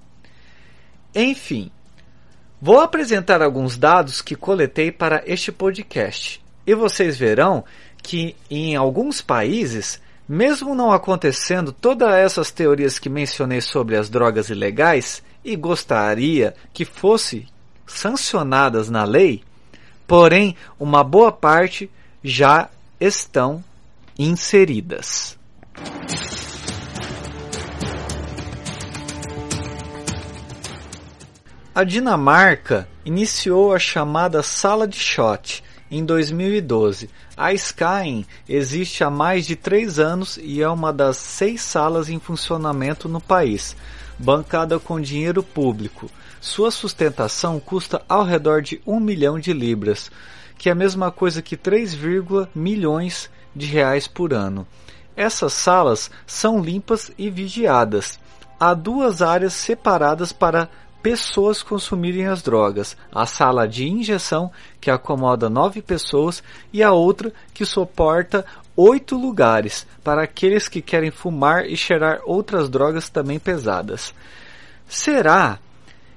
Enfim, 1.13 1.69
vou 2.59 2.79
apresentar 2.79 3.43
alguns 3.43 3.77
dados 3.77 4.23
que 4.23 4.35
coletei 4.35 4.91
para 4.91 5.21
este 5.27 5.51
podcast 5.51 6.43
e 6.65 6.73
vocês 6.73 7.15
verão 7.15 7.63
que 8.01 8.35
em 8.49 8.75
alguns 8.75 9.21
países, 9.21 10.01
mesmo 10.27 10.73
não 10.73 10.91
acontecendo 10.91 11.71
todas 11.71 12.11
essas 12.15 12.49
teorias 12.49 12.97
que 12.97 13.07
mencionei 13.07 13.61
sobre 13.61 13.95
as 13.95 14.09
drogas 14.09 14.49
ilegais 14.49 15.21
e 15.43 15.55
gostaria 15.55 16.55
que 16.73 16.85
fosse 16.85 17.47
sancionadas 17.85 18.89
na 18.89 19.03
lei, 19.03 19.43
porém 20.07 20.57
uma 20.79 21.03
boa 21.03 21.31
parte 21.31 21.87
já 22.23 22.67
estão 22.99 23.63
inseridas. 24.17 25.37
A 31.73 31.83
Dinamarca 31.83 32.87
iniciou 33.03 33.73
a 33.73 33.79
chamada 33.79 34.41
Sala 34.41 34.87
de 34.87 34.97
Shot 34.97 35.61
em 35.91 36.05
2012. 36.05 37.09
A 37.35 37.51
Skyen 37.53 38.25
existe 38.47 39.03
há 39.03 39.09
mais 39.09 39.45
de 39.45 39.57
três 39.57 39.99
anos 39.99 40.39
e 40.41 40.61
é 40.61 40.69
uma 40.69 40.93
das 40.93 41.17
seis 41.17 41.61
salas 41.61 42.09
em 42.09 42.17
funcionamento 42.17 43.09
no 43.09 43.19
país, 43.19 43.75
bancada 44.17 44.79
com 44.79 45.01
dinheiro 45.01 45.43
público. 45.43 46.09
Sua 46.39 46.71
sustentação 46.71 47.59
custa 47.59 48.01
ao 48.07 48.23
redor 48.23 48.61
de 48.61 48.81
1 48.87 48.97
milhão 48.99 49.37
de 49.37 49.51
libras, 49.51 50.09
que 50.57 50.69
é 50.69 50.71
a 50.71 50.75
mesma 50.75 51.11
coisa 51.11 51.41
que 51.41 51.57
3, 51.57 51.97
milhões 52.55 53.29
de 53.55 53.65
reais 53.67 54.07
por 54.07 54.33
ano. 54.33 54.67
Essas 55.15 55.53
salas 55.53 56.11
são 56.27 56.59
limpas 56.59 57.11
e 57.17 57.29
vigiadas. 57.29 58.19
Há 58.59 58.73
duas 58.73 59.21
áreas 59.21 59.53
separadas 59.53 60.33
para 60.33 60.69
pessoas 61.01 61.63
consumirem 61.63 62.27
as 62.27 62.41
drogas: 62.41 62.97
a 63.13 63.25
sala 63.25 63.67
de 63.67 63.87
injeção, 63.87 64.51
que 64.81 64.91
acomoda 64.91 65.49
nove 65.49 65.81
pessoas, 65.81 66.43
e 66.73 66.83
a 66.83 66.91
outra 66.91 67.31
que 67.53 67.65
suporta 67.65 68.45
oito 68.75 69.17
lugares 69.17 69.87
para 70.03 70.23
aqueles 70.23 70.67
que 70.67 70.81
querem 70.81 71.11
fumar 71.11 71.65
e 71.65 71.77
cheirar 71.77 72.19
outras 72.25 72.69
drogas 72.69 73.07
também 73.07 73.39
pesadas. 73.39 74.13
Será 74.87 75.59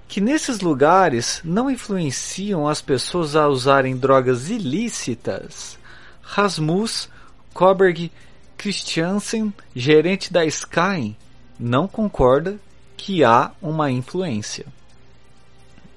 que 0.09 0.22
nesses 0.22 0.61
lugares 0.61 1.42
não 1.44 1.70
influenciam 1.70 2.66
as 2.66 2.81
pessoas 2.81 3.37
a 3.37 3.46
usarem 3.46 3.94
drogas 3.94 4.48
ilícitas. 4.48 5.79
Rasmus 6.22 7.11
Koberg 7.59 8.12
Christiansen, 8.57 9.53
gerente 9.75 10.33
da 10.33 10.44
Sky, 10.44 11.16
não 11.59 11.88
concorda 11.88 12.57
que 12.97 13.25
há 13.25 13.51
uma 13.61 13.90
influência. 13.90 14.64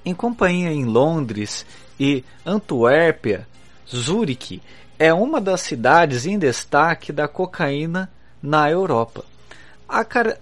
Em 0.04 0.12
companhia 0.12 0.72
em 0.72 0.86
Londres 0.86 1.64
e 2.00 2.24
Antuérpia, 2.44 3.48
Zurique 3.88 4.60
é 4.98 5.14
uma 5.14 5.40
das 5.40 5.62
cidades 5.62 6.26
em 6.26 6.40
destaque 6.40 7.14
da 7.14 7.28
cocaína 7.28 8.10
na 8.42 8.68
Europa. 8.68 9.24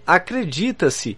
Acredita-se 0.08 1.17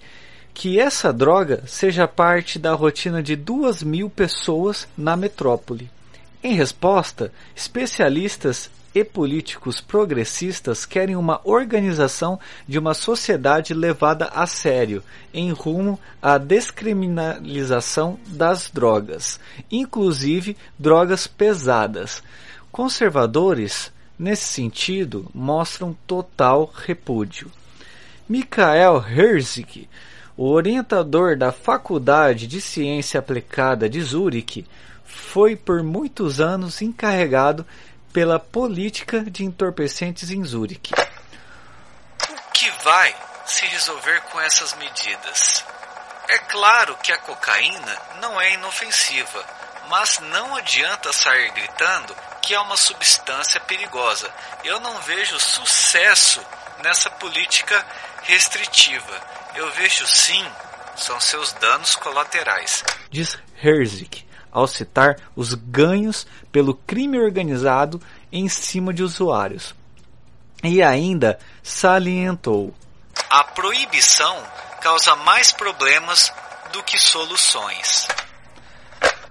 que 0.51 0.79
essa 0.79 1.13
droga 1.13 1.61
seja 1.67 2.07
parte 2.07 2.57
da 2.57 2.73
rotina 2.73 3.21
de 3.21 3.35
duas 3.35 3.83
mil 3.83 4.09
pessoas 4.09 4.87
na 4.97 5.15
metrópole. 5.15 5.91
Em 6.43 6.55
resposta, 6.55 7.31
especialistas 7.55 8.71
e 8.93 9.03
políticos 9.03 9.79
progressistas 9.79 10.85
querem 10.85 11.15
uma 11.15 11.39
organização 11.43 12.39
de 12.67 12.77
uma 12.77 12.93
sociedade 12.93 13.73
levada 13.73 14.25
a 14.33 14.45
sério 14.45 15.03
em 15.33 15.51
rumo 15.51 15.99
à 16.21 16.37
descriminalização 16.37 18.19
das 18.27 18.69
drogas, 18.69 19.39
inclusive 19.71 20.57
drogas 20.77 21.27
pesadas. 21.27 22.21
Conservadores, 22.71 23.91
nesse 24.17 24.45
sentido, 24.45 25.29
mostram 25.33 25.95
total 26.05 26.71
repúdio. 26.73 27.51
Michael 28.27 29.03
Herzig 29.09 29.87
o 30.37 30.49
orientador 30.49 31.37
da 31.37 31.51
Faculdade 31.51 32.47
de 32.47 32.59
Ciência 32.59 33.19
Aplicada 33.19 33.87
de 33.87 34.01
Zurique 34.01 34.65
foi 35.03 35.55
por 35.55 35.83
muitos 35.83 36.39
anos 36.39 36.81
encarregado 36.81 37.65
pela 38.13 38.39
política 38.39 39.21
de 39.21 39.43
entorpecentes 39.43 40.29
em 40.31 40.43
Zurique. 40.43 40.93
O 40.93 42.51
que 42.53 42.69
vai 42.83 43.15
se 43.45 43.65
resolver 43.65 44.21
com 44.31 44.39
essas 44.39 44.75
medidas? 44.75 45.63
É 46.29 46.37
claro 46.37 46.95
que 46.97 47.11
a 47.11 47.17
cocaína 47.17 47.97
não 48.21 48.39
é 48.39 48.53
inofensiva, 48.53 49.45
mas 49.89 50.19
não 50.19 50.55
adianta 50.55 51.11
sair 51.11 51.51
gritando 51.51 52.15
que 52.41 52.53
é 52.53 52.59
uma 52.59 52.77
substância 52.77 53.59
perigosa. 53.61 54.33
Eu 54.63 54.79
não 54.79 54.99
vejo 55.01 55.39
sucesso 55.39 56.41
nessa 56.83 57.09
política 57.09 57.85
restritiva. 58.23 59.21
Eu 59.55 59.69
vejo 59.71 60.07
sim, 60.07 60.45
são 60.95 61.19
seus 61.19 61.51
danos 61.53 61.95
colaterais, 61.95 62.83
diz 63.09 63.37
Herzig, 63.61 64.25
ao 64.51 64.67
citar 64.67 65.17
os 65.35 65.53
ganhos 65.53 66.27
pelo 66.51 66.73
crime 66.73 67.19
organizado 67.19 68.01
em 68.31 68.47
cima 68.49 68.93
de 68.93 69.03
usuários. 69.03 69.73
E 70.63 70.81
ainda 70.81 71.39
salientou: 71.63 72.73
a 73.29 73.43
proibição 73.43 74.37
causa 74.81 75.15
mais 75.15 75.51
problemas 75.51 76.33
do 76.73 76.83
que 76.83 76.97
soluções. 76.97 78.07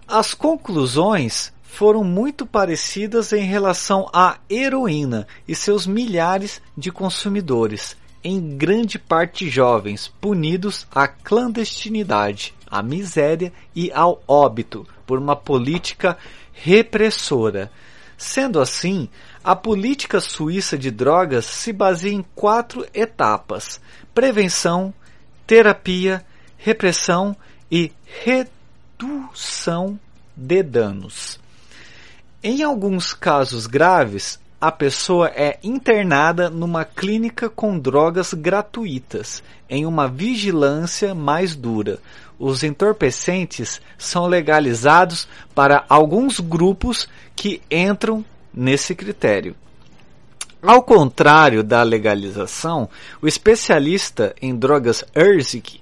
As 0.07 0.35
conclusões 0.35 1.53
foram 1.63 2.03
muito 2.03 2.45
parecidas 2.45 3.33
em 3.33 3.45
relação 3.45 4.09
à 4.13 4.39
heroína 4.51 5.27
e 5.47 5.55
seus 5.55 5.87
milhares 5.87 6.61
de 6.77 6.91
consumidores, 6.91 7.97
em 8.23 8.57
grande 8.57 8.99
parte 8.99 9.49
jovens, 9.49 10.09
punidos 10.21 10.87
à 10.95 11.07
clandestinidade, 11.07 12.55
à 12.67 12.83
miséria 12.83 13.53
e 13.75 13.91
ao 13.93 14.23
óbito 14.27 14.87
por 15.11 15.19
uma 15.19 15.35
política 15.35 16.17
repressora. 16.53 17.69
Sendo 18.17 18.61
assim, 18.61 19.09
a 19.43 19.57
política 19.57 20.21
suíça 20.21 20.79
de 20.79 20.89
drogas 20.89 21.47
se 21.47 21.73
baseia 21.73 22.15
em 22.15 22.25
quatro 22.33 22.87
etapas: 22.95 23.81
prevenção, 24.15 24.95
terapia, 25.49 26.25
repressão 26.57 27.37
e 27.69 27.91
redução 28.25 29.99
de 30.37 30.63
danos. 30.63 31.41
Em 32.41 32.63
alguns 32.63 33.13
casos 33.13 33.67
graves, 33.67 34.39
a 34.61 34.71
pessoa 34.71 35.29
é 35.35 35.59
internada 35.63 36.51
numa 36.51 36.85
clínica 36.85 37.49
com 37.49 37.79
drogas 37.79 38.35
gratuitas, 38.35 39.43
em 39.69 39.87
uma 39.87 40.07
vigilância 40.07 41.15
mais 41.15 41.57
dura. 41.57 41.99
Os 42.39 42.63
entorpecentes 42.63 43.81
são 43.97 44.27
legalizados 44.27 45.27
para 45.55 45.85
alguns 45.89 46.41
grupos 46.41 47.09
que 47.35 47.63
entram 47.71 48.23
nesse 48.53 48.95
critério. 48.95 49.57
Ao 50.63 50.83
contrário 50.83 51.65
da 51.65 51.83
legalização, 51.83 52.87
o 53.23 53.27
especialista 53.27 54.35
em 54.43 54.55
drogas 54.55 55.03
Erzik 55.15 55.81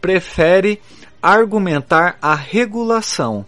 prefere 0.00 0.80
argumentar 1.20 2.16
a 2.22 2.34
regulação 2.36 3.44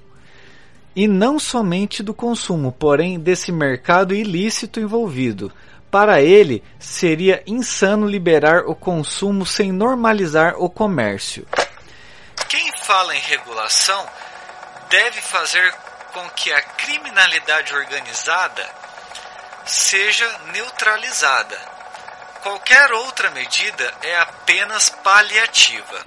e 0.94 1.08
não 1.08 1.38
somente 1.38 2.02
do 2.02 2.12
consumo, 2.12 2.72
porém 2.72 3.18
desse 3.18 3.50
mercado 3.50 4.14
ilícito 4.14 4.80
envolvido. 4.80 5.52
Para 5.90 6.22
ele, 6.22 6.62
seria 6.78 7.42
insano 7.46 8.06
liberar 8.06 8.64
o 8.66 8.74
consumo 8.74 9.44
sem 9.44 9.70
normalizar 9.70 10.54
o 10.56 10.70
comércio. 10.70 11.46
Quem 12.48 12.70
fala 12.82 13.14
em 13.14 13.20
regulação 13.20 14.06
deve 14.88 15.20
fazer 15.20 15.72
com 16.12 16.28
que 16.30 16.52
a 16.52 16.60
criminalidade 16.60 17.74
organizada 17.74 18.68
seja 19.64 20.28
neutralizada. 20.52 21.56
Qualquer 22.42 22.90
outra 22.92 23.30
medida 23.30 23.94
é 24.02 24.18
apenas 24.18 24.90
paliativa. 24.90 26.04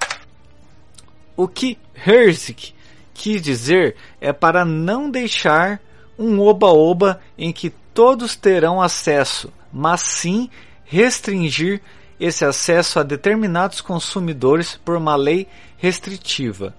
O 1.36 1.48
que 1.48 1.78
Herzig 2.06 2.75
quis 3.16 3.40
dizer 3.40 3.96
é 4.20 4.32
para 4.32 4.64
não 4.64 5.10
deixar 5.10 5.80
um 6.18 6.40
oba-oba 6.40 7.20
em 7.36 7.52
que 7.52 7.70
todos 7.92 8.36
terão 8.36 8.80
acesso, 8.80 9.52
mas 9.72 10.02
sim 10.02 10.50
restringir 10.84 11.80
esse 12.18 12.44
acesso 12.44 12.98
a 12.98 13.02
determinados 13.02 13.80
consumidores 13.80 14.76
por 14.76 14.96
uma 14.96 15.16
lei 15.16 15.46
restritiva. 15.76 16.74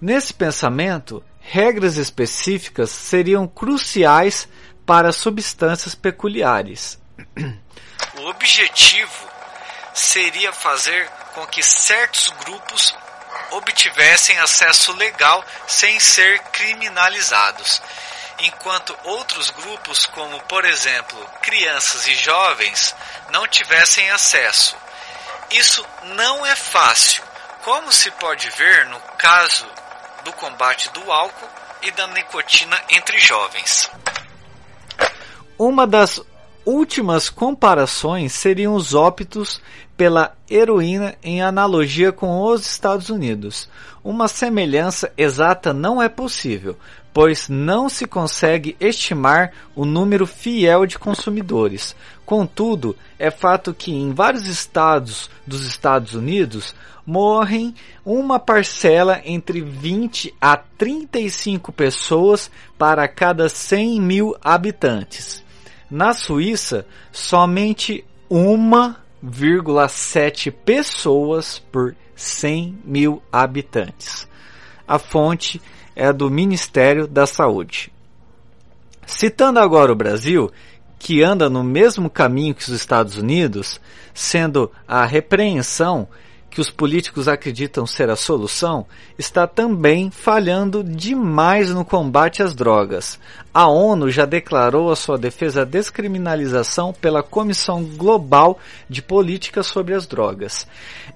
Nesse 0.00 0.32
pensamento, 0.32 1.22
regras 1.40 1.96
específicas 1.96 2.90
seriam 2.90 3.46
cruciais 3.46 4.48
para 4.86 5.12
substâncias 5.12 5.94
peculiares. 5.94 6.98
O 8.18 8.28
objetivo 8.30 9.28
seria 9.94 10.52
fazer 10.52 11.08
com 11.34 11.46
que 11.46 11.62
certos 11.62 12.32
grupos 12.44 12.94
obtivessem 13.50 14.38
acesso 14.38 14.92
legal 14.92 15.44
sem 15.66 15.98
ser 16.00 16.38
criminalizados, 16.52 17.82
enquanto 18.40 18.96
outros 19.04 19.50
grupos, 19.50 20.06
como 20.06 20.40
por 20.42 20.64
exemplo 20.64 21.18
crianças 21.42 22.06
e 22.06 22.14
jovens, 22.14 22.94
não 23.30 23.46
tivessem 23.46 24.10
acesso. 24.10 24.76
Isso 25.50 25.84
não 26.16 26.44
é 26.44 26.54
fácil, 26.54 27.22
como 27.64 27.92
se 27.92 28.10
pode 28.12 28.48
ver 28.50 28.86
no 28.86 29.00
caso 29.16 29.66
do 30.24 30.32
combate 30.32 30.90
do 30.90 31.10
álcool 31.10 31.48
e 31.82 31.90
da 31.90 32.06
nicotina 32.08 32.80
entre 32.90 33.18
jovens. 33.18 33.90
Uma 35.58 35.86
das 35.86 36.20
últimas 36.64 37.30
comparações 37.30 38.32
seriam 38.34 38.74
os 38.74 38.94
óbitos 38.94 39.60
pela 39.98 40.32
heroína 40.48 41.16
em 41.24 41.42
analogia 41.42 42.12
com 42.12 42.40
os 42.40 42.64
Estados 42.64 43.10
Unidos. 43.10 43.68
Uma 44.02 44.28
semelhança 44.28 45.12
exata 45.18 45.72
não 45.72 46.00
é 46.00 46.08
possível, 46.08 46.76
pois 47.12 47.48
não 47.48 47.88
se 47.88 48.06
consegue 48.06 48.76
estimar 48.78 49.52
o 49.74 49.84
número 49.84 50.24
fiel 50.24 50.86
de 50.86 50.96
consumidores. 50.96 51.96
Contudo, 52.24 52.94
é 53.18 53.28
fato 53.28 53.74
que 53.74 53.90
em 53.92 54.12
vários 54.12 54.46
estados 54.46 55.28
dos 55.44 55.66
Estados 55.66 56.14
Unidos 56.14 56.76
morrem 57.04 57.74
uma 58.04 58.38
parcela 58.38 59.20
entre 59.24 59.60
20 59.60 60.32
a 60.40 60.56
35 60.56 61.72
pessoas 61.72 62.48
para 62.78 63.08
cada 63.08 63.48
100 63.48 64.00
mil 64.00 64.36
habitantes. 64.44 65.42
Na 65.90 66.14
Suíça, 66.14 66.86
somente 67.10 68.04
1,7 69.24 70.52
pessoas 70.52 71.58
por 71.58 71.94
100 72.14 72.78
mil 72.84 73.22
habitantes. 73.32 74.28
A 74.86 74.98
fonte 74.98 75.60
é 75.94 76.12
do 76.12 76.30
Ministério 76.30 77.06
da 77.06 77.26
Saúde. 77.26 77.92
Citando 79.06 79.58
agora 79.58 79.92
o 79.92 79.96
Brasil, 79.96 80.50
que 80.98 81.22
anda 81.22 81.48
no 81.48 81.62
mesmo 81.64 82.10
caminho 82.10 82.54
que 82.54 82.62
os 82.62 82.68
Estados 82.68 83.16
Unidos, 83.16 83.80
sendo 84.12 84.70
a 84.86 85.04
repreensão 85.04 86.08
que 86.50 86.60
os 86.60 86.70
políticos 86.70 87.28
acreditam 87.28 87.86
ser 87.86 88.10
a 88.10 88.16
solução, 88.16 88.86
está 89.18 89.46
também 89.46 90.10
falhando 90.10 90.82
demais 90.82 91.70
no 91.70 91.84
combate 91.84 92.42
às 92.42 92.54
drogas. 92.54 93.18
A 93.52 93.68
ONU 93.68 94.10
já 94.10 94.24
declarou 94.24 94.90
a 94.90 94.96
sua 94.96 95.18
defesa 95.18 95.62
à 95.62 95.64
descriminalização 95.64 96.92
pela 96.92 97.22
Comissão 97.22 97.84
Global 97.84 98.58
de 98.88 99.02
Política 99.02 99.62
sobre 99.62 99.94
as 99.94 100.06
Drogas. 100.06 100.66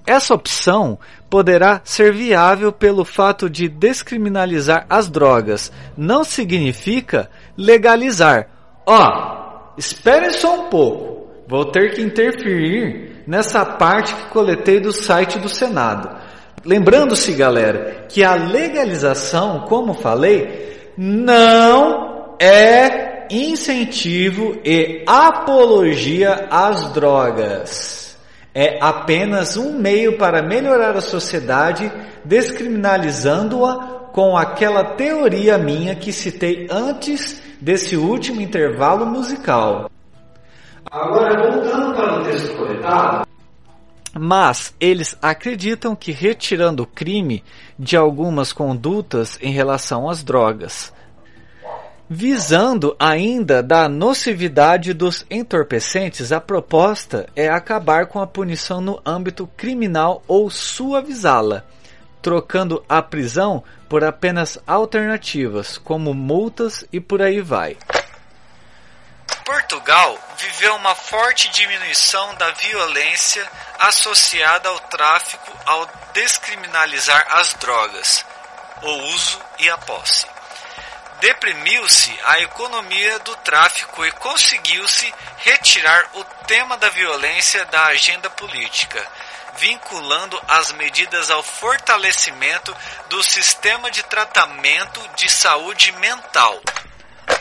Essa 0.07 0.35
opção 0.35 0.99
poderá 1.31 1.81
ser 1.85 2.13
viável 2.13 2.73
pelo 2.73 3.05
fato 3.05 3.49
de 3.49 3.69
descriminalizar 3.69 4.87
as 4.89 5.09
drogas. 5.09 5.73
Não 5.97 6.25
significa 6.25 7.31
legalizar. 7.57 8.49
Ó, 8.85 8.99
oh, 8.99 9.79
espere 9.79 10.31
só 10.33 10.67
um 10.67 10.69
pouco. 10.69 11.31
Vou 11.49 11.67
ter 11.67 11.95
que 11.95 12.03
interferir 12.03 13.12
nessa 13.27 13.65
parte 13.65 14.15
que 14.15 14.31
coletei 14.31 14.81
do 14.81 14.93
site 14.93 15.39
do 15.39 15.49
Senado. 15.49 16.11
Lembrando-se, 16.65 17.33
galera, 17.33 18.07
que 18.09 18.23
a 18.23 18.35
legalização, 18.35 19.67
como 19.69 19.95
falei, 19.95 20.91
não 20.97 22.37
é 22.39 23.27
incentivo 23.31 24.59
e 24.65 25.03
apologia 25.07 26.47
às 26.51 26.93
drogas. 26.93 28.17
É 28.55 28.79
apenas 28.81 29.57
um 29.57 29.79
meio 29.79 30.19
para 30.19 30.43
melhorar 30.43 30.97
a 30.97 31.01
sociedade, 31.01 31.91
descriminalizando-a 32.25 34.11
com 34.13 34.37
aquela 34.37 34.85
teoria 34.85 35.57
minha 35.57 35.95
que 35.95 36.13
citei 36.13 36.69
antes 36.71 37.43
desse 37.61 37.97
último 37.97 38.43
intervalo 38.43 39.07
musical. 39.07 39.92
Agora, 40.93 41.51
voltando 41.51 41.95
para 41.95 42.21
o 42.21 42.23
texto 42.23 42.55
coletado. 42.55 43.27
Mas 44.15 44.75
eles 44.79 45.17
acreditam 45.23 45.97
que 45.97 46.13
retirando 46.13 46.83
o 46.83 46.87
crime 46.87 47.43
de 47.79 47.97
algumas 47.97 48.53
condutas 48.53 49.39
em 49.41 49.51
relação 49.51 50.09
às 50.09 50.23
drogas, 50.23 50.93
Visando 52.15 52.95
ainda 52.99 53.63
da 53.63 53.89
nocividade 53.89 54.93
dos 54.93 55.25
entorpecentes, 55.31 56.31
a 56.31 56.39
proposta 56.39 57.27
é 57.35 57.49
acabar 57.49 58.05
com 58.05 58.21
a 58.21 58.27
punição 58.27 58.83
no 58.83 59.01
âmbito 59.03 59.49
criminal 59.57 60.23
ou 60.29 60.51
suavizá-la, 60.51 61.65
trocando 62.21 62.85
a 62.87 63.01
prisão 63.01 63.65
por 63.89 64.05
apenas 64.05 64.59
alternativas, 64.67 65.79
como 65.79 66.13
multas 66.13 66.85
e 66.93 67.01
por 67.01 67.23
aí 67.23 67.41
vai. 67.41 67.79
Portugal 69.45 70.19
viveu 70.37 70.75
uma 70.77 70.95
forte 70.95 71.49
diminuição 71.49 72.35
da 72.37 72.51
violência 72.53 73.51
associada 73.79 74.69
ao 74.69 74.79
tráfico 74.79 75.59
ao 75.67 75.87
descriminalizar 76.13 77.27
as 77.29 77.53
drogas, 77.55 78.25
o 78.83 78.91
uso 79.15 79.41
e 79.59 79.69
a 79.69 79.77
posse. 79.79 80.27
Deprimiu-se 81.21 82.17
a 82.25 82.41
economia 82.41 83.19
do 83.21 83.35
tráfico 83.37 84.05
e 84.05 84.13
conseguiu-se 84.13 85.13
retirar 85.39 86.09
o 86.15 86.25
tema 86.47 86.77
da 86.77 86.89
violência 86.89 87.65
da 87.67 87.87
agenda 87.87 88.31
política, 88.31 89.05
vinculando 89.57 90.41
as 90.49 90.73
medidas 90.73 91.31
ao 91.31 91.43
fortalecimento 91.43 92.77
do 93.09 93.23
sistema 93.23 93.91
de 93.91 94.03
tratamento 94.05 95.01
de 95.17 95.29
saúde 95.29 95.93
mental 95.93 96.61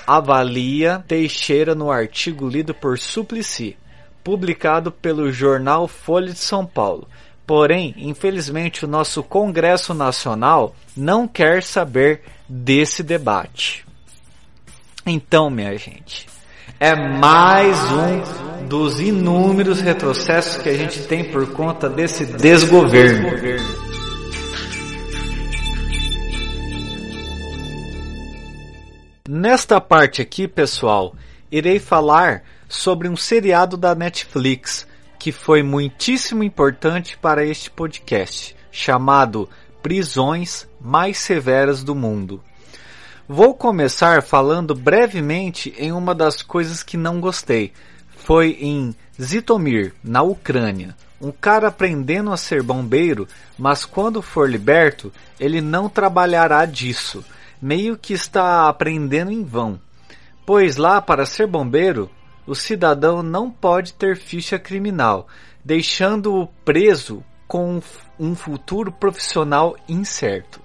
avalia 0.05 1.03
Teixeira 1.07 1.73
no 1.75 1.91
artigo 1.91 2.47
lido 2.47 2.73
por 2.73 2.97
Suplicy, 2.97 3.77
publicado 4.23 4.91
pelo 4.91 5.31
jornal 5.31 5.87
Folha 5.87 6.31
de 6.31 6.39
São 6.39 6.65
Paulo. 6.65 7.07
Porém, 7.45 7.93
infelizmente, 7.97 8.85
o 8.85 8.87
nosso 8.87 9.23
Congresso 9.23 9.93
Nacional 9.93 10.75
não 10.95 11.27
quer 11.27 11.63
saber 11.63 12.21
desse 12.47 13.03
debate. 13.03 13.85
Então, 15.05 15.49
minha 15.49 15.77
gente, 15.77 16.27
é 16.79 16.95
mais 16.95 17.77
um 17.91 18.67
dos 18.67 19.01
inúmeros 19.01 19.81
retrocessos 19.81 20.61
que 20.61 20.69
a 20.69 20.77
gente 20.77 21.01
tem 21.03 21.23
por 21.23 21.51
conta 21.51 21.89
desse 21.89 22.25
desgoverno. 22.25 23.90
Nesta 29.33 29.79
parte 29.79 30.21
aqui, 30.21 30.45
pessoal, 30.45 31.15
irei 31.49 31.79
falar 31.79 32.43
sobre 32.67 33.07
um 33.07 33.15
seriado 33.15 33.77
da 33.77 33.95
Netflix 33.95 34.85
que 35.17 35.31
foi 35.31 35.63
muitíssimo 35.63 36.43
importante 36.43 37.17
para 37.17 37.45
este 37.45 37.71
podcast, 37.71 38.53
chamado 38.69 39.47
Prisões 39.81 40.67
Mais 40.81 41.17
Severas 41.17 41.81
do 41.81 41.95
Mundo. 41.95 42.43
Vou 43.25 43.53
começar 43.53 44.21
falando 44.21 44.75
brevemente 44.75 45.73
em 45.77 45.93
uma 45.93 46.13
das 46.13 46.41
coisas 46.41 46.83
que 46.83 46.97
não 46.97 47.21
gostei. 47.21 47.71
Foi 48.09 48.57
em 48.59 48.93
Zitomir, 49.17 49.93
na 50.03 50.21
Ucrânia. 50.21 50.93
Um 51.21 51.31
cara 51.31 51.69
aprendendo 51.69 52.33
a 52.33 52.37
ser 52.37 52.61
bombeiro, 52.61 53.25
mas 53.57 53.85
quando 53.85 54.21
for 54.21 54.49
liberto, 54.49 55.09
ele 55.39 55.61
não 55.61 55.87
trabalhará 55.87 56.65
disso. 56.65 57.23
Meio 57.61 57.97
que 57.97 58.13
está 58.13 58.67
aprendendo 58.67 59.31
em 59.31 59.43
vão. 59.43 59.79
Pois 60.45 60.77
lá, 60.77 61.01
para 61.01 61.25
ser 61.25 61.47
bombeiro, 61.47 62.09
o 62.45 62.55
cidadão 62.55 63.21
não 63.21 63.51
pode 63.51 63.93
ter 63.93 64.17
ficha 64.17 64.57
criminal, 64.57 65.27
deixando-o 65.63 66.47
preso 66.65 67.23
com 67.47 67.81
um 68.19 68.35
futuro 68.35 68.91
profissional 68.91 69.75
incerto. 69.87 70.59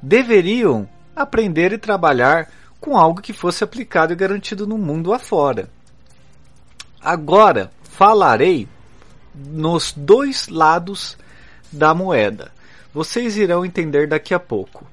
Deveriam 0.00 0.88
aprender 1.14 1.72
e 1.72 1.78
trabalhar 1.78 2.50
com 2.80 2.96
algo 2.96 3.20
que 3.20 3.32
fosse 3.32 3.64
aplicado 3.64 4.12
e 4.12 4.16
garantido 4.16 4.66
no 4.66 4.78
mundo 4.78 5.12
afora. 5.12 5.70
Agora 7.00 7.70
falarei 7.82 8.68
nos 9.34 9.92
dois 9.92 10.48
lados 10.48 11.16
da 11.72 11.94
moeda. 11.94 12.52
Vocês 12.92 13.36
irão 13.36 13.64
entender 13.64 14.06
daqui 14.06 14.32
a 14.32 14.38
pouco. 14.38 14.86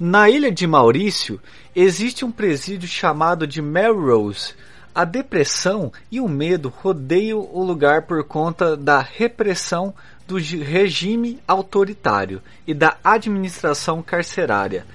Na 0.00 0.30
ilha 0.30 0.52
de 0.52 0.64
Maurício 0.64 1.40
existe 1.74 2.24
um 2.24 2.30
presídio 2.30 2.88
chamado 2.88 3.48
de 3.48 3.60
Melrose. 3.60 4.54
A 4.94 5.04
depressão 5.04 5.92
e 6.08 6.20
o 6.20 6.28
medo 6.28 6.72
rodeiam 6.82 7.40
o 7.52 7.64
lugar 7.64 8.02
por 8.02 8.22
conta 8.22 8.76
da 8.76 9.00
repressão 9.00 9.92
do 10.24 10.36
regime 10.36 11.40
autoritário 11.48 12.40
e 12.64 12.72
da 12.72 12.96
administração 13.02 14.00
carcerária. 14.00 14.86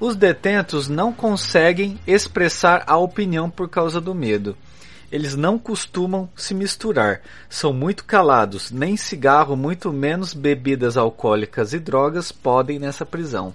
Os 0.00 0.16
detentos 0.16 0.88
não 0.88 1.12
conseguem 1.12 1.96
expressar 2.04 2.82
a 2.84 2.96
opinião 2.96 3.48
por 3.48 3.68
causa 3.68 4.00
do 4.00 4.12
medo. 4.12 4.56
Eles 5.12 5.36
não 5.36 5.56
costumam 5.56 6.28
se 6.34 6.52
misturar, 6.52 7.20
são 7.48 7.72
muito 7.72 8.04
calados, 8.04 8.72
nem 8.72 8.96
cigarro, 8.96 9.54
muito 9.54 9.92
menos 9.92 10.34
bebidas 10.34 10.96
alcoólicas 10.96 11.72
e 11.72 11.78
drogas 11.78 12.32
podem 12.32 12.80
nessa 12.80 13.06
prisão. 13.06 13.54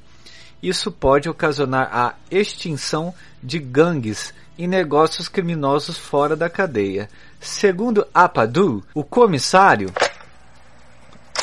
Isso 0.64 0.90
pode 0.90 1.28
ocasionar 1.28 1.90
a 1.92 2.14
extinção 2.32 3.14
de 3.44 3.60
gangues 3.60 4.34
e 4.58 4.66
negócios 4.66 5.28
criminosos 5.28 5.98
fora 5.98 6.38
da 6.38 6.50
cadeia. 6.50 7.10
Segundo 7.42 8.08
Apadu, 8.14 8.82
o 8.94 9.04
comissário, 9.04 9.94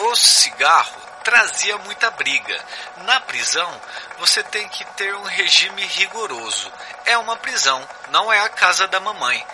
o 0.01 0.17
cigarro 0.17 1.03
trazia 1.23 1.77
muita 1.79 2.11
briga. 2.13 2.65
Na 3.05 3.21
prisão, 3.21 3.71
você 4.19 4.43
tem 4.45 4.67
que 4.71 4.87
ter 4.97 5.15
um 5.15 5.25
regime 5.25 5.83
rigoroso. 5.83 6.73
É 7.05 7.19
uma 7.19 7.37
prisão, 7.37 7.87
não 8.11 8.33
é 8.33 8.41
a 8.41 8.49
casa 8.49 8.89
da 8.89 9.01
mamãe. 9.01 9.45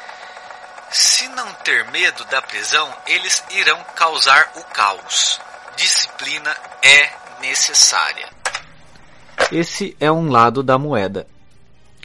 Se 0.92 1.26
não 1.26 1.52
ter 1.54 1.90
medo 1.90 2.24
da 2.26 2.40
prisão, 2.40 2.88
eles 3.04 3.42
irão 3.50 3.82
causar 3.96 4.52
o 4.54 4.62
caos. 4.62 5.40
Disciplina 5.76 6.56
é 6.82 7.10
necessária. 7.40 8.35
Esse 9.52 9.96
é 10.00 10.10
um 10.10 10.30
lado 10.30 10.62
da 10.62 10.78
moeda. 10.78 11.26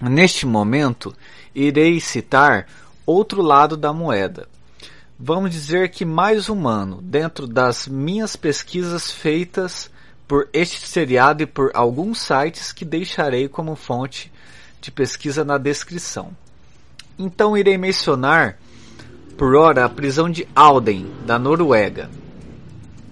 Neste 0.01 0.45
momento, 0.45 1.15
irei 1.53 1.99
citar 1.99 2.67
outro 3.05 3.41
lado 3.41 3.75
da 3.75 3.91
moeda 3.93 4.47
vamos 5.23 5.51
dizer 5.51 5.89
que 5.89 6.03
mais 6.03 6.49
humano 6.49 6.99
dentro 7.03 7.45
das 7.45 7.87
minhas 7.87 8.35
pesquisas 8.35 9.11
feitas 9.11 9.91
por 10.27 10.49
este 10.51 10.87
seriado 10.87 11.43
e 11.43 11.45
por 11.45 11.69
alguns 11.75 12.19
sites 12.19 12.71
que 12.71 12.83
deixarei 12.83 13.47
como 13.47 13.75
fonte 13.75 14.31
de 14.81 14.89
pesquisa 14.89 15.45
na 15.45 15.59
descrição. 15.59 16.35
Então 17.19 17.55
irei 17.55 17.77
mencionar 17.77 18.57
por 19.37 19.53
hora 19.53 19.85
a 19.85 19.89
prisão 19.89 20.27
de 20.27 20.47
Alden, 20.55 21.11
da 21.23 21.37
Noruega. 21.37 22.09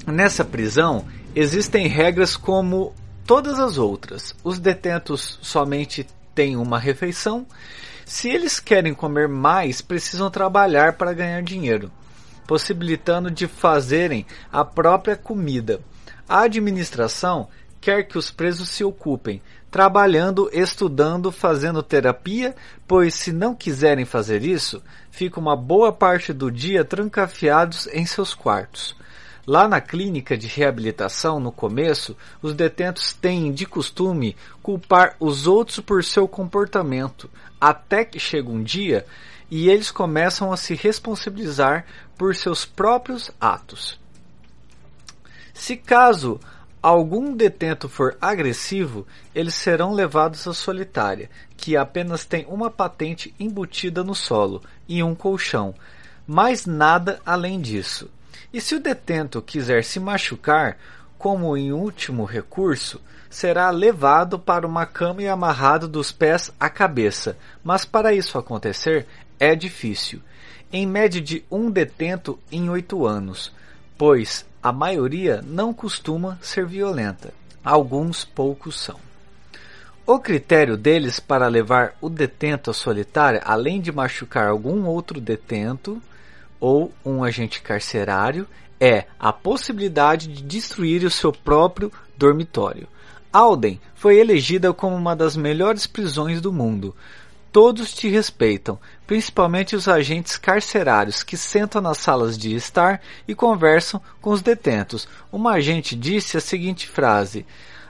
Nessa 0.07 0.43
prisão 0.43 1.05
existem 1.35 1.87
regras 1.87 2.35
como 2.35 2.95
todas 3.29 3.59
as 3.59 3.77
outras. 3.77 4.35
Os 4.43 4.57
detentos 4.57 5.37
somente 5.39 6.03
têm 6.33 6.57
uma 6.57 6.79
refeição. 6.79 7.45
Se 8.03 8.27
eles 8.27 8.59
querem 8.59 8.91
comer 8.91 9.27
mais, 9.27 9.83
precisam 9.83 10.31
trabalhar 10.31 10.93
para 10.93 11.13
ganhar 11.13 11.43
dinheiro 11.43 11.91
possibilitando 12.49 13.29
de 13.29 13.47
fazerem 13.47 14.25
a 14.51 14.65
própria 14.65 15.15
comida. 15.15 15.81
A 16.27 16.41
administração 16.41 17.47
quer 17.79 18.07
que 18.07 18.17
os 18.17 18.31
presos 18.31 18.69
se 18.69 18.83
ocupem, 18.83 19.39
trabalhando, 19.69 20.49
estudando, 20.51 21.31
fazendo 21.31 21.83
terapia, 21.83 22.55
pois 22.87 23.13
se 23.13 23.31
não 23.31 23.53
quiserem 23.53 24.03
fazer 24.03 24.43
isso, 24.43 24.81
ficam 25.11 25.43
uma 25.43 25.55
boa 25.55 25.93
parte 25.93 26.33
do 26.33 26.49
dia 26.51 26.83
trancafiados 26.83 27.85
em 27.93 28.03
seus 28.07 28.33
quartos. 28.33 28.95
Lá 29.49 29.67
na 29.67 29.81
clínica 29.81 30.37
de 30.37 30.45
reabilitação, 30.45 31.39
no 31.39 31.51
começo, 31.51 32.15
os 32.39 32.53
detentos 32.53 33.13
têm 33.13 33.51
de 33.51 33.65
costume 33.65 34.37
culpar 34.61 35.15
os 35.19 35.47
outros 35.47 35.79
por 35.79 36.03
seu 36.03 36.27
comportamento, 36.27 37.27
até 37.59 38.05
que 38.05 38.19
chega 38.19 38.47
um 38.47 38.61
dia 38.61 39.07
e 39.49 39.67
eles 39.67 39.89
começam 39.89 40.53
a 40.53 40.55
se 40.55 40.75
responsabilizar 40.75 41.87
por 42.15 42.35
seus 42.35 42.63
próprios 42.63 43.31
atos. 43.41 43.99
Se 45.51 45.75
caso 45.75 46.39
algum 46.79 47.35
detento 47.35 47.89
for 47.89 48.15
agressivo, 48.21 49.07
eles 49.33 49.55
serão 49.55 49.93
levados 49.93 50.47
à 50.47 50.53
solitária, 50.53 51.27
que 51.57 51.75
apenas 51.75 52.23
tem 52.23 52.45
uma 52.47 52.69
patente 52.69 53.33
embutida 53.39 54.03
no 54.03 54.13
solo 54.13 54.61
e 54.87 55.01
um 55.01 55.15
colchão, 55.15 55.73
mais 56.27 56.67
nada 56.67 57.19
além 57.25 57.59
disso. 57.59 58.11
E 58.51 58.59
se 58.59 58.75
o 58.75 58.79
detento 58.79 59.41
quiser 59.41 59.83
se 59.83 59.99
machucar, 59.99 60.77
como 61.17 61.55
em 61.55 61.71
último 61.71 62.25
recurso, 62.25 62.99
será 63.29 63.69
levado 63.69 64.39
para 64.39 64.65
uma 64.65 64.85
cama 64.85 65.21
e 65.21 65.27
amarrado 65.27 65.87
dos 65.87 66.11
pés 66.11 66.51
à 66.59 66.69
cabeça. 66.69 67.37
Mas 67.63 67.85
para 67.85 68.13
isso 68.13 68.37
acontecer, 68.37 69.05
é 69.39 69.55
difícil, 69.55 70.21
em 70.71 70.87
média 70.87 71.21
de 71.21 71.43
um 71.51 71.69
detento 71.69 72.39
em 72.51 72.69
oito 72.69 73.05
anos, 73.05 73.53
pois 73.97 74.45
a 74.61 74.71
maioria 74.71 75.43
não 75.45 75.73
costuma 75.73 76.39
ser 76.41 76.65
violenta. 76.65 77.33
Alguns 77.63 78.25
poucos 78.25 78.79
são. 78.79 78.99
O 80.05 80.17
critério 80.17 80.75
deles 80.75 81.19
para 81.19 81.47
levar 81.47 81.95
o 82.01 82.09
detento 82.09 82.71
à 82.71 82.73
solitária, 82.73 83.41
além 83.45 83.79
de 83.79 83.91
machucar 83.91 84.47
algum 84.47 84.85
outro 84.85 85.21
detento 85.21 86.01
ou 86.59 86.91
um 87.05 87.23
agente 87.23 87.61
carcerário, 87.61 88.47
é 88.79 89.05
a 89.19 89.31
possibilidade 89.33 90.27
de 90.27 90.41
destruir 90.43 91.03
o 91.03 91.11
seu 91.11 91.31
próprio 91.31 91.91
dormitório. 92.17 92.87
Alden 93.31 93.79
foi 93.95 94.17
elegida 94.17 94.73
como 94.73 94.95
uma 94.95 95.15
das 95.15 95.35
melhores 95.35 95.85
prisões 95.85 96.41
do 96.41 96.51
mundo, 96.51 96.95
Todos 97.51 97.93
te 97.93 98.07
respeitam, 98.07 98.79
principalmente 99.07 99.75
os 99.75 99.87
agentes 99.87 100.37
carcerários 100.37 101.23
que 101.23 101.35
sentam 101.35 101.81
nas 101.81 101.97
salas 101.97 102.37
de 102.37 102.53
estar 102.53 103.01
e 103.27 103.33
conversam 103.33 103.99
com 104.21 104.29
os 104.29 104.43
detentos. 104.43 105.07
Uma 105.31 105.53
agente 105.53 105.95
disse 105.95 106.37
a 106.37 106.41
seguinte 106.41 106.87
frase: 106.87 107.47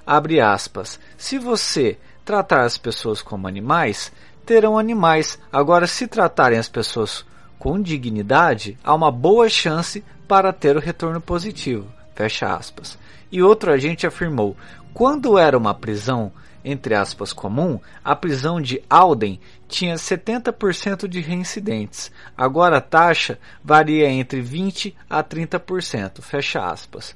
abre 0.07 0.39
aspas, 0.39 0.97
se 1.17 1.37
você 1.37 1.97
tratar 2.23 2.61
as 2.61 2.77
pessoas 2.77 3.21
como 3.21 3.49
animais, 3.49 4.13
terão 4.45 4.77
animais. 4.77 5.37
Agora, 5.51 5.87
se 5.87 6.07
tratarem 6.07 6.57
as 6.57 6.69
pessoas 6.69 7.25
com 7.59 7.79
dignidade, 7.81 8.77
há 8.83 8.95
uma 8.95 9.11
boa 9.11 9.49
chance 9.49 10.03
para 10.27 10.51
ter 10.51 10.75
o 10.75 10.79
retorno 10.79 11.21
positivo. 11.21 11.85
Fecha 12.15 12.55
aspas. 12.55 12.97
E 13.31 13.43
outro 13.43 13.71
agente 13.71 14.07
afirmou: 14.07 14.57
quando 14.93 15.37
era 15.37 15.57
uma 15.57 15.73
prisão 15.73 16.31
entre 16.63 16.93
aspas, 16.93 17.31
comum, 17.31 17.79
a 18.03 18.15
prisão 18.15 18.59
de 18.61 18.81
Alden 18.89 19.39
tinha 19.67 19.95
70% 19.95 21.07
de 21.07 21.21
reincidentes. 21.21 22.11
Agora 22.37 22.77
a 22.77 22.81
taxa 22.81 23.39
varia 23.63 24.09
entre 24.09 24.41
20 24.41 24.95
a 25.09 25.23
30%, 25.23 26.21
fecha 26.21 26.65
aspas. 26.65 27.15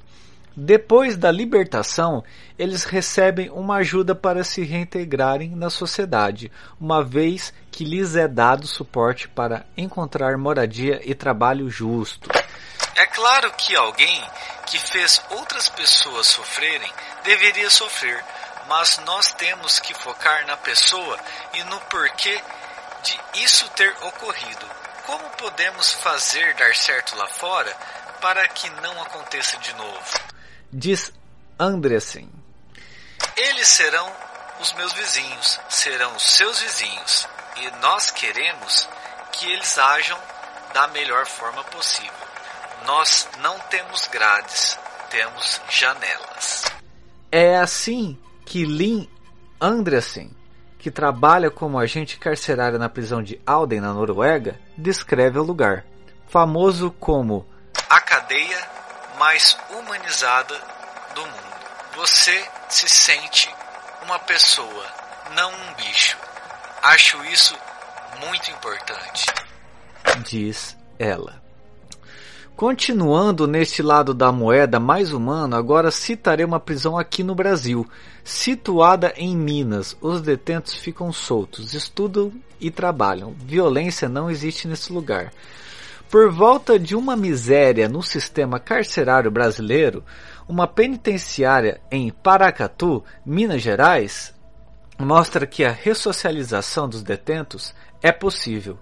Depois 0.56 1.16
da 1.16 1.32
libertação, 1.32 2.22
eles 2.56 2.84
recebem 2.84 3.50
uma 3.50 3.78
ajuda 3.78 4.14
para 4.14 4.44
se 4.44 4.62
reintegrarem 4.62 5.50
na 5.50 5.68
sociedade, 5.68 6.50
uma 6.80 7.02
vez 7.02 7.52
que 7.72 7.84
lhes 7.84 8.14
é 8.14 8.28
dado 8.28 8.64
suporte 8.64 9.26
para 9.26 9.66
encontrar 9.76 10.38
moradia 10.38 11.00
e 11.04 11.12
trabalho 11.12 11.68
justo. 11.68 12.30
É 12.94 13.04
claro 13.06 13.52
que 13.54 13.74
alguém 13.74 14.22
que 14.66 14.78
fez 14.78 15.20
outras 15.30 15.68
pessoas 15.68 16.28
sofrerem 16.28 16.90
deveria 17.24 17.68
sofrer, 17.68 18.24
mas 18.68 19.00
nós 19.04 19.32
temos 19.32 19.80
que 19.80 19.92
focar 19.92 20.46
na 20.46 20.56
pessoa 20.56 21.18
e 21.54 21.64
no 21.64 21.80
porquê 21.80 22.40
de 23.02 23.42
isso 23.42 23.68
ter 23.70 23.92
ocorrido. 24.02 24.66
Como 25.04 25.24
podemos 25.30 25.92
fazer 25.94 26.54
dar 26.54 26.74
certo 26.76 27.16
lá 27.16 27.26
fora 27.26 27.74
para 28.20 28.46
que 28.46 28.70
não 28.80 29.02
aconteça 29.02 29.58
de 29.58 29.74
novo? 29.74 30.34
Diz 30.76 31.12
Andressen. 31.56 32.28
Eles 33.36 33.68
serão 33.68 34.10
os 34.60 34.72
meus 34.72 34.92
vizinhos, 34.92 35.60
serão 35.68 36.16
os 36.16 36.22
seus 36.24 36.58
vizinhos, 36.58 37.28
e 37.58 37.70
nós 37.80 38.10
queremos 38.10 38.88
que 39.30 39.52
eles 39.52 39.78
ajam 39.78 40.18
da 40.72 40.88
melhor 40.88 41.26
forma 41.26 41.62
possível. 41.62 42.12
Nós 42.84 43.28
não 43.40 43.56
temos 43.70 44.08
grades, 44.08 44.76
temos 45.10 45.60
janelas. 45.70 46.64
É 47.30 47.56
assim 47.56 48.18
que 48.44 48.64
Lynn 48.64 49.06
Andressen, 49.60 50.36
que 50.76 50.90
trabalha 50.90 51.52
como 51.52 51.78
agente 51.78 52.18
carcerário 52.18 52.80
na 52.80 52.88
prisão 52.88 53.22
de 53.22 53.40
Alden, 53.46 53.80
na 53.80 53.92
Noruega, 53.92 54.58
descreve 54.76 55.38
o 55.38 55.44
lugar, 55.44 55.86
famoso 56.26 56.90
como 56.90 57.46
a 57.88 58.00
cadeia 58.00 58.73
mais 59.24 59.56
humanizada 59.70 60.54
do 61.14 61.22
mundo. 61.22 61.96
Você 61.96 62.44
se 62.68 62.86
sente 62.86 63.48
uma 64.04 64.18
pessoa, 64.18 64.84
não 65.34 65.50
um 65.50 65.74
bicho. 65.76 66.18
Acho 66.82 67.24
isso 67.24 67.56
muito 68.20 68.50
importante. 68.50 69.24
Diz 70.28 70.76
ela. 70.98 71.42
Continuando 72.54 73.46
neste 73.46 73.80
lado 73.80 74.12
da 74.12 74.30
moeda 74.30 74.78
mais 74.78 75.10
humano, 75.10 75.56
agora 75.56 75.90
citarei 75.90 76.44
uma 76.44 76.60
prisão 76.60 76.98
aqui 76.98 77.24
no 77.24 77.34
Brasil. 77.34 77.88
Situada 78.22 79.14
em 79.16 79.34
Minas, 79.34 79.96
os 80.02 80.20
detentos 80.20 80.74
ficam 80.74 81.10
soltos, 81.10 81.72
estudam 81.72 82.30
e 82.60 82.70
trabalham. 82.70 83.34
Violência 83.38 84.06
não 84.06 84.30
existe 84.30 84.68
nesse 84.68 84.92
lugar. 84.92 85.32
Por 86.14 86.30
volta 86.30 86.78
de 86.78 86.94
uma 86.94 87.16
miséria 87.16 87.88
no 87.88 88.00
sistema 88.00 88.60
carcerário 88.60 89.32
brasileiro, 89.32 90.04
uma 90.48 90.64
penitenciária 90.64 91.80
em 91.90 92.08
Paracatu, 92.08 93.02
Minas 93.26 93.60
Gerais, 93.60 94.32
mostra 94.96 95.44
que 95.44 95.64
a 95.64 95.72
ressocialização 95.72 96.88
dos 96.88 97.02
detentos 97.02 97.74
é 98.00 98.12
possível. 98.12 98.78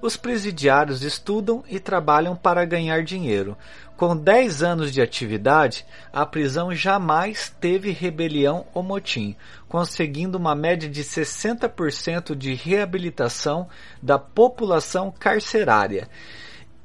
Os 0.00 0.16
presidiários 0.16 1.02
estudam 1.02 1.62
e 1.68 1.78
trabalham 1.78 2.34
para 2.34 2.64
ganhar 2.64 3.04
dinheiro. 3.04 3.58
Com 3.94 4.16
10 4.16 4.62
anos 4.62 4.90
de 4.90 5.02
atividade, 5.02 5.84
a 6.10 6.24
prisão 6.24 6.74
jamais 6.74 7.54
teve 7.60 7.90
rebelião 7.90 8.64
ou 8.72 8.82
motim, 8.82 9.36
conseguindo 9.68 10.38
uma 10.38 10.54
média 10.54 10.88
de 10.88 11.04
60% 11.04 12.34
de 12.34 12.54
reabilitação 12.54 13.68
da 14.02 14.18
população 14.18 15.12
carcerária. 15.12 16.08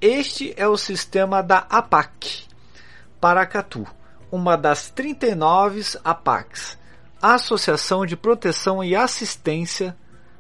Este 0.02 0.54
é 0.58 0.68
o 0.68 0.76
sistema 0.76 1.42
da 1.42 1.60
APAC, 1.70 2.44
Paracatu, 3.20 3.88
uma 4.30 4.58
das 4.58 4.90
39 4.90 5.98
APACs, 6.04 6.78
Associação 7.22 8.06
de 8.06 8.18
Proteção 8.18 8.84
e 8.84 8.94
Assistência 8.94 9.96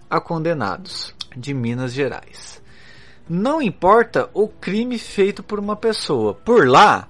a 0.09 0.19
Condenados, 0.19 1.15
de 1.35 1.53
Minas 1.53 1.93
Gerais. 1.93 2.61
Não 3.29 3.61
importa 3.61 4.29
o 4.33 4.49
crime 4.49 4.99
feito 4.99 5.41
por 5.41 5.57
uma 5.57 5.77
pessoa, 5.77 6.33
por 6.33 6.67
lá 6.67 7.07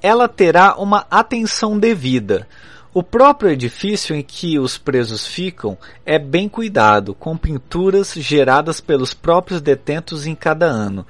ela 0.00 0.28
terá 0.28 0.76
uma 0.76 1.04
atenção 1.10 1.78
devida. 1.78 2.46
O 2.94 3.02
próprio 3.02 3.50
edifício 3.50 4.14
em 4.14 4.22
que 4.22 4.58
os 4.58 4.78
presos 4.78 5.26
ficam 5.26 5.76
é 6.06 6.18
bem 6.18 6.48
cuidado, 6.48 7.14
com 7.14 7.36
pinturas 7.36 8.12
geradas 8.14 8.80
pelos 8.80 9.12
próprios 9.14 9.60
detentos 9.60 10.26
em 10.26 10.34
cada 10.34 10.66
ano 10.66 11.06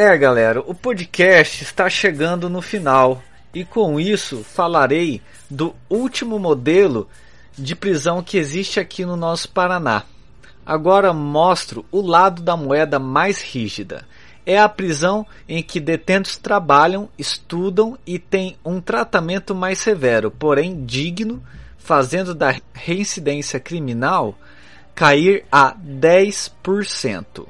É, 0.00 0.16
galera, 0.16 0.60
o 0.64 0.72
podcast 0.72 1.64
está 1.64 1.90
chegando 1.90 2.48
no 2.48 2.62
final 2.62 3.20
e 3.52 3.64
com 3.64 3.98
isso 3.98 4.44
falarei 4.44 5.20
do 5.50 5.74
último 5.90 6.38
modelo 6.38 7.08
de 7.58 7.74
prisão 7.74 8.22
que 8.22 8.38
existe 8.38 8.78
aqui 8.78 9.04
no 9.04 9.16
nosso 9.16 9.48
Paraná. 9.48 10.04
Agora 10.64 11.12
mostro 11.12 11.84
o 11.90 12.00
lado 12.00 12.42
da 12.42 12.56
moeda 12.56 13.00
mais 13.00 13.42
rígida. 13.42 14.06
É 14.46 14.56
a 14.56 14.68
prisão 14.68 15.26
em 15.48 15.64
que 15.64 15.80
detentos 15.80 16.36
trabalham, 16.36 17.08
estudam 17.18 17.98
e 18.06 18.20
têm 18.20 18.56
um 18.64 18.80
tratamento 18.80 19.52
mais 19.52 19.80
severo, 19.80 20.30
porém 20.30 20.84
digno, 20.84 21.42
fazendo 21.76 22.36
da 22.36 22.54
reincidência 22.72 23.58
criminal 23.58 24.38
cair 24.94 25.44
a 25.50 25.74
10%. 25.74 27.48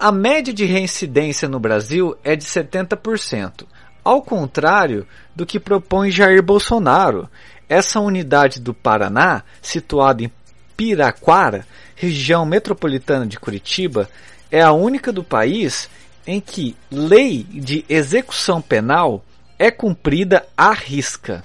A 0.00 0.10
média 0.10 0.50
de 0.50 0.64
reincidência 0.64 1.46
no 1.46 1.60
Brasil 1.60 2.16
é 2.24 2.34
de 2.34 2.42
70%, 2.42 3.66
ao 4.02 4.22
contrário 4.22 5.06
do 5.36 5.44
que 5.44 5.60
propõe 5.60 6.10
Jair 6.10 6.42
Bolsonaro. 6.42 7.28
Essa 7.68 8.00
unidade 8.00 8.60
do 8.60 8.72
Paraná, 8.72 9.42
situada 9.60 10.22
em 10.22 10.32
Piraquara, 10.74 11.66
região 11.94 12.46
metropolitana 12.46 13.26
de 13.26 13.38
Curitiba, 13.38 14.08
é 14.50 14.62
a 14.62 14.72
única 14.72 15.12
do 15.12 15.22
país 15.22 15.90
em 16.26 16.40
que 16.40 16.74
lei 16.90 17.44
de 17.44 17.84
execução 17.86 18.62
penal 18.62 19.22
é 19.58 19.70
cumprida 19.70 20.48
à 20.56 20.72
risca. 20.72 21.44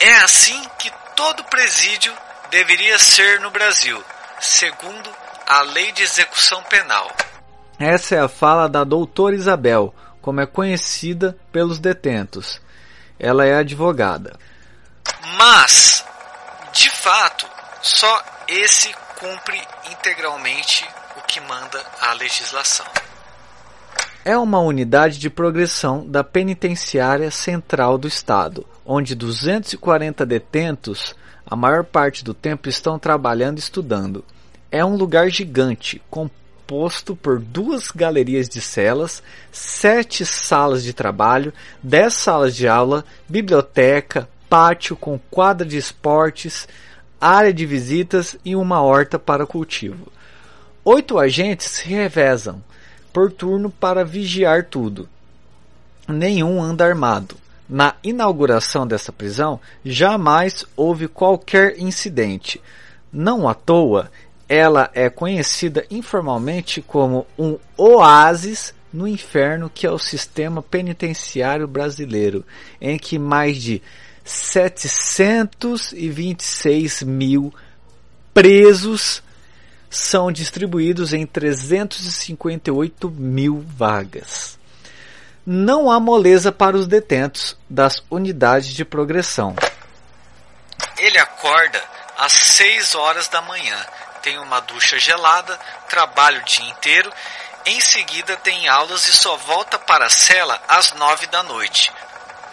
É 0.00 0.14
assim 0.16 0.60
que 0.80 0.90
todo 1.14 1.44
presídio 1.44 2.12
deveria 2.50 2.98
ser 2.98 3.38
no 3.38 3.52
Brasil, 3.52 4.02
segundo 4.40 5.17
a 5.48 5.62
Lei 5.62 5.92
de 5.92 6.02
Execução 6.02 6.62
Penal. 6.64 7.10
Essa 7.78 8.16
é 8.16 8.20
a 8.20 8.28
fala 8.28 8.68
da 8.68 8.84
doutora 8.84 9.34
Isabel, 9.34 9.94
como 10.20 10.42
é 10.42 10.46
conhecida 10.46 11.38
pelos 11.50 11.78
detentos. 11.78 12.60
Ela 13.18 13.46
é 13.46 13.54
advogada. 13.54 14.38
Mas, 15.38 16.04
de 16.74 16.90
fato, 16.90 17.46
só 17.80 18.22
esse 18.46 18.94
cumpre 19.18 19.58
integralmente 19.90 20.86
o 21.16 21.22
que 21.22 21.40
manda 21.40 21.82
a 22.02 22.12
legislação. 22.12 22.86
É 24.22 24.36
uma 24.36 24.60
unidade 24.60 25.18
de 25.18 25.30
progressão 25.30 26.06
da 26.06 26.22
Penitenciária 26.22 27.30
Central 27.30 27.96
do 27.96 28.06
Estado, 28.06 28.66
onde 28.84 29.14
240 29.14 30.26
detentos, 30.26 31.16
a 31.46 31.56
maior 31.56 31.84
parte 31.84 32.22
do 32.22 32.34
tempo, 32.34 32.68
estão 32.68 32.98
trabalhando 32.98 33.56
e 33.56 33.60
estudando. 33.60 34.22
É 34.70 34.84
um 34.84 34.96
lugar 34.96 35.30
gigante, 35.30 36.02
composto 36.10 37.16
por 37.16 37.38
duas 37.38 37.90
galerias 37.90 38.48
de 38.48 38.60
celas, 38.60 39.22
sete 39.50 40.26
salas 40.26 40.82
de 40.82 40.92
trabalho, 40.92 41.52
dez 41.82 42.12
salas 42.14 42.54
de 42.54 42.68
aula, 42.68 43.04
biblioteca, 43.26 44.28
pátio 44.48 44.94
com 44.94 45.18
quadra 45.30 45.66
de 45.66 45.78
esportes, 45.78 46.68
área 47.20 47.52
de 47.52 47.64
visitas 47.64 48.36
e 48.44 48.54
uma 48.54 48.82
horta 48.82 49.18
para 49.18 49.46
cultivo. 49.46 50.12
Oito 50.84 51.18
agentes 51.18 51.66
se 51.66 51.88
revezam 51.88 52.62
por 53.12 53.32
turno 53.32 53.70
para 53.70 54.04
vigiar 54.04 54.64
tudo. 54.64 55.08
Nenhum 56.06 56.62
anda 56.62 56.84
armado. 56.84 57.36
Na 57.68 57.94
inauguração 58.02 58.86
dessa 58.86 59.12
prisão, 59.12 59.60
jamais 59.84 60.64
houve 60.74 61.06
qualquer 61.06 61.78
incidente. 61.78 62.60
Não 63.12 63.46
à 63.46 63.52
toa, 63.52 64.10
ela 64.48 64.90
é 64.94 65.10
conhecida 65.10 65.84
informalmente 65.90 66.80
como 66.80 67.26
um 67.38 67.58
oásis 67.76 68.72
no 68.92 69.06
inferno 69.06 69.70
que 69.72 69.86
é 69.86 69.90
o 69.90 69.98
sistema 69.98 70.62
penitenciário 70.62 71.68
brasileiro, 71.68 72.44
em 72.80 72.98
que 72.98 73.18
mais 73.18 73.62
de 73.62 73.82
726 74.24 77.02
mil 77.02 77.52
presos 78.32 79.22
são 79.90 80.32
distribuídos 80.32 81.12
em 81.12 81.26
358 81.26 83.10
mil 83.10 83.62
vagas 83.76 84.56
não 85.50 85.90
há 85.90 85.98
moleza 85.98 86.52
para 86.52 86.76
os 86.76 86.86
detentos 86.86 87.56
das 87.70 88.02
unidades 88.10 88.68
de 88.68 88.84
progressão. 88.84 89.56
Ele 90.98 91.18
acorda 91.18 91.82
às 92.18 92.32
6 92.32 92.94
horas 92.94 93.28
da 93.28 93.40
manhã, 93.40 93.86
tem 94.22 94.38
uma 94.38 94.60
ducha 94.60 94.98
gelada, 94.98 95.58
trabalha 95.88 96.40
o 96.40 96.44
dia 96.44 96.68
inteiro, 96.68 97.12
em 97.64 97.80
seguida 97.80 98.36
tem 98.36 98.68
aulas 98.68 99.06
e 99.06 99.16
só 99.16 99.36
volta 99.36 99.78
para 99.78 100.06
a 100.06 100.10
cela 100.10 100.60
às 100.68 100.92
9 100.92 101.26
da 101.26 101.42
noite. 101.42 101.92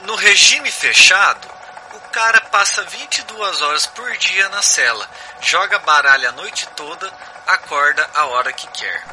No 0.04 0.16
regime 0.16 0.72
fechado, 0.72 1.48
o 1.94 2.00
cara 2.12 2.42
passa 2.42 2.84
22 2.84 3.62
horas 3.62 3.86
por 3.88 4.12
dia 4.18 4.50
na 4.50 4.62
cela, 4.62 5.10
joga 5.42 5.80
baralho 5.80 6.30
a 6.30 6.32
noite 6.32 6.68
toda, 6.76 7.12
acorda 7.48 8.10
a 8.14 8.26
hora 8.26 8.52
que 8.52 8.68
quer 8.68 9.04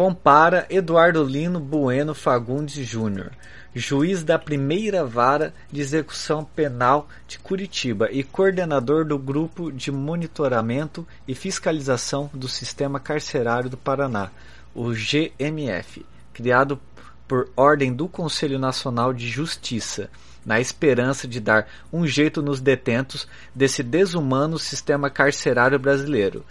compara 0.00 0.66
Eduardo 0.70 1.22
Lino 1.22 1.60
Bueno 1.60 2.14
Fagundes 2.14 2.86
Júnior, 2.88 3.32
juiz 3.74 4.24
da 4.24 4.38
primeira 4.38 5.04
vara 5.04 5.54
de 5.70 5.80
execução 5.80 6.44
penal 6.44 7.08
de 7.28 7.38
Curitiba 7.38 8.08
e 8.10 8.22
coordenador 8.24 9.04
do 9.04 9.18
grupo 9.18 9.70
de 9.70 9.92
monitoramento 9.92 11.06
e 11.26 11.34
fiscalização 11.34 12.28
do 12.34 12.48
sistema 12.48 12.98
carcerário 12.98 13.70
do 13.70 13.76
Paraná, 13.76 14.30
o 14.74 14.90
GMF, 14.90 16.04
criado 16.32 16.80
por 17.28 17.48
ordem 17.56 17.92
do 17.92 18.08
Conselho 18.08 18.58
Nacional 18.58 19.12
de 19.12 19.28
Justiça, 19.28 20.10
na 20.44 20.58
esperança 20.58 21.28
de 21.28 21.38
dar 21.38 21.68
um 21.92 22.06
jeito 22.06 22.42
nos 22.42 22.60
detentos 22.60 23.28
desse 23.54 23.82
desumano 23.82 24.58
sistema 24.58 25.08
carcerário 25.08 25.78
brasileiro. 25.78 26.44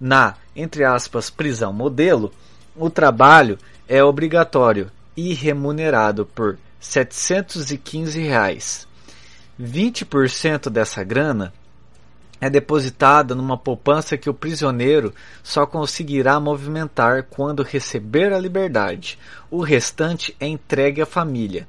Na, 0.00 0.36
entre 0.54 0.84
aspas, 0.84 1.30
prisão 1.30 1.72
modelo, 1.72 2.32
o 2.76 2.88
trabalho 2.88 3.58
é 3.88 4.04
obrigatório 4.04 4.90
e 5.16 5.34
remunerado 5.34 6.26
por 6.26 6.58
715 6.78 8.20
reais. 8.20 8.88
20% 9.60 10.70
dessa 10.70 11.04
grana 11.04 11.52
é 12.40 12.48
depositada 12.48 13.34
numa 13.34 13.58
poupança 13.58 14.16
que 14.16 14.30
o 14.30 14.34
prisioneiro 14.34 15.12
só 15.42 15.66
conseguirá 15.66 16.40
movimentar 16.40 17.24
quando 17.24 17.62
receber 17.62 18.32
a 18.32 18.38
liberdade. 18.38 19.18
O 19.50 19.60
restante 19.60 20.34
é 20.40 20.46
entregue 20.46 21.02
à 21.02 21.06
família. 21.06 21.68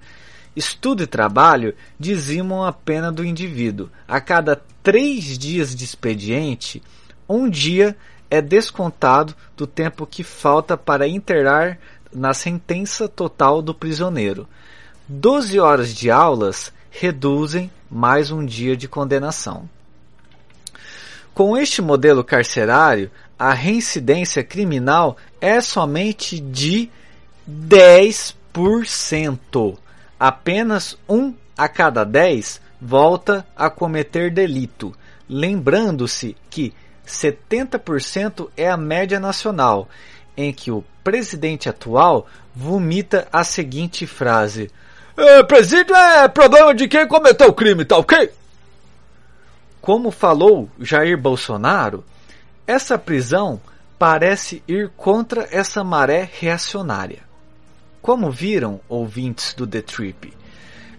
Estudo 0.55 1.03
e 1.03 1.07
trabalho 1.07 1.75
dizimam 1.99 2.63
a 2.63 2.71
pena 2.71 3.11
do 3.11 3.25
indivíduo. 3.25 3.89
A 4.07 4.21
cada 4.21 4.61
três 4.81 5.37
dias 5.37 5.75
de 5.75 5.83
expediente, 5.83 6.81
um 7.27 7.49
dia 7.49 7.95
é 8.29 8.41
descontado 8.41 9.35
do 9.57 9.67
tempo 9.67 10.07
que 10.07 10.23
falta 10.23 10.77
para 10.77 11.07
internar 11.07 11.77
na 12.13 12.33
sentença 12.33 13.07
total 13.07 13.61
do 13.61 13.73
prisioneiro. 13.73 14.45
Doze 15.07 15.57
horas 15.59 15.93
de 15.93 16.11
aulas 16.11 16.73
reduzem 16.89 17.71
mais 17.89 18.31
um 18.31 18.45
dia 18.45 18.75
de 18.77 18.87
condenação. 18.87 19.67
Com 21.33 21.57
este 21.57 21.81
modelo 21.81 22.23
carcerário, 22.23 23.09
a 23.39 23.53
reincidência 23.53 24.43
criminal 24.43 25.17
é 25.39 25.61
somente 25.61 26.39
de 26.39 26.89
10%. 27.49 29.77
Apenas 30.19 30.95
um 31.09 31.33
a 31.57 31.67
cada 31.67 32.03
10 32.03 32.61
volta 32.81 33.45
a 33.55 33.69
cometer 33.69 34.31
delito. 34.31 34.93
Lembrando-se 35.27 36.35
que 36.49 36.73
70% 37.07 38.49
é 38.55 38.69
a 38.69 38.77
média 38.77 39.19
nacional, 39.19 39.89
em 40.35 40.51
que 40.53 40.71
o 40.71 40.83
presidente 41.03 41.69
atual 41.69 42.27
vomita 42.55 43.27
a 43.31 43.43
seguinte 43.43 44.05
frase: 44.07 44.71
é, 45.17 45.43
Presídio 45.43 45.95
é 45.95 46.27
problema 46.27 46.73
de 46.73 46.87
quem 46.87 47.07
cometeu 47.07 47.49
o 47.49 47.53
crime, 47.53 47.85
tá 47.85 47.97
ok? 47.97 48.31
Como 49.81 50.11
falou 50.11 50.69
Jair 50.79 51.17
Bolsonaro, 51.17 52.03
essa 52.67 52.97
prisão 52.97 53.59
parece 53.97 54.63
ir 54.67 54.89
contra 54.95 55.47
essa 55.51 55.83
maré 55.83 56.29
reacionária. 56.39 57.19
Como 58.01 58.31
viram 58.31 58.79
ouvintes 58.89 59.53
do 59.53 59.67
The 59.67 59.81
Trip, 59.81 60.33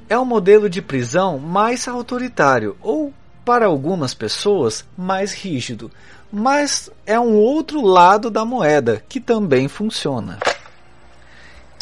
é 0.08 0.18
um 0.18 0.24
modelo 0.24 0.68
de 0.68 0.82
prisão 0.82 1.38
mais 1.38 1.88
autoritário 1.88 2.76
ou 2.80 3.12
para 3.44 3.66
algumas 3.66 4.14
pessoas 4.14 4.84
mais 4.96 5.32
rígido, 5.32 5.90
mas 6.32 6.88
é 7.04 7.20
um 7.20 7.36
outro 7.36 7.82
lado 7.82 8.30
da 8.30 8.42
moeda 8.44 9.04
que 9.06 9.20
também 9.20 9.68
funciona. 9.68 10.38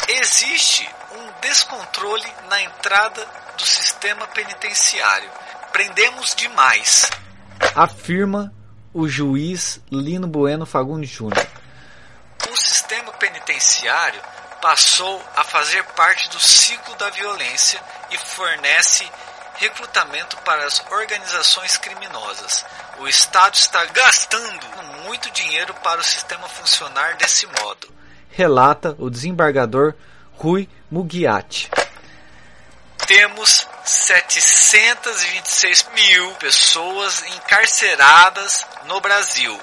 Existe 0.09 0.87
um 1.15 1.41
descontrole 1.41 2.27
na 2.49 2.61
entrada 2.61 3.25
do 3.57 3.65
sistema 3.65 4.27
penitenciário. 4.27 5.29
Prendemos 5.71 6.35
demais, 6.35 7.09
afirma 7.73 8.53
o 8.93 9.07
juiz 9.07 9.79
Lino 9.89 10.27
Bueno 10.27 10.65
Fagundes 10.65 11.09
Júnior. 11.09 11.47
O 12.51 12.57
sistema 12.57 13.13
penitenciário 13.13 14.19
passou 14.61 15.23
a 15.35 15.43
fazer 15.45 15.83
parte 15.95 16.29
do 16.29 16.39
ciclo 16.39 16.93
da 16.95 17.09
violência 17.09 17.81
e 18.11 18.17
fornece 18.17 19.09
recrutamento 19.55 20.37
para 20.37 20.65
as 20.65 20.79
organizações 20.91 21.77
criminosas. 21.77 22.65
O 22.99 23.07
Estado 23.07 23.55
está 23.55 23.83
gastando 23.85 24.65
muito 25.03 25.29
dinheiro 25.31 25.73
para 25.75 25.99
o 25.99 26.03
sistema 26.03 26.47
funcionar 26.47 27.17
desse 27.17 27.45
modo. 27.47 27.91
Relata 28.29 28.95
o 28.97 29.09
desembargador 29.09 29.93
Rui 30.37 30.69
Mugiati. 30.89 31.69
Temos 33.05 33.67
726 33.83 35.89
mil 35.93 36.31
pessoas 36.35 37.21
encarceradas 37.35 38.65
no 38.85 39.01
Brasil, 39.01 39.59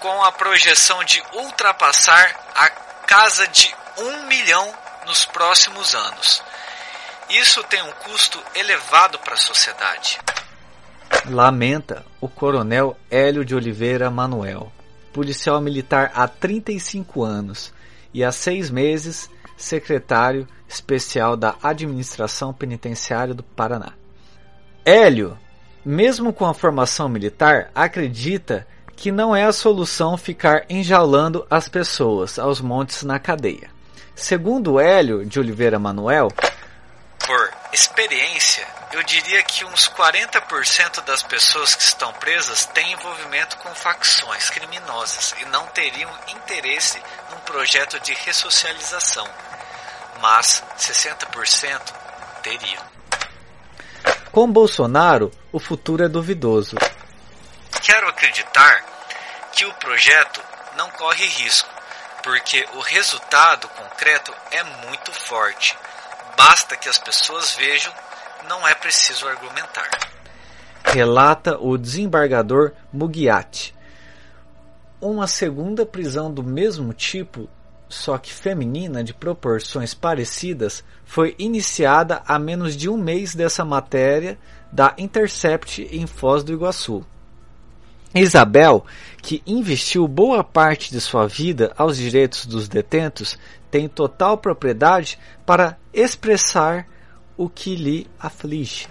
com 0.00 0.24
a 0.24 0.32
projeção 0.32 1.02
de 1.04 1.22
ultrapassar 1.32 2.38
a 2.54 2.68
casa 3.06 3.48
de 3.48 3.74
um 3.98 4.26
milhão 4.26 4.74
nos 5.06 5.24
próximos 5.24 5.94
anos. 5.94 6.42
Isso 7.28 7.62
tem 7.64 7.82
um 7.82 7.90
custo 8.04 8.40
elevado 8.54 9.18
para 9.18 9.34
a 9.34 9.38
sociedade. 9.38 10.20
Lamenta 11.28 12.04
o 12.20 12.28
coronel 12.28 12.96
Hélio 13.10 13.44
de 13.44 13.52
Oliveira 13.52 14.08
Manuel, 14.10 14.72
policial 15.12 15.60
militar 15.60 16.12
há 16.14 16.28
35 16.28 17.24
anos 17.24 17.72
e 18.14 18.22
há 18.22 18.30
seis 18.30 18.70
meses 18.70 19.28
secretário 19.56 20.46
especial 20.68 21.36
da 21.36 21.56
Administração 21.62 22.52
Penitenciária 22.52 23.34
do 23.34 23.42
Paraná. 23.42 23.92
Hélio, 24.84 25.36
mesmo 25.84 26.32
com 26.32 26.46
a 26.46 26.54
formação 26.54 27.08
militar, 27.08 27.70
acredita 27.74 28.66
que 28.94 29.10
não 29.10 29.34
é 29.34 29.44
a 29.44 29.52
solução 29.52 30.16
ficar 30.16 30.64
enjaulando 30.70 31.44
as 31.50 31.68
pessoas 31.68 32.38
aos 32.38 32.60
montes 32.60 33.02
na 33.02 33.18
cadeia. 33.18 33.68
Segundo 34.14 34.78
Hélio 34.78 35.26
de 35.26 35.38
Oliveira 35.38 35.78
Manuel, 35.78 36.28
por 37.18 37.52
experiência, 37.72 38.66
eu 38.92 39.02
diria 39.02 39.42
que 39.42 39.64
uns 39.64 39.88
40% 39.88 41.02
das 41.04 41.22
pessoas 41.22 41.74
que 41.74 41.82
estão 41.82 42.12
presas 42.14 42.66
têm 42.66 42.92
envolvimento 42.92 43.56
com 43.58 43.74
facções 43.74 44.50
criminosas 44.50 45.34
e 45.40 45.44
não 45.46 45.66
teriam 45.68 46.10
interesse 46.28 47.02
num 47.30 47.38
projeto 47.40 47.98
de 48.00 48.14
ressocialização. 48.14 49.28
Mas 50.20 50.62
60% 50.78 51.80
teriam. 52.42 52.82
Com 54.30 54.50
Bolsonaro, 54.50 55.30
o 55.52 55.58
futuro 55.58 56.04
é 56.04 56.08
duvidoso. 56.08 56.76
Quero 57.82 58.08
acreditar 58.08 58.84
que 59.52 59.64
o 59.64 59.74
projeto 59.74 60.42
não 60.76 60.90
corre 60.90 61.26
risco, 61.26 61.68
porque 62.22 62.66
o 62.74 62.80
resultado 62.80 63.68
concreto 63.68 64.34
é 64.50 64.62
muito 64.62 65.12
forte 65.12 65.76
Basta 66.36 66.76
que 66.76 66.88
as 66.88 66.98
pessoas 66.98 67.54
vejam 67.54 67.92
não 68.48 68.66
é 68.66 68.74
preciso 68.74 69.26
argumentar. 69.26 69.88
Relata 70.84 71.58
o 71.58 71.76
desembargador 71.76 72.72
Mugiati. 72.92 73.74
Uma 75.00 75.26
segunda 75.26 75.84
prisão 75.84 76.32
do 76.32 76.42
mesmo 76.42 76.92
tipo, 76.92 77.48
só 77.88 78.18
que 78.18 78.32
feminina 78.32 79.02
de 79.02 79.12
proporções 79.12 79.94
parecidas, 79.94 80.84
foi 81.04 81.34
iniciada 81.38 82.22
a 82.26 82.38
menos 82.38 82.76
de 82.76 82.88
um 82.88 82.96
mês 82.96 83.34
dessa 83.34 83.64
matéria 83.64 84.38
da 84.70 84.94
Intercept 84.98 85.82
em 85.90 86.06
Foz 86.06 86.42
do 86.42 86.52
Iguaçu. 86.52 87.04
Isabel, 88.18 88.84
que 89.22 89.42
investiu 89.46 90.06
boa 90.08 90.42
parte 90.42 90.90
de 90.90 91.00
sua 91.00 91.26
vida 91.26 91.72
aos 91.76 91.96
direitos 91.96 92.46
dos 92.46 92.68
detentos, 92.68 93.38
tem 93.70 93.88
total 93.88 94.38
propriedade 94.38 95.18
para 95.44 95.76
expressar 95.92 96.86
o 97.36 97.48
que 97.48 97.76
lhe 97.76 98.06
aflige. 98.18 98.88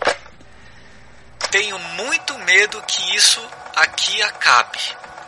Tenho 1.49 1.79
muito 1.79 2.37
medo 2.39 2.81
que 2.83 3.15
isso 3.15 3.41
aqui 3.75 4.21
acabe. 4.21 4.79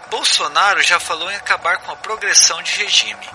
Bolsonaro 0.09 0.81
já 0.83 0.99
falou 0.99 1.29
em 1.31 1.35
acabar 1.35 1.77
com 1.79 1.91
a 1.91 1.95
progressão 1.95 2.61
de 2.61 2.71
regime. 2.73 3.27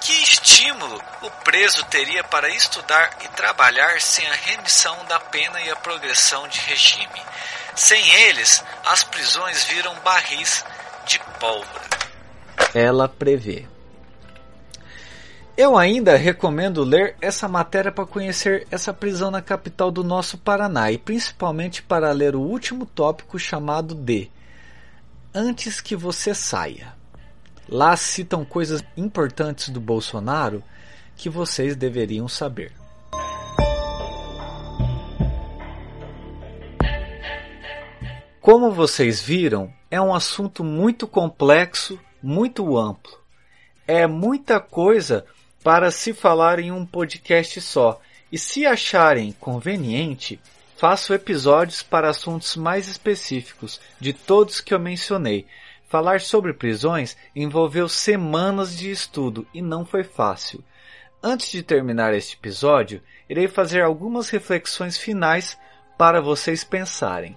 Que 0.00 0.12
estímulo 0.22 1.00
o 1.22 1.30
preso 1.44 1.84
teria 1.84 2.24
para 2.24 2.48
estudar 2.48 3.18
e 3.22 3.28
trabalhar 3.28 4.00
sem 4.00 4.26
a 4.26 4.34
remissão 4.34 4.96
da 5.04 5.20
pena 5.20 5.60
e 5.60 5.70
a 5.70 5.76
progressão 5.76 6.48
de 6.48 6.58
regime? 6.60 7.20
Sem 7.80 8.06
eles, 8.26 8.62
as 8.84 9.02
prisões 9.04 9.64
viram 9.64 9.94
barris 10.04 10.62
de 11.06 11.18
pólvora. 11.40 11.88
Ela 12.74 13.08
prevê. 13.08 13.66
Eu 15.56 15.78
ainda 15.78 16.14
recomendo 16.14 16.84
ler 16.84 17.16
essa 17.22 17.48
matéria 17.48 17.90
para 17.90 18.04
conhecer 18.04 18.66
essa 18.70 18.92
prisão 18.92 19.30
na 19.30 19.40
capital 19.40 19.90
do 19.90 20.04
nosso 20.04 20.36
Paraná 20.36 20.92
e 20.92 20.98
principalmente 20.98 21.82
para 21.82 22.12
ler 22.12 22.36
o 22.36 22.42
último 22.42 22.84
tópico 22.84 23.38
chamado 23.38 23.94
de 23.94 24.30
Antes 25.34 25.80
que 25.80 25.96
você 25.96 26.34
saia. 26.34 26.92
Lá 27.66 27.96
citam 27.96 28.44
coisas 28.44 28.84
importantes 28.94 29.70
do 29.70 29.80
Bolsonaro 29.80 30.62
que 31.16 31.30
vocês 31.30 31.74
deveriam 31.74 32.28
saber. 32.28 32.79
Como 38.40 38.70
vocês 38.70 39.20
viram, 39.20 39.70
é 39.90 40.00
um 40.00 40.14
assunto 40.14 40.64
muito 40.64 41.06
complexo, 41.06 42.00
muito 42.22 42.78
amplo. 42.78 43.20
É 43.86 44.06
muita 44.06 44.58
coisa 44.58 45.26
para 45.62 45.90
se 45.90 46.14
falar 46.14 46.58
em 46.58 46.72
um 46.72 46.86
podcast 46.86 47.60
só. 47.60 48.00
E 48.32 48.38
se 48.38 48.64
acharem 48.64 49.32
conveniente, 49.32 50.40
faço 50.74 51.12
episódios 51.12 51.82
para 51.82 52.08
assuntos 52.08 52.56
mais 52.56 52.88
específicos 52.88 53.78
de 54.00 54.14
todos 54.14 54.62
que 54.62 54.72
eu 54.72 54.80
mencionei. 54.80 55.46
Falar 55.86 56.22
sobre 56.22 56.54
prisões 56.54 57.18
envolveu 57.36 57.90
semanas 57.90 58.74
de 58.74 58.90
estudo 58.90 59.46
e 59.52 59.60
não 59.60 59.84
foi 59.84 60.02
fácil. 60.02 60.64
Antes 61.22 61.50
de 61.50 61.62
terminar 61.62 62.14
este 62.14 62.36
episódio, 62.36 63.02
irei 63.28 63.48
fazer 63.48 63.82
algumas 63.82 64.30
reflexões 64.30 64.96
finais 64.96 65.58
para 65.98 66.22
vocês 66.22 66.64
pensarem. 66.64 67.36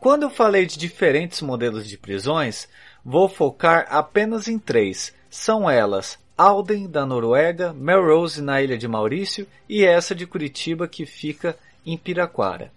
Quando 0.00 0.22
eu 0.22 0.30
falei 0.30 0.64
de 0.64 0.78
diferentes 0.78 1.42
modelos 1.42 1.86
de 1.86 1.98
prisões, 1.98 2.66
vou 3.04 3.28
focar 3.28 3.86
apenas 3.90 4.48
em 4.48 4.58
três. 4.58 5.12
São 5.28 5.68
elas 5.68 6.18
Alden 6.38 6.88
da 6.88 7.04
Noruega, 7.04 7.74
Melrose 7.74 8.40
na 8.40 8.62
ilha 8.62 8.78
de 8.78 8.88
Maurício 8.88 9.46
e 9.68 9.84
essa 9.84 10.14
de 10.14 10.26
Curitiba 10.26 10.88
que 10.88 11.04
fica 11.04 11.54
em 11.84 11.98
Piraquara. 11.98 12.72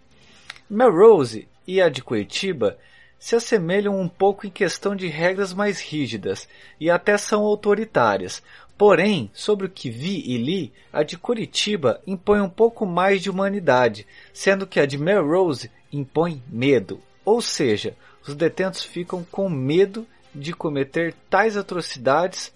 Melrose 0.69 1.47
e 1.65 1.81
a 1.81 1.87
de 1.87 2.03
Curitiba 2.03 2.77
se 3.17 3.37
assemelham 3.37 3.97
um 3.97 4.09
pouco 4.09 4.45
em 4.45 4.49
questão 4.49 4.93
de 4.93 5.07
regras 5.07 5.53
mais 5.53 5.79
rígidas 5.79 6.45
e 6.77 6.89
até 6.89 7.17
são 7.17 7.43
autoritárias. 7.43 8.43
Porém, 8.77 9.31
sobre 9.33 9.65
o 9.67 9.69
que 9.69 9.89
vi 9.89 10.21
e 10.25 10.37
li, 10.37 10.73
a 10.91 11.03
de 11.03 11.17
Curitiba 11.17 12.01
impõe 12.05 12.41
um 12.41 12.49
pouco 12.49 12.85
mais 12.85 13.21
de 13.21 13.29
humanidade, 13.29 14.05
sendo 14.33 14.67
que 14.67 14.77
a 14.77 14.85
de 14.85 14.97
Melrose 14.97 15.71
impõe 15.89 16.43
medo. 16.49 17.01
Ou 17.25 17.41
seja, 17.41 17.95
os 18.27 18.35
detentos 18.35 18.83
ficam 18.83 19.25
com 19.29 19.49
medo 19.49 20.07
de 20.33 20.53
cometer 20.53 21.13
tais 21.29 21.55
atrocidades 21.57 22.53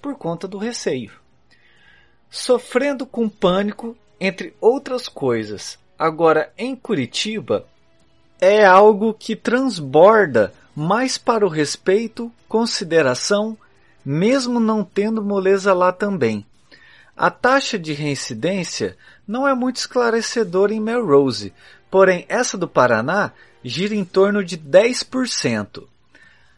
por 0.00 0.16
conta 0.16 0.46
do 0.46 0.58
receio. 0.58 1.12
Sofrendo 2.30 3.06
com 3.06 3.28
pânico, 3.28 3.96
entre 4.20 4.54
outras 4.60 5.08
coisas. 5.08 5.78
Agora, 5.98 6.52
em 6.56 6.74
Curitiba, 6.74 7.66
é 8.40 8.64
algo 8.64 9.14
que 9.14 9.36
transborda 9.36 10.52
mais 10.74 11.18
para 11.18 11.44
o 11.44 11.48
respeito, 11.48 12.32
consideração, 12.48 13.56
mesmo 14.04 14.58
não 14.58 14.82
tendo 14.82 15.22
moleza 15.22 15.74
lá 15.74 15.92
também. 15.92 16.44
A 17.16 17.30
taxa 17.30 17.78
de 17.78 17.92
reincidência 17.92 18.96
não 19.28 19.46
é 19.46 19.54
muito 19.54 19.76
esclarecedora 19.76 20.72
em 20.72 20.80
Melrose, 20.80 21.52
porém 21.92 22.24
essa 22.26 22.56
do 22.56 22.66
Paraná 22.66 23.32
gira 23.62 23.94
em 23.94 24.02
torno 24.02 24.42
de 24.42 24.56
10%. 24.56 25.84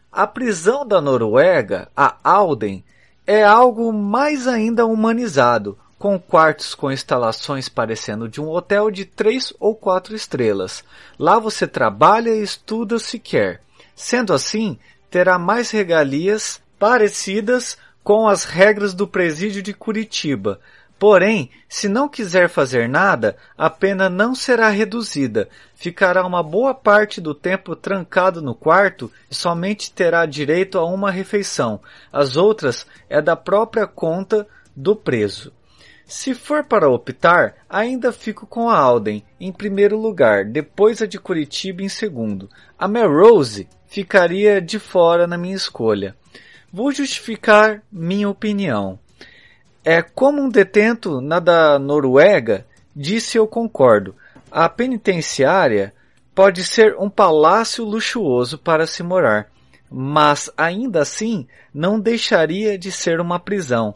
A 0.09 0.25
prisão 0.25 0.87
da 0.87 1.01
Noruega, 1.01 1.89
a 1.93 2.15
Alden, 2.23 2.81
é 3.27 3.43
algo 3.43 3.91
mais 3.91 4.47
ainda 4.47 4.85
humanizado, 4.85 5.77
com 5.99 6.17
quartos 6.17 6.73
com 6.73 6.89
instalações 6.89 7.67
parecendo 7.67 8.29
de 8.29 8.39
um 8.39 8.47
hotel 8.47 8.89
de 8.89 9.03
três 9.03 9.51
ou 9.59 9.75
quatro 9.75 10.15
estrelas. 10.15 10.85
Lá 11.19 11.37
você 11.37 11.67
trabalha 11.67 12.29
e 12.29 12.41
estuda 12.41 12.97
se 12.97 13.19
quer. 13.19 13.59
Sendo 13.93 14.31
assim, 14.31 14.79
terá 15.11 15.37
mais 15.37 15.69
regalias 15.69 16.61
parecidas 16.79 17.77
com 18.01 18.25
as 18.25 18.45
regras 18.45 18.93
do 18.93 19.05
presídio 19.05 19.61
de 19.61 19.73
Curitiba, 19.73 20.61
Porém, 21.07 21.51
se 21.69 21.87
não 21.87 22.09
quiser 22.09 22.49
fazer 22.49 22.89
nada, 22.89 23.37
a 23.55 23.69
pena 23.69 24.09
não 24.09 24.33
será 24.33 24.69
reduzida. 24.69 25.47
Ficará 25.75 26.25
uma 26.25 26.41
boa 26.41 26.73
parte 26.73 27.21
do 27.21 27.35
tempo 27.35 27.75
trancado 27.75 28.41
no 28.41 28.55
quarto 28.55 29.11
e 29.29 29.35
somente 29.35 29.93
terá 29.93 30.25
direito 30.25 30.79
a 30.79 30.83
uma 30.83 31.11
refeição. 31.11 31.79
As 32.11 32.35
outras 32.37 32.87
é 33.07 33.21
da 33.21 33.35
própria 33.35 33.85
conta 33.85 34.47
do 34.75 34.95
preso. 34.95 35.53
Se 36.07 36.33
for 36.33 36.63
para 36.63 36.89
optar, 36.89 37.53
ainda 37.69 38.11
fico 38.11 38.47
com 38.47 38.67
a 38.67 38.75
Alden 38.75 39.23
em 39.39 39.53
primeiro 39.53 39.99
lugar, 39.99 40.43
depois 40.43 41.03
a 41.03 41.05
de 41.05 41.19
Curitiba 41.19 41.83
em 41.83 41.89
segundo. 41.89 42.49
A 42.79 42.87
Melrose 42.87 43.69
ficaria 43.85 44.59
de 44.59 44.79
fora 44.79 45.27
na 45.27 45.37
minha 45.37 45.55
escolha. 45.55 46.15
Vou 46.73 46.91
justificar 46.91 47.83
minha 47.91 48.27
opinião. 48.27 48.97
É 49.87 50.01
como 50.01 50.41
um 50.41 50.49
detento 50.49 51.21
na 51.21 51.39
da 51.39 51.77
Noruega 51.77 52.65
disse 52.95 53.37
eu 53.37 53.45
concordo. 53.45 54.15
A 54.51 54.67
penitenciária 54.67 55.93
pode 56.33 56.63
ser 56.63 56.95
um 56.97 57.07
palácio 57.07 57.85
luxuoso 57.85 58.57
para 58.57 58.87
se 58.87 59.03
morar, 59.03 59.47
mas 59.91 60.49
ainda 60.57 61.01
assim 61.03 61.47
não 61.71 61.99
deixaria 61.99 62.79
de 62.79 62.91
ser 62.91 63.19
uma 63.19 63.39
prisão. 63.39 63.93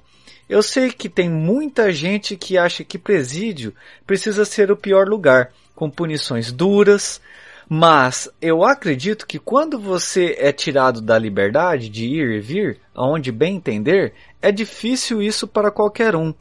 Eu 0.47 0.61
sei 0.61 0.91
que 0.91 1.09
tem 1.09 1.27
muita 1.27 1.91
gente 1.91 2.37
que 2.37 2.55
acha 2.55 2.83
que 2.83 2.99
presídio 2.99 3.73
precisa 4.05 4.45
ser 4.45 4.71
o 4.71 4.77
pior 4.77 5.07
lugar, 5.07 5.51
com 5.75 5.89
punições 5.89 6.51
duras, 6.51 7.19
mas 7.67 8.27
eu 8.41 8.63
acredito 8.63 9.27
que 9.27 9.37
quando 9.37 9.79
você 9.79 10.35
é 10.39 10.51
tirado 10.51 11.01
da 11.01 11.19
liberdade 11.19 11.87
de 11.87 12.05
ir 12.05 12.31
e 12.31 12.39
vir, 12.39 12.79
aonde 12.95 13.31
bem 13.31 13.57
entender, 13.57 14.13
é 14.41 14.51
difícil 14.51 15.21
isso 15.21 15.47
para 15.47 15.71
qualquer 15.71 16.15
um. 16.15 16.33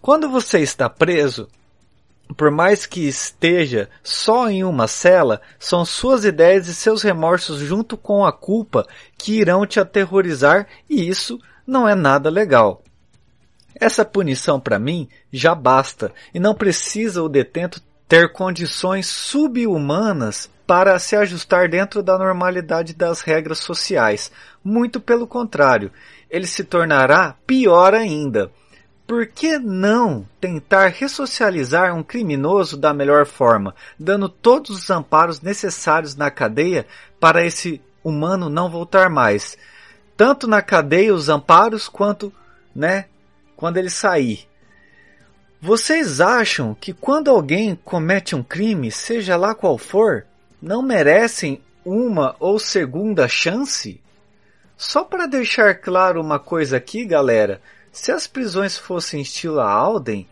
Quando 0.00 0.28
você 0.28 0.60
está 0.60 0.88
preso, 0.88 1.48
por 2.36 2.50
mais 2.50 2.86
que 2.86 3.06
esteja 3.06 3.88
só 4.02 4.48
em 4.48 4.64
uma 4.64 4.88
cela, 4.88 5.40
são 5.58 5.84
suas 5.84 6.24
ideias 6.24 6.68
e 6.68 6.74
seus 6.74 7.02
remorsos 7.02 7.60
junto 7.60 7.96
com 7.96 8.24
a 8.24 8.32
culpa 8.32 8.86
que 9.16 9.38
irão 9.38 9.66
te 9.66 9.78
aterrorizar 9.78 10.66
e 10.88 11.08
isso 11.08 11.40
não 11.66 11.88
é 11.88 11.94
nada 11.94 12.28
legal. 12.28 12.82
Essa 13.74 14.04
punição 14.04 14.60
para 14.60 14.78
mim 14.78 15.08
já 15.32 15.54
basta 15.54 16.12
e 16.32 16.40
não 16.40 16.54
precisa 16.54 17.22
o 17.22 17.28
detento 17.28 17.80
ter 18.08 18.32
condições 18.32 19.06
subhumanas 19.06 20.50
para 20.66 20.98
se 20.98 21.16
ajustar 21.16 21.68
dentro 21.68 22.02
da 22.02 22.16
normalidade 22.16 22.94
das 22.94 23.20
regras 23.20 23.58
sociais. 23.58 24.30
Muito 24.62 25.00
pelo 25.00 25.26
contrário, 25.26 25.90
ele 26.34 26.48
se 26.48 26.64
tornará 26.64 27.36
pior 27.46 27.94
ainda. 27.94 28.50
Por 29.06 29.24
que 29.24 29.56
não 29.56 30.26
tentar 30.40 30.88
ressocializar 30.88 31.94
um 31.94 32.02
criminoso 32.02 32.76
da 32.76 32.92
melhor 32.92 33.24
forma, 33.24 33.72
dando 33.96 34.28
todos 34.28 34.70
os 34.70 34.90
amparos 34.90 35.40
necessários 35.40 36.16
na 36.16 36.32
cadeia 36.32 36.88
para 37.20 37.46
esse 37.46 37.80
humano 38.02 38.48
não 38.48 38.68
voltar 38.68 39.08
mais? 39.08 39.56
Tanto 40.16 40.48
na 40.48 40.60
cadeia 40.60 41.14
os 41.14 41.28
amparos 41.28 41.88
quanto, 41.88 42.32
né, 42.74 43.04
quando 43.56 43.76
ele 43.76 43.90
sair. 43.90 44.48
Vocês 45.60 46.20
acham 46.20 46.74
que 46.74 46.92
quando 46.92 47.30
alguém 47.30 47.78
comete 47.84 48.34
um 48.34 48.42
crime, 48.42 48.90
seja 48.90 49.36
lá 49.36 49.54
qual 49.54 49.78
for, 49.78 50.26
não 50.60 50.82
merecem 50.82 51.62
uma 51.84 52.34
ou 52.40 52.58
segunda 52.58 53.28
chance? 53.28 54.02
Só 54.76 55.04
para 55.04 55.26
deixar 55.26 55.74
claro 55.76 56.20
uma 56.20 56.38
coisa 56.38 56.76
aqui, 56.76 57.04
galera, 57.04 57.60
se 57.92 58.10
as 58.10 58.26
prisões 58.26 58.76
fossem 58.76 59.20
estilo 59.20 59.60
Alden, 59.60 60.26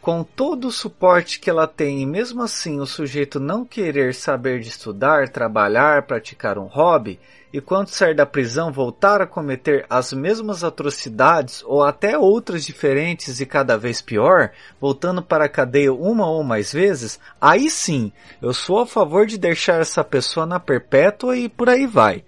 com 0.00 0.22
todo 0.22 0.68
o 0.68 0.72
suporte 0.72 1.40
que 1.40 1.50
ela 1.50 1.66
tem 1.66 2.00
e 2.00 2.06
mesmo 2.06 2.42
assim 2.42 2.78
o 2.78 2.86
sujeito 2.86 3.40
não 3.40 3.64
querer 3.64 4.14
saber 4.14 4.60
de 4.60 4.68
estudar, 4.68 5.28
trabalhar, 5.28 6.04
praticar 6.04 6.56
um 6.56 6.66
hobby, 6.66 7.18
e 7.52 7.60
quando 7.60 7.88
sair 7.88 8.14
da 8.14 8.24
prisão 8.24 8.70
voltar 8.70 9.20
a 9.20 9.26
cometer 9.26 9.84
as 9.90 10.12
mesmas 10.12 10.62
atrocidades 10.62 11.62
ou 11.64 11.82
até 11.82 12.16
outras 12.16 12.64
diferentes 12.64 13.40
e 13.40 13.46
cada 13.46 13.76
vez 13.76 14.00
pior, 14.00 14.52
voltando 14.80 15.20
para 15.20 15.46
a 15.46 15.48
cadeia 15.48 15.92
uma 15.92 16.30
ou 16.30 16.44
mais 16.44 16.72
vezes, 16.72 17.18
aí 17.40 17.68
sim, 17.68 18.12
eu 18.40 18.52
sou 18.52 18.78
a 18.80 18.86
favor 18.86 19.26
de 19.26 19.36
deixar 19.36 19.80
essa 19.80 20.04
pessoa 20.04 20.46
na 20.46 20.60
perpétua 20.60 21.36
e 21.36 21.48
por 21.48 21.68
aí 21.68 21.86
vai. 21.86 22.22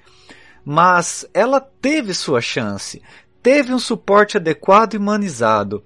Mas 0.72 1.26
ela 1.34 1.60
teve 1.60 2.14
sua 2.14 2.40
chance, 2.40 3.02
teve 3.42 3.74
um 3.74 3.78
suporte 3.80 4.36
adequado 4.36 4.94
e 4.94 4.98
humanizado. 4.98 5.82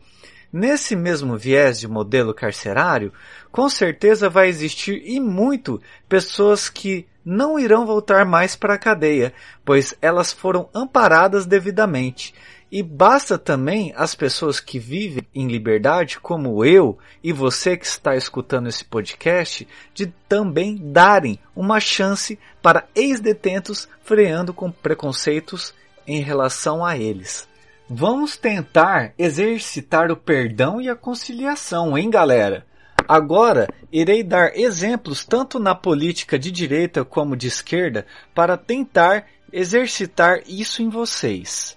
Nesse 0.53 0.95
mesmo 0.95 1.39
viés 1.39 1.81
de 1.81 1.89
modelo 1.89 2.35
carcerário, 2.35 3.11
com 3.51 3.67
certeza 3.71 4.29
vai 4.29 4.47
existir 4.47 5.01
e 5.03 5.19
muito 5.19 5.81
pessoas 6.07 6.69
que 6.69 7.07
não 7.25 7.59
irão 7.59 7.87
voltar 7.87 8.27
mais 8.27 8.57
para 8.57 8.75
a 8.75 8.79
cadeia, 8.79 9.33
pois 9.65 9.95
elas 10.03 10.35
foram 10.35 10.69
amparadas 10.75 11.47
devidamente. 11.47 12.35
E 12.71 12.83
basta 12.83 13.39
também 13.39 13.93
as 13.97 14.15
pessoas 14.15 14.59
que 14.59 14.79
vivem 14.79 15.27
em 15.35 15.47
liberdade, 15.47 16.19
como 16.19 16.65
eu 16.65 16.99
e 17.23 17.33
você 17.33 17.77
que 17.77 17.87
está 17.87 18.17
escutando 18.17 18.69
esse 18.69 18.85
podcast, 18.85 19.67
de 19.93 20.07
também 20.29 20.77
darem 20.77 21.39
uma 21.55 21.79
chance 21.79 22.39
para 22.61 22.85
ex-detentos 22.95 23.89
freando 24.03 24.53
com 24.53 24.71
preconceitos 24.71 25.73
em 26.07 26.21
relação 26.21 26.85
a 26.85 26.97
eles. 26.97 27.49
Vamos 27.89 28.37
tentar 28.37 29.13
exercitar 29.19 30.11
o 30.11 30.17
perdão 30.17 30.81
e 30.81 30.89
a 30.89 30.97
conciliação, 30.97 31.97
hein, 31.97 32.09
galera? 32.11 32.67
Agora, 33.07 33.69
irei 33.93 34.23
dar 34.23 34.57
exemplos 34.57 35.25
tanto 35.25 35.59
na 35.59 35.75
política 35.75 36.39
de 36.39 36.51
direita 36.51 37.05
como 37.05 37.37
de 37.37 37.47
esquerda 37.47 38.07
para 38.35 38.57
tentar 38.57 39.27
exercitar 39.53 40.41
isso 40.47 40.83
em 40.83 40.89
vocês. 40.89 41.77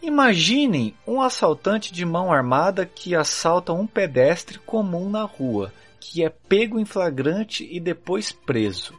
Imaginem 0.00 0.94
um 1.04 1.20
assaltante 1.20 1.92
de 1.92 2.04
mão 2.04 2.32
armada 2.32 2.86
que 2.86 3.16
assalta 3.16 3.72
um 3.72 3.86
pedestre 3.86 4.58
comum 4.60 5.10
na 5.10 5.24
rua, 5.24 5.72
que 5.98 6.22
é 6.22 6.28
pego 6.28 6.78
em 6.78 6.84
flagrante 6.84 7.68
e 7.70 7.80
depois 7.80 8.30
preso. 8.30 8.94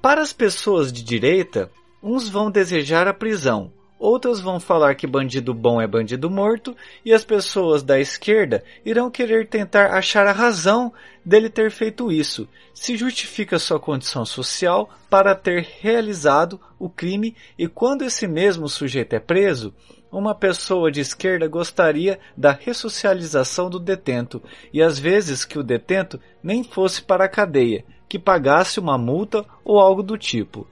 Para 0.00 0.22
as 0.22 0.32
pessoas 0.32 0.92
de 0.92 1.02
direita, 1.02 1.70
uns 2.00 2.28
vão 2.28 2.52
desejar 2.52 3.08
a 3.08 3.14
prisão, 3.14 3.72
outras 3.98 4.40
vão 4.40 4.60
falar 4.60 4.94
que 4.94 5.06
bandido 5.06 5.52
bom 5.52 5.80
é 5.80 5.86
bandido 5.88 6.30
morto, 6.30 6.76
e 7.04 7.12
as 7.12 7.24
pessoas 7.24 7.82
da 7.82 7.98
esquerda 8.00 8.64
irão 8.84 9.10
querer 9.10 9.48
tentar 9.48 9.92
achar 9.92 10.26
a 10.26 10.32
razão 10.32 10.92
dele 11.24 11.50
ter 11.50 11.70
feito 11.70 12.12
isso, 12.12 12.48
se 12.72 12.96
justifica 12.96 13.58
sua 13.58 13.78
condição 13.78 14.24
social 14.24 14.88
para 15.10 15.34
ter 15.34 15.66
realizado 15.80 16.60
o 16.78 16.88
crime, 16.88 17.36
e 17.58 17.66
quando 17.66 18.02
esse 18.02 18.26
mesmo 18.26 18.68
sujeito 18.68 19.14
é 19.14 19.20
preso, 19.20 19.74
uma 20.12 20.34
pessoa 20.34 20.92
de 20.92 21.00
esquerda 21.00 21.48
gostaria 21.48 22.20
da 22.36 22.52
ressocialização 22.52 23.70
do 23.70 23.80
detento, 23.80 24.42
e 24.72 24.82
às 24.82 24.98
vezes 24.98 25.44
que 25.46 25.58
o 25.58 25.62
detento 25.62 26.20
nem 26.42 26.62
fosse 26.62 27.00
para 27.00 27.24
a 27.24 27.28
cadeia, 27.28 27.84
que 28.06 28.18
pagasse 28.18 28.78
uma 28.78 28.98
multa 28.98 29.44
ou 29.64 29.80
algo 29.80 30.02
do 30.02 30.18
tipo. 30.18 30.68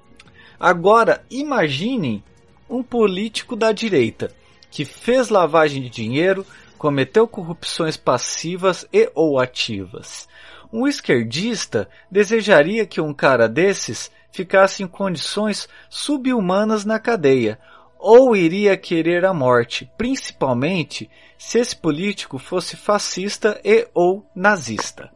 Agora, 0.59 1.25
imaginem 1.31 2.23
um 2.69 2.83
político 2.83 3.57
da 3.57 3.73
direita 3.73 4.31
que 4.71 4.85
fez 4.85 5.31
lavagem 5.31 5.83
de 5.83 5.89
dinheiro, 5.89 6.47
cometeu 6.77 7.27
corrupções 7.27 7.97
passivas 7.97 8.87
e 8.93 9.11
ou 9.15 9.41
ativas. 9.41 10.29
Um 10.73 10.87
esquerdista 10.87 11.89
desejaria 12.11 12.87
que 12.87 13.01
um 13.01 13.13
cara 13.13 13.49
desses 13.49 14.11
ficasse 14.31 14.83
em 14.83 14.87
condições 14.87 15.69
subhumanas 15.89 16.85
na 16.85 16.99
cadeia, 17.01 17.59
ou 18.01 18.35
iria 18.35 18.77
querer 18.77 19.25
a 19.25 19.35
morte, 19.35 19.91
principalmente 19.97 21.11
se 21.37 21.59
esse 21.59 21.77
político 21.77 22.39
fosse 22.39 22.77
fascista 22.77 23.61
e 23.65 23.89
ou 23.95 24.25
nazista. 24.35 25.11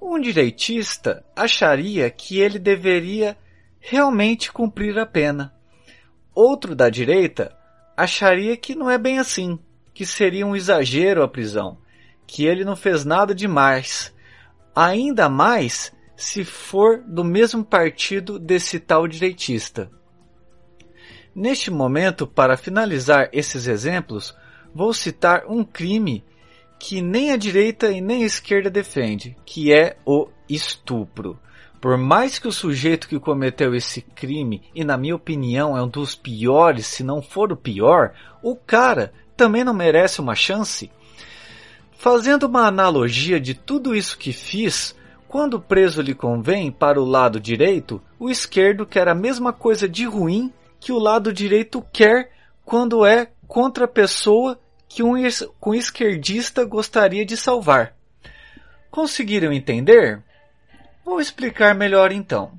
Um 0.00 0.18
direitista 0.20 1.24
acharia 1.36 2.08
que 2.10 2.40
ele 2.40 2.58
deveria 2.58 3.36
realmente 3.80 4.50
cumprir 4.50 4.98
a 4.98 5.06
pena, 5.06 5.52
Outro 6.40 6.76
da 6.76 6.88
direita 6.88 7.52
acharia 7.96 8.56
que 8.56 8.76
não 8.76 8.88
é 8.88 8.96
bem 8.96 9.18
assim, 9.18 9.58
que 9.92 10.06
seria 10.06 10.46
um 10.46 10.54
exagero 10.54 11.24
a 11.24 11.26
prisão, 11.26 11.78
que 12.28 12.46
ele 12.46 12.64
não 12.64 12.76
fez 12.76 13.04
nada 13.04 13.34
demais. 13.34 14.14
Ainda 14.72 15.28
mais 15.28 15.92
se 16.16 16.44
for 16.44 17.02
do 17.02 17.24
mesmo 17.24 17.64
partido 17.64 18.38
desse 18.38 18.78
tal 18.78 19.08
direitista. 19.08 19.90
Neste 21.34 21.70
momento, 21.70 22.26
para 22.26 22.56
finalizar 22.56 23.28
esses 23.32 23.66
exemplos, 23.66 24.34
vou 24.74 24.92
citar 24.92 25.44
um 25.46 25.64
crime 25.64 26.24
que 26.78 27.00
nem 27.02 27.32
a 27.32 27.36
direita 27.36 27.90
e 27.90 28.00
nem 28.00 28.22
a 28.22 28.26
esquerda 28.26 28.70
defende, 28.70 29.36
que 29.44 29.72
é 29.72 29.96
o 30.06 30.28
estupro. 30.48 31.38
Por 31.80 31.96
mais 31.96 32.38
que 32.38 32.48
o 32.48 32.52
sujeito 32.52 33.08
que 33.08 33.20
cometeu 33.20 33.74
esse 33.74 34.00
crime, 34.00 34.62
e 34.74 34.84
na 34.84 34.96
minha 34.96 35.14
opinião 35.14 35.76
é 35.76 35.82
um 35.82 35.88
dos 35.88 36.14
piores, 36.14 36.86
se 36.86 37.04
não 37.04 37.22
for 37.22 37.52
o 37.52 37.56
pior, 37.56 38.12
o 38.42 38.56
cara 38.56 39.12
também 39.36 39.62
não 39.62 39.74
merece 39.74 40.20
uma 40.20 40.34
chance? 40.34 40.90
Fazendo 41.92 42.44
uma 42.44 42.66
analogia 42.66 43.40
de 43.40 43.54
tudo 43.54 43.94
isso 43.94 44.18
que 44.18 44.32
fiz, 44.32 44.94
quando 45.28 45.54
o 45.54 45.60
preso 45.60 46.00
lhe 46.00 46.14
convém 46.14 46.70
para 46.70 47.00
o 47.00 47.04
lado 47.04 47.38
direito, 47.38 48.00
o 48.18 48.30
esquerdo 48.30 48.86
quer 48.86 49.08
a 49.08 49.14
mesma 49.14 49.52
coisa 49.52 49.88
de 49.88 50.04
ruim 50.04 50.52
que 50.80 50.92
o 50.92 50.98
lado 50.98 51.32
direito 51.32 51.84
quer 51.92 52.30
quando 52.64 53.04
é 53.04 53.30
contra 53.46 53.86
a 53.86 53.88
pessoa 53.88 54.58
que 54.88 55.02
um, 55.02 55.14
um 55.14 55.74
esquerdista 55.74 56.64
gostaria 56.64 57.24
de 57.24 57.36
salvar. 57.36 57.94
Conseguiram 58.90 59.52
entender? 59.52 60.22
Vou 61.04 61.20
explicar 61.20 61.74
melhor 61.74 62.12
então. 62.12 62.52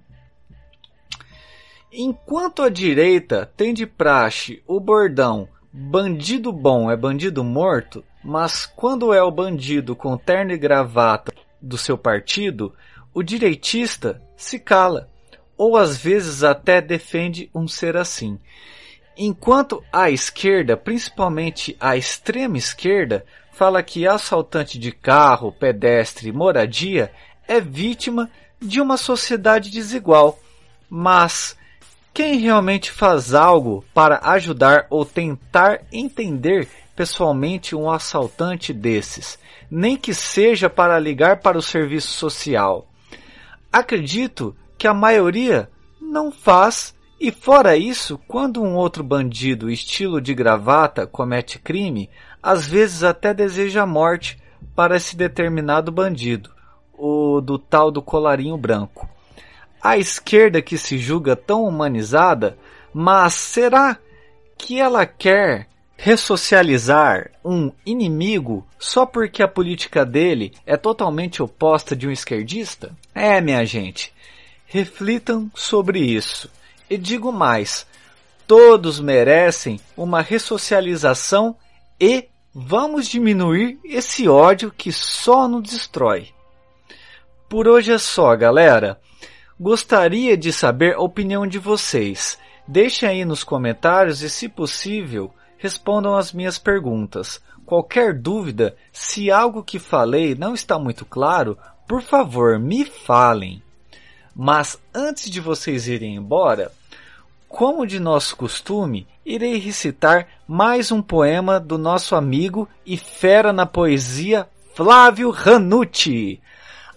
Enquanto 1.92 2.62
a 2.62 2.70
direita 2.70 3.52
tem 3.58 3.74
de 3.74 3.86
praxe 3.86 4.62
o 4.68 4.80
bordão 4.80 5.48
bandido 5.72 6.52
bom 6.52 6.90
é 6.90 6.98
bandido 6.98 7.44
morto, 7.44 8.04
mas 8.24 8.66
quando 8.66 9.14
é 9.14 9.22
o 9.22 9.32
bandido 9.32 9.96
com 9.96 10.18
terno 10.18 10.52
e 10.52 10.58
gravata 10.58 11.32
do 11.62 11.78
seu 11.78 11.98
partido, 11.98 12.74
o 13.14 13.22
direitista 13.22 14.22
se 14.36 14.60
cala, 14.60 15.10
ou 15.60 15.76
às 15.76 15.98
vezes 15.98 16.42
até 16.42 16.80
defende 16.80 17.52
um 17.54 17.68
ser 17.68 17.98
assim. 17.98 18.40
Enquanto 19.18 19.84
a 19.92 20.10
esquerda, 20.10 20.78
principalmente 20.78 21.76
a 21.82 21.98
extrema 21.98 22.58
esquerda, 22.58 23.26
fala 23.52 23.84
que 23.84 24.08
assaltante 24.08 24.80
de 24.80 24.94
carro, 24.94 25.52
pedestre, 25.52 26.32
moradia 26.32 27.12
é 27.46 27.60
vítima 27.60 28.32
de 28.58 28.80
uma 28.80 28.96
sociedade 28.96 29.70
desigual. 29.70 30.40
Mas 30.90 31.58
quem 32.14 32.40
realmente 32.40 32.90
faz 32.90 33.34
algo 33.34 33.84
para 33.94 34.22
ajudar 34.32 34.88
ou 34.90 35.04
tentar 35.04 35.82
entender 35.92 36.70
pessoalmente 36.96 37.76
um 37.76 37.92
assaltante 37.92 38.72
desses, 38.72 39.38
nem 39.70 39.98
que 39.98 40.14
seja 40.14 40.70
para 40.70 40.98
ligar 40.98 41.42
para 41.42 41.58
o 41.58 41.62
serviço 41.62 42.14
social? 42.14 42.88
Acredito 43.70 44.56
que 44.80 44.88
a 44.88 44.94
maioria 44.94 45.70
não 46.02 46.32
faz 46.32 46.96
e 47.20 47.32
fora 47.32 47.76
isso, 47.76 48.18
quando 48.30 48.64
um 48.64 48.76
outro 48.76 49.04
bandido 49.04 49.70
estilo 49.70 50.22
de 50.22 50.34
gravata 50.34 51.06
comete 51.06 51.60
crime, 51.60 52.10
às 52.42 52.66
vezes 52.66 53.04
até 53.04 53.34
deseja 53.34 53.84
a 53.84 53.86
morte 53.86 54.40
para 54.74 54.96
esse 54.96 55.18
determinado 55.18 55.92
bandido 55.92 56.50
o 56.94 57.42
do 57.42 57.60
tal 57.60 57.92
do 57.92 58.02
colarinho 58.02 58.58
branco. 58.58 59.10
A 59.82 59.98
esquerda 59.98 60.62
que 60.62 60.78
se 60.78 60.98
julga 60.98 61.36
tão 61.36 61.66
humanizada, 61.66 62.58
mas 62.94 63.34
será 63.34 63.98
que 64.58 64.80
ela 64.80 65.06
quer 65.06 65.68
ressocializar 65.98 67.32
um 67.44 67.72
inimigo 67.86 68.66
só 68.78 69.06
porque 69.06 69.44
a 69.44 69.48
política 69.48 70.06
dele 70.06 70.54
é 70.66 70.78
totalmente 70.78 71.44
oposta 71.44 71.94
de 71.94 72.08
um 72.08 72.12
esquerdista? 72.12 72.96
É, 73.14 73.42
minha 73.42 73.66
gente, 73.66 74.14
reflitam 74.70 75.52
sobre 75.54 76.00
isso. 76.00 76.50
E 76.90 76.98
digo 76.98 77.32
mais, 77.32 77.86
todos 78.48 79.00
merecem 79.00 79.80
uma 79.98 80.22
ressocialização 80.22 81.56
e 82.00 82.30
Vamos 82.54 83.08
diminuir 83.08 83.80
esse 83.84 84.28
ódio 84.28 84.72
que 84.76 84.92
só 84.92 85.48
nos 85.48 85.62
destrói. 85.62 86.30
Por 87.48 87.68
hoje 87.68 87.92
é 87.92 87.98
só, 88.00 88.36
galera. 88.36 89.00
Gostaria 89.60 90.36
de 90.36 90.52
saber 90.52 90.96
a 90.96 91.00
opinião 91.00 91.46
de 91.46 91.60
vocês. 91.60 92.40
Deixem 92.68 93.08
aí 93.08 93.24
nos 93.24 93.44
comentários 93.44 94.24
e, 94.24 94.30
se 94.30 94.50
possível, 94.50 95.32
respondam 95.58 96.16
as 96.16 96.34
minhas 96.34 96.58
perguntas. 96.58 97.40
Qualquer 97.68 98.16
dúvida, 98.16 98.76
se 98.92 99.30
algo 99.30 99.64
que 99.64 99.78
falei 99.78 100.34
não 100.34 100.56
está 100.56 100.80
muito 100.80 101.06
claro, 101.06 101.56
por 101.88 102.02
favor, 102.02 102.58
me 102.58 102.84
falem. 102.84 103.62
Mas 104.36 104.78
antes 104.94 105.30
de 105.30 105.40
vocês 105.40 105.88
irem 105.88 106.16
embora, 106.16 106.72
como 107.48 107.86
de 107.86 108.00
nosso 108.00 108.36
costume, 108.38 109.08
irei 109.26 109.58
recitar 109.58 110.28
mais 110.48 110.92
um 110.92 111.02
poema 111.02 111.60
do 111.60 111.78
nosso 111.78 112.16
amigo 112.16 112.70
e 112.86 112.96
fera 112.96 113.52
na 113.52 113.66
poesia 113.66 114.48
Flávio 114.76 115.32
Ranucci. 115.32 116.40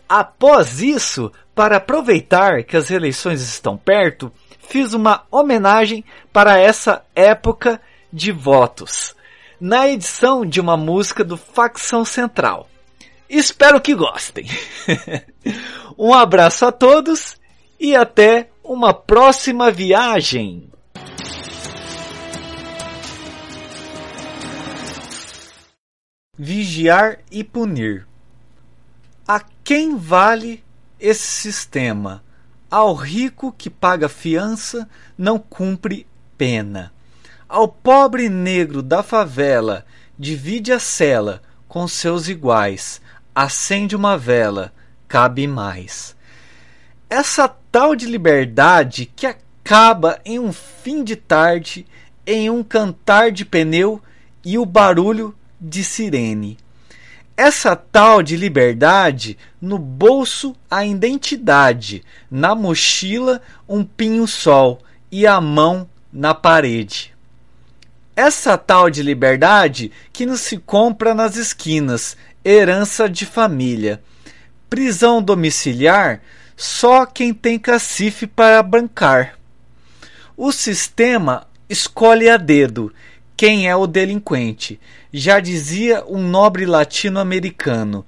Após 0.09 0.83
isso, 0.83 1.33
para 1.55 1.79
aproveitar 1.79 2.63
que 2.65 2.77
as 2.77 2.91
eleições 2.91 3.41
estão 3.41 3.77
perto, 3.77 4.31
fiz 4.61 4.93
uma 4.93 5.25
homenagem 5.31 6.05
para 6.33 6.59
essa 6.59 7.03
época 7.15 7.81
de 8.13 8.31
votos, 8.31 9.17
na 9.61 9.89
edição 9.89 10.45
de 10.45 10.61
uma 10.61 10.77
música 10.77 11.25
do 11.25 11.37
Facção 11.37 12.05
Central. 12.05 12.69
Espero 13.33 13.81
que 13.81 13.95
gostem. 13.95 14.45
um 15.97 16.13
abraço 16.13 16.67
a 16.67 16.71
todos 16.71 17.41
e 17.81 17.97
até 17.97 18.51
uma 18.63 18.93
próxima 18.93 19.71
viagem. 19.71 20.71
Vigiar 26.37 27.21
e 27.31 27.43
punir. 27.43 28.07
A 29.27 29.41
quem 29.65 29.97
vale 29.97 30.63
esse 31.01 31.27
sistema? 31.27 32.23
Ao 32.71 32.93
rico 32.93 33.51
que 33.51 33.71
paga 33.71 34.11
fiança, 34.11 34.87
não 35.17 35.39
cumpre 35.39 36.07
pena. 36.37 36.93
Ao 37.49 37.67
pobre 37.67 38.29
negro 38.29 38.83
da 38.83 39.03
favela, 39.03 39.87
divide 40.19 40.71
a 40.71 40.79
cela 40.79 41.41
com 41.67 41.89
seus 41.89 42.29
iguais 42.29 43.01
acende 43.35 43.97
uma 43.97 44.17
vela, 44.17 44.73
cabe 45.09 45.47
mais. 45.47 46.15
Essa 47.09 47.49
tal 47.49 47.95
de 47.95 48.07
liberdade 48.07 49.11
que 49.15 49.27
acaba 49.27 50.21
em 50.25 50.39
um 50.39 50.53
fim 50.53 51.05
de 51.05 51.17
tarde, 51.17 51.87
em 52.27 52.51
um 52.51 52.63
cantar 52.63 53.31
de 53.31 53.45
pneu 53.45 54.01
e 54.45 54.59
o 54.59 54.67
barulho 54.67 55.35
de 55.61 55.85
sirene. 55.85 56.59
Essa 57.37 57.75
tal 57.75 58.23
de 58.23 58.37
liberdade, 58.37 59.39
no 59.61 59.79
bolso 59.79 60.55
a 60.71 60.85
identidade, 60.85 62.05
na 62.31 62.55
mochila 62.55 63.41
um 63.69 63.83
pinho-sol 63.83 64.81
e 65.11 65.27
a 65.27 65.41
mão 65.41 65.89
na 66.13 66.35
parede. 66.35 67.13
Essa 68.15 68.59
tal 68.59 68.91
de 68.91 69.03
liberdade 69.03 69.91
que 70.13 70.27
não 70.27 70.37
se 70.37 70.59
compra 70.59 71.15
nas 71.15 71.37
esquinas 71.37 72.17
herança 72.45 73.09
de 73.09 73.25
família. 73.27 74.03
Prisão 74.69 75.23
domiciliar, 75.23 76.21
só 76.57 77.05
quem 77.05 77.33
tem 77.35 77.59
cacife 77.59 78.27
para 78.27 78.63
bancar. 78.63 79.39
O 80.37 80.51
sistema 80.51 81.47
escolhe 81.69 82.29
a 82.29 82.37
dedo 82.37 82.93
quem 83.37 83.69
é 83.69 83.75
o 83.75 83.87
delinquente. 83.87 84.81
Já 85.13 85.41
dizia 85.41 86.05
um 86.07 86.23
nobre 86.23 86.65
latino-americano: 86.65 88.07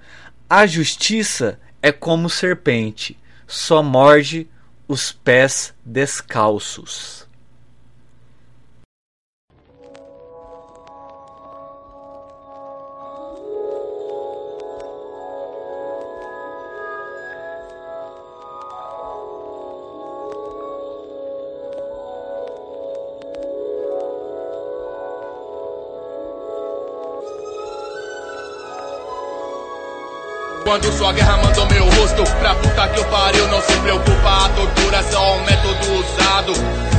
a 0.49 0.67
justiça 0.67 1.59
é 1.83 1.93
como 1.93 2.31
serpente, 2.31 3.19
só 3.47 3.83
morde 3.83 4.49
os 4.87 5.13
pés 5.13 5.75
descalços. 5.85 7.24
Quando 30.65 30.91
sua 30.97 31.13
guerra 31.13 31.37
mandou 31.37 31.67
meu 31.67 31.85
rosto 31.85 32.25
pra 32.39 32.55
puta 32.55 32.89
que 32.89 32.99
eu 32.99 33.05
pariu, 33.05 33.47
não 33.49 33.61
se 33.61 33.73
preocupa, 33.81 34.47
a 34.47 34.49
tortura 34.49 34.97
é 34.97 35.03
só 35.03 35.37
um 35.37 35.45
método 35.45 35.93
usado 35.93 36.53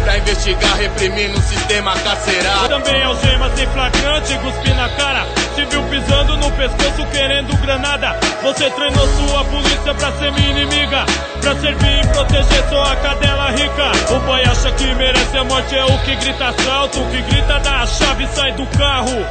pra 0.04 0.20
investigar, 0.20 0.78
reprimir 0.78 1.30
no 1.30 1.42
sistema 1.42 1.96
carcerário. 1.96 2.70
Também 2.70 3.04
algemas 3.04 3.60
em 3.60 3.66
flagrante, 3.66 4.38
cuspi 4.38 4.70
na 4.70 4.88
cara. 4.90 5.26
Te 5.56 5.66
viu 5.66 5.82
pisando 5.84 6.38
no 6.38 6.52
pescoço 6.52 7.08
querendo 7.12 7.60
granada. 7.60 8.16
Você 8.44 8.70
treinou 8.70 9.08
sua 9.08 9.44
polícia 9.46 9.96
pra 9.96 10.12
ser 10.12 10.32
minha 10.34 10.52
inimiga. 10.52 11.04
Pra 11.42 11.56
servir 11.56 12.04
e 12.04 12.08
proteger 12.08 12.70
só 12.70 12.84
a 12.84 12.96
cadela 12.98 13.50
rica. 13.50 14.14
O 14.14 14.20
boy 14.20 14.44
acha 14.44 14.72
que 14.74 14.94
merece 14.94 15.38
a 15.40 15.44
morte, 15.44 15.76
é 15.76 15.86
o 15.86 15.98
que 16.04 16.16
grita 16.18 16.50
assalto. 16.50 17.02
O 17.02 17.10
que 17.10 17.22
grita 17.24 17.60
dá 17.62 17.82
a 17.82 17.88
chave 17.88 18.28
sai 18.28 18.52
do 18.52 18.66
carro. 18.78 19.26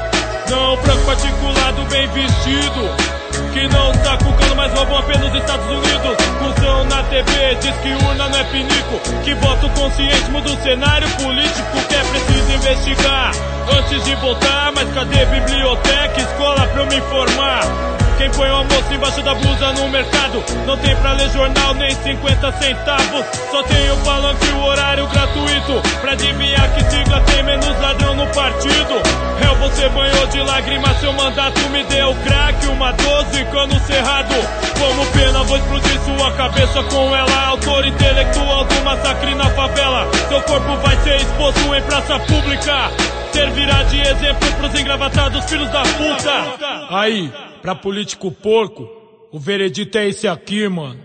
Não, 0.51 0.77
branco 0.79 1.11
articulado, 1.11 1.85
bem 1.85 2.09
vestido 2.09 3.14
que 3.53 3.69
não 3.69 3.93
tá 3.93 4.17
cucando, 4.19 4.57
mas 4.57 4.73
roubam 4.73 4.99
apenas 4.99 5.33
nos 5.33 5.41
Estados 5.41 5.67
Unidos. 5.67 6.17
Cusão 6.39 6.85
na 6.85 7.03
TV, 7.05 7.55
diz 7.61 7.77
que 7.77 7.93
urna 8.05 8.29
não 8.29 8.39
é 8.39 8.45
pinico. 8.45 9.01
Que 9.25 9.35
voto 9.35 9.69
consciente 9.71 10.31
muda 10.31 10.51
o 10.51 10.63
cenário 10.63 11.09
político 11.11 11.87
que 11.89 11.95
é 11.95 12.05
preciso 12.05 12.53
investigar. 12.53 13.33
Antes 13.79 14.05
de 14.05 14.15
votar, 14.17 14.73
mas 14.75 14.93
cadê 14.93 15.25
biblioteca, 15.27 16.21
escola 16.21 16.67
pra 16.67 16.83
eu 16.83 16.87
me 16.87 16.97
informar? 16.97 18.04
Quem 18.17 18.31
põe 18.31 18.49
o 18.49 18.55
almoço 18.55 18.95
embaixo 18.95 19.23
da 19.23 19.35
blusa 19.35 19.73
no 19.73 19.89
mercado? 19.89 20.43
Não 20.67 20.77
tem 20.77 20.95
pra 20.97 21.13
ler 21.15 21.29
jornal 21.31 21.75
nem 21.75 21.91
50 21.91 22.53
centavos. 22.53 23.25
Só 23.51 23.63
tem 23.65 23.91
o 23.91 23.97
palanque 24.05 24.47
e 24.47 24.53
o 24.53 24.65
horário 24.65 25.07
gratuito. 25.09 25.83
Pra 26.01 26.13
adivinhar 26.13 26.73
que 26.75 26.85
sigla 26.85 27.21
tem 27.23 27.43
menos 27.43 27.81
ladrão 27.81 28.15
no 28.15 28.27
partido. 28.29 29.03
Réu, 29.41 29.55
você 29.57 29.89
banhou 29.89 30.27
de 30.29 30.41
lágrimas 30.43 30.97
Seu 31.01 31.13
mandato 31.13 31.61
me 31.71 31.83
deu 31.85 32.15
crack. 32.25 32.67
Uma 32.69 32.93
12, 32.93 33.45
cano 33.47 33.81
cerrado. 33.81 34.35
Como 34.79 35.07
pena, 35.07 35.43
vou 35.43 35.57
explodir 35.57 36.01
sua 36.03 36.31
cabeça 36.33 36.83
com 36.85 37.17
ela. 37.17 37.47
Autor 37.49 37.85
intelectual 37.85 38.65
do 38.65 38.85
massacre 38.85 39.35
na 39.35 39.51
favela. 39.51 40.09
Seu 40.29 40.41
corpo 40.43 40.77
vai 40.77 40.97
ser 41.03 41.17
exposto 41.17 41.75
em 41.75 41.83
praça 41.83 42.19
pública. 42.21 42.91
Servirá 43.33 43.83
de 43.83 44.01
exemplo 44.01 44.53
pros 44.53 44.81
engravatados 44.81 45.45
filhos 45.47 45.69
da 45.71 45.83
puta. 45.83 46.87
Aí 46.91 47.33
pra 47.65 47.75
político 47.75 48.31
porco, 48.31 48.87
o 49.33 49.41
veredito 49.41 49.97
é 49.97 50.07
esse 50.07 50.29
aqui, 50.29 50.69
mano. 50.69 51.01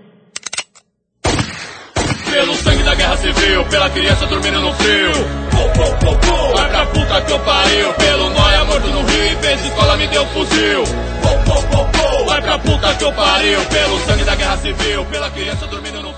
Pelo 2.30 2.54
sangue 2.56 2.84
da 2.84 2.96
guerra 2.96 3.16
civil, 3.16 3.64
pela 3.70 3.90
criança 3.90 4.26
dormindo 4.26 4.60
no 4.60 4.74
frio. 4.74 5.12
Vai 6.54 6.70
pra 6.70 6.86
puta 6.88 7.22
que 7.22 7.32
eu 7.32 7.40
pariu, 7.40 7.94
pelo 7.94 8.30
nóia 8.32 8.66
morto 8.66 8.88
no 8.90 9.02
rio, 9.04 9.40
vez 9.40 9.62
de 9.62 9.68
escola 9.70 9.96
me 9.96 10.08
deu 10.08 10.26
fuzil. 10.26 10.84
Vai 12.28 12.42
pra 12.42 12.60
puta 12.60 12.94
que 12.94 13.04
eu 13.06 13.14
pariu, 13.14 13.66
pelo 13.66 14.00
sangue 14.00 14.24
da 14.26 14.36
guerra 14.36 14.58
civil, 14.58 15.06
pela 15.06 15.32
criança 15.32 15.66
dormindo 15.66 16.02
no 16.02 16.09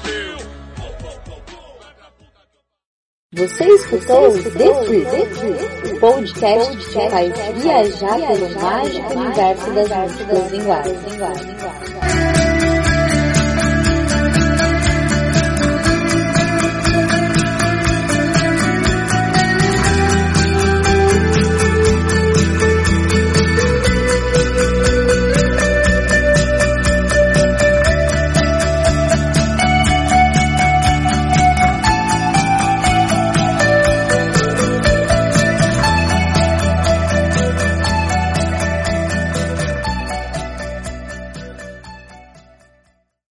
Você 3.33 3.63
escutou 3.63 4.27
o 4.27 5.99
podcast 6.01 6.75
que 6.75 7.09
faz 7.09 7.31
viajar 7.63 8.17
pelo 8.27 8.59
mágico 8.59 9.13
universo 9.13 9.71
das 9.71 9.89
músicas 9.89 10.51
linguagens. 10.51 12.50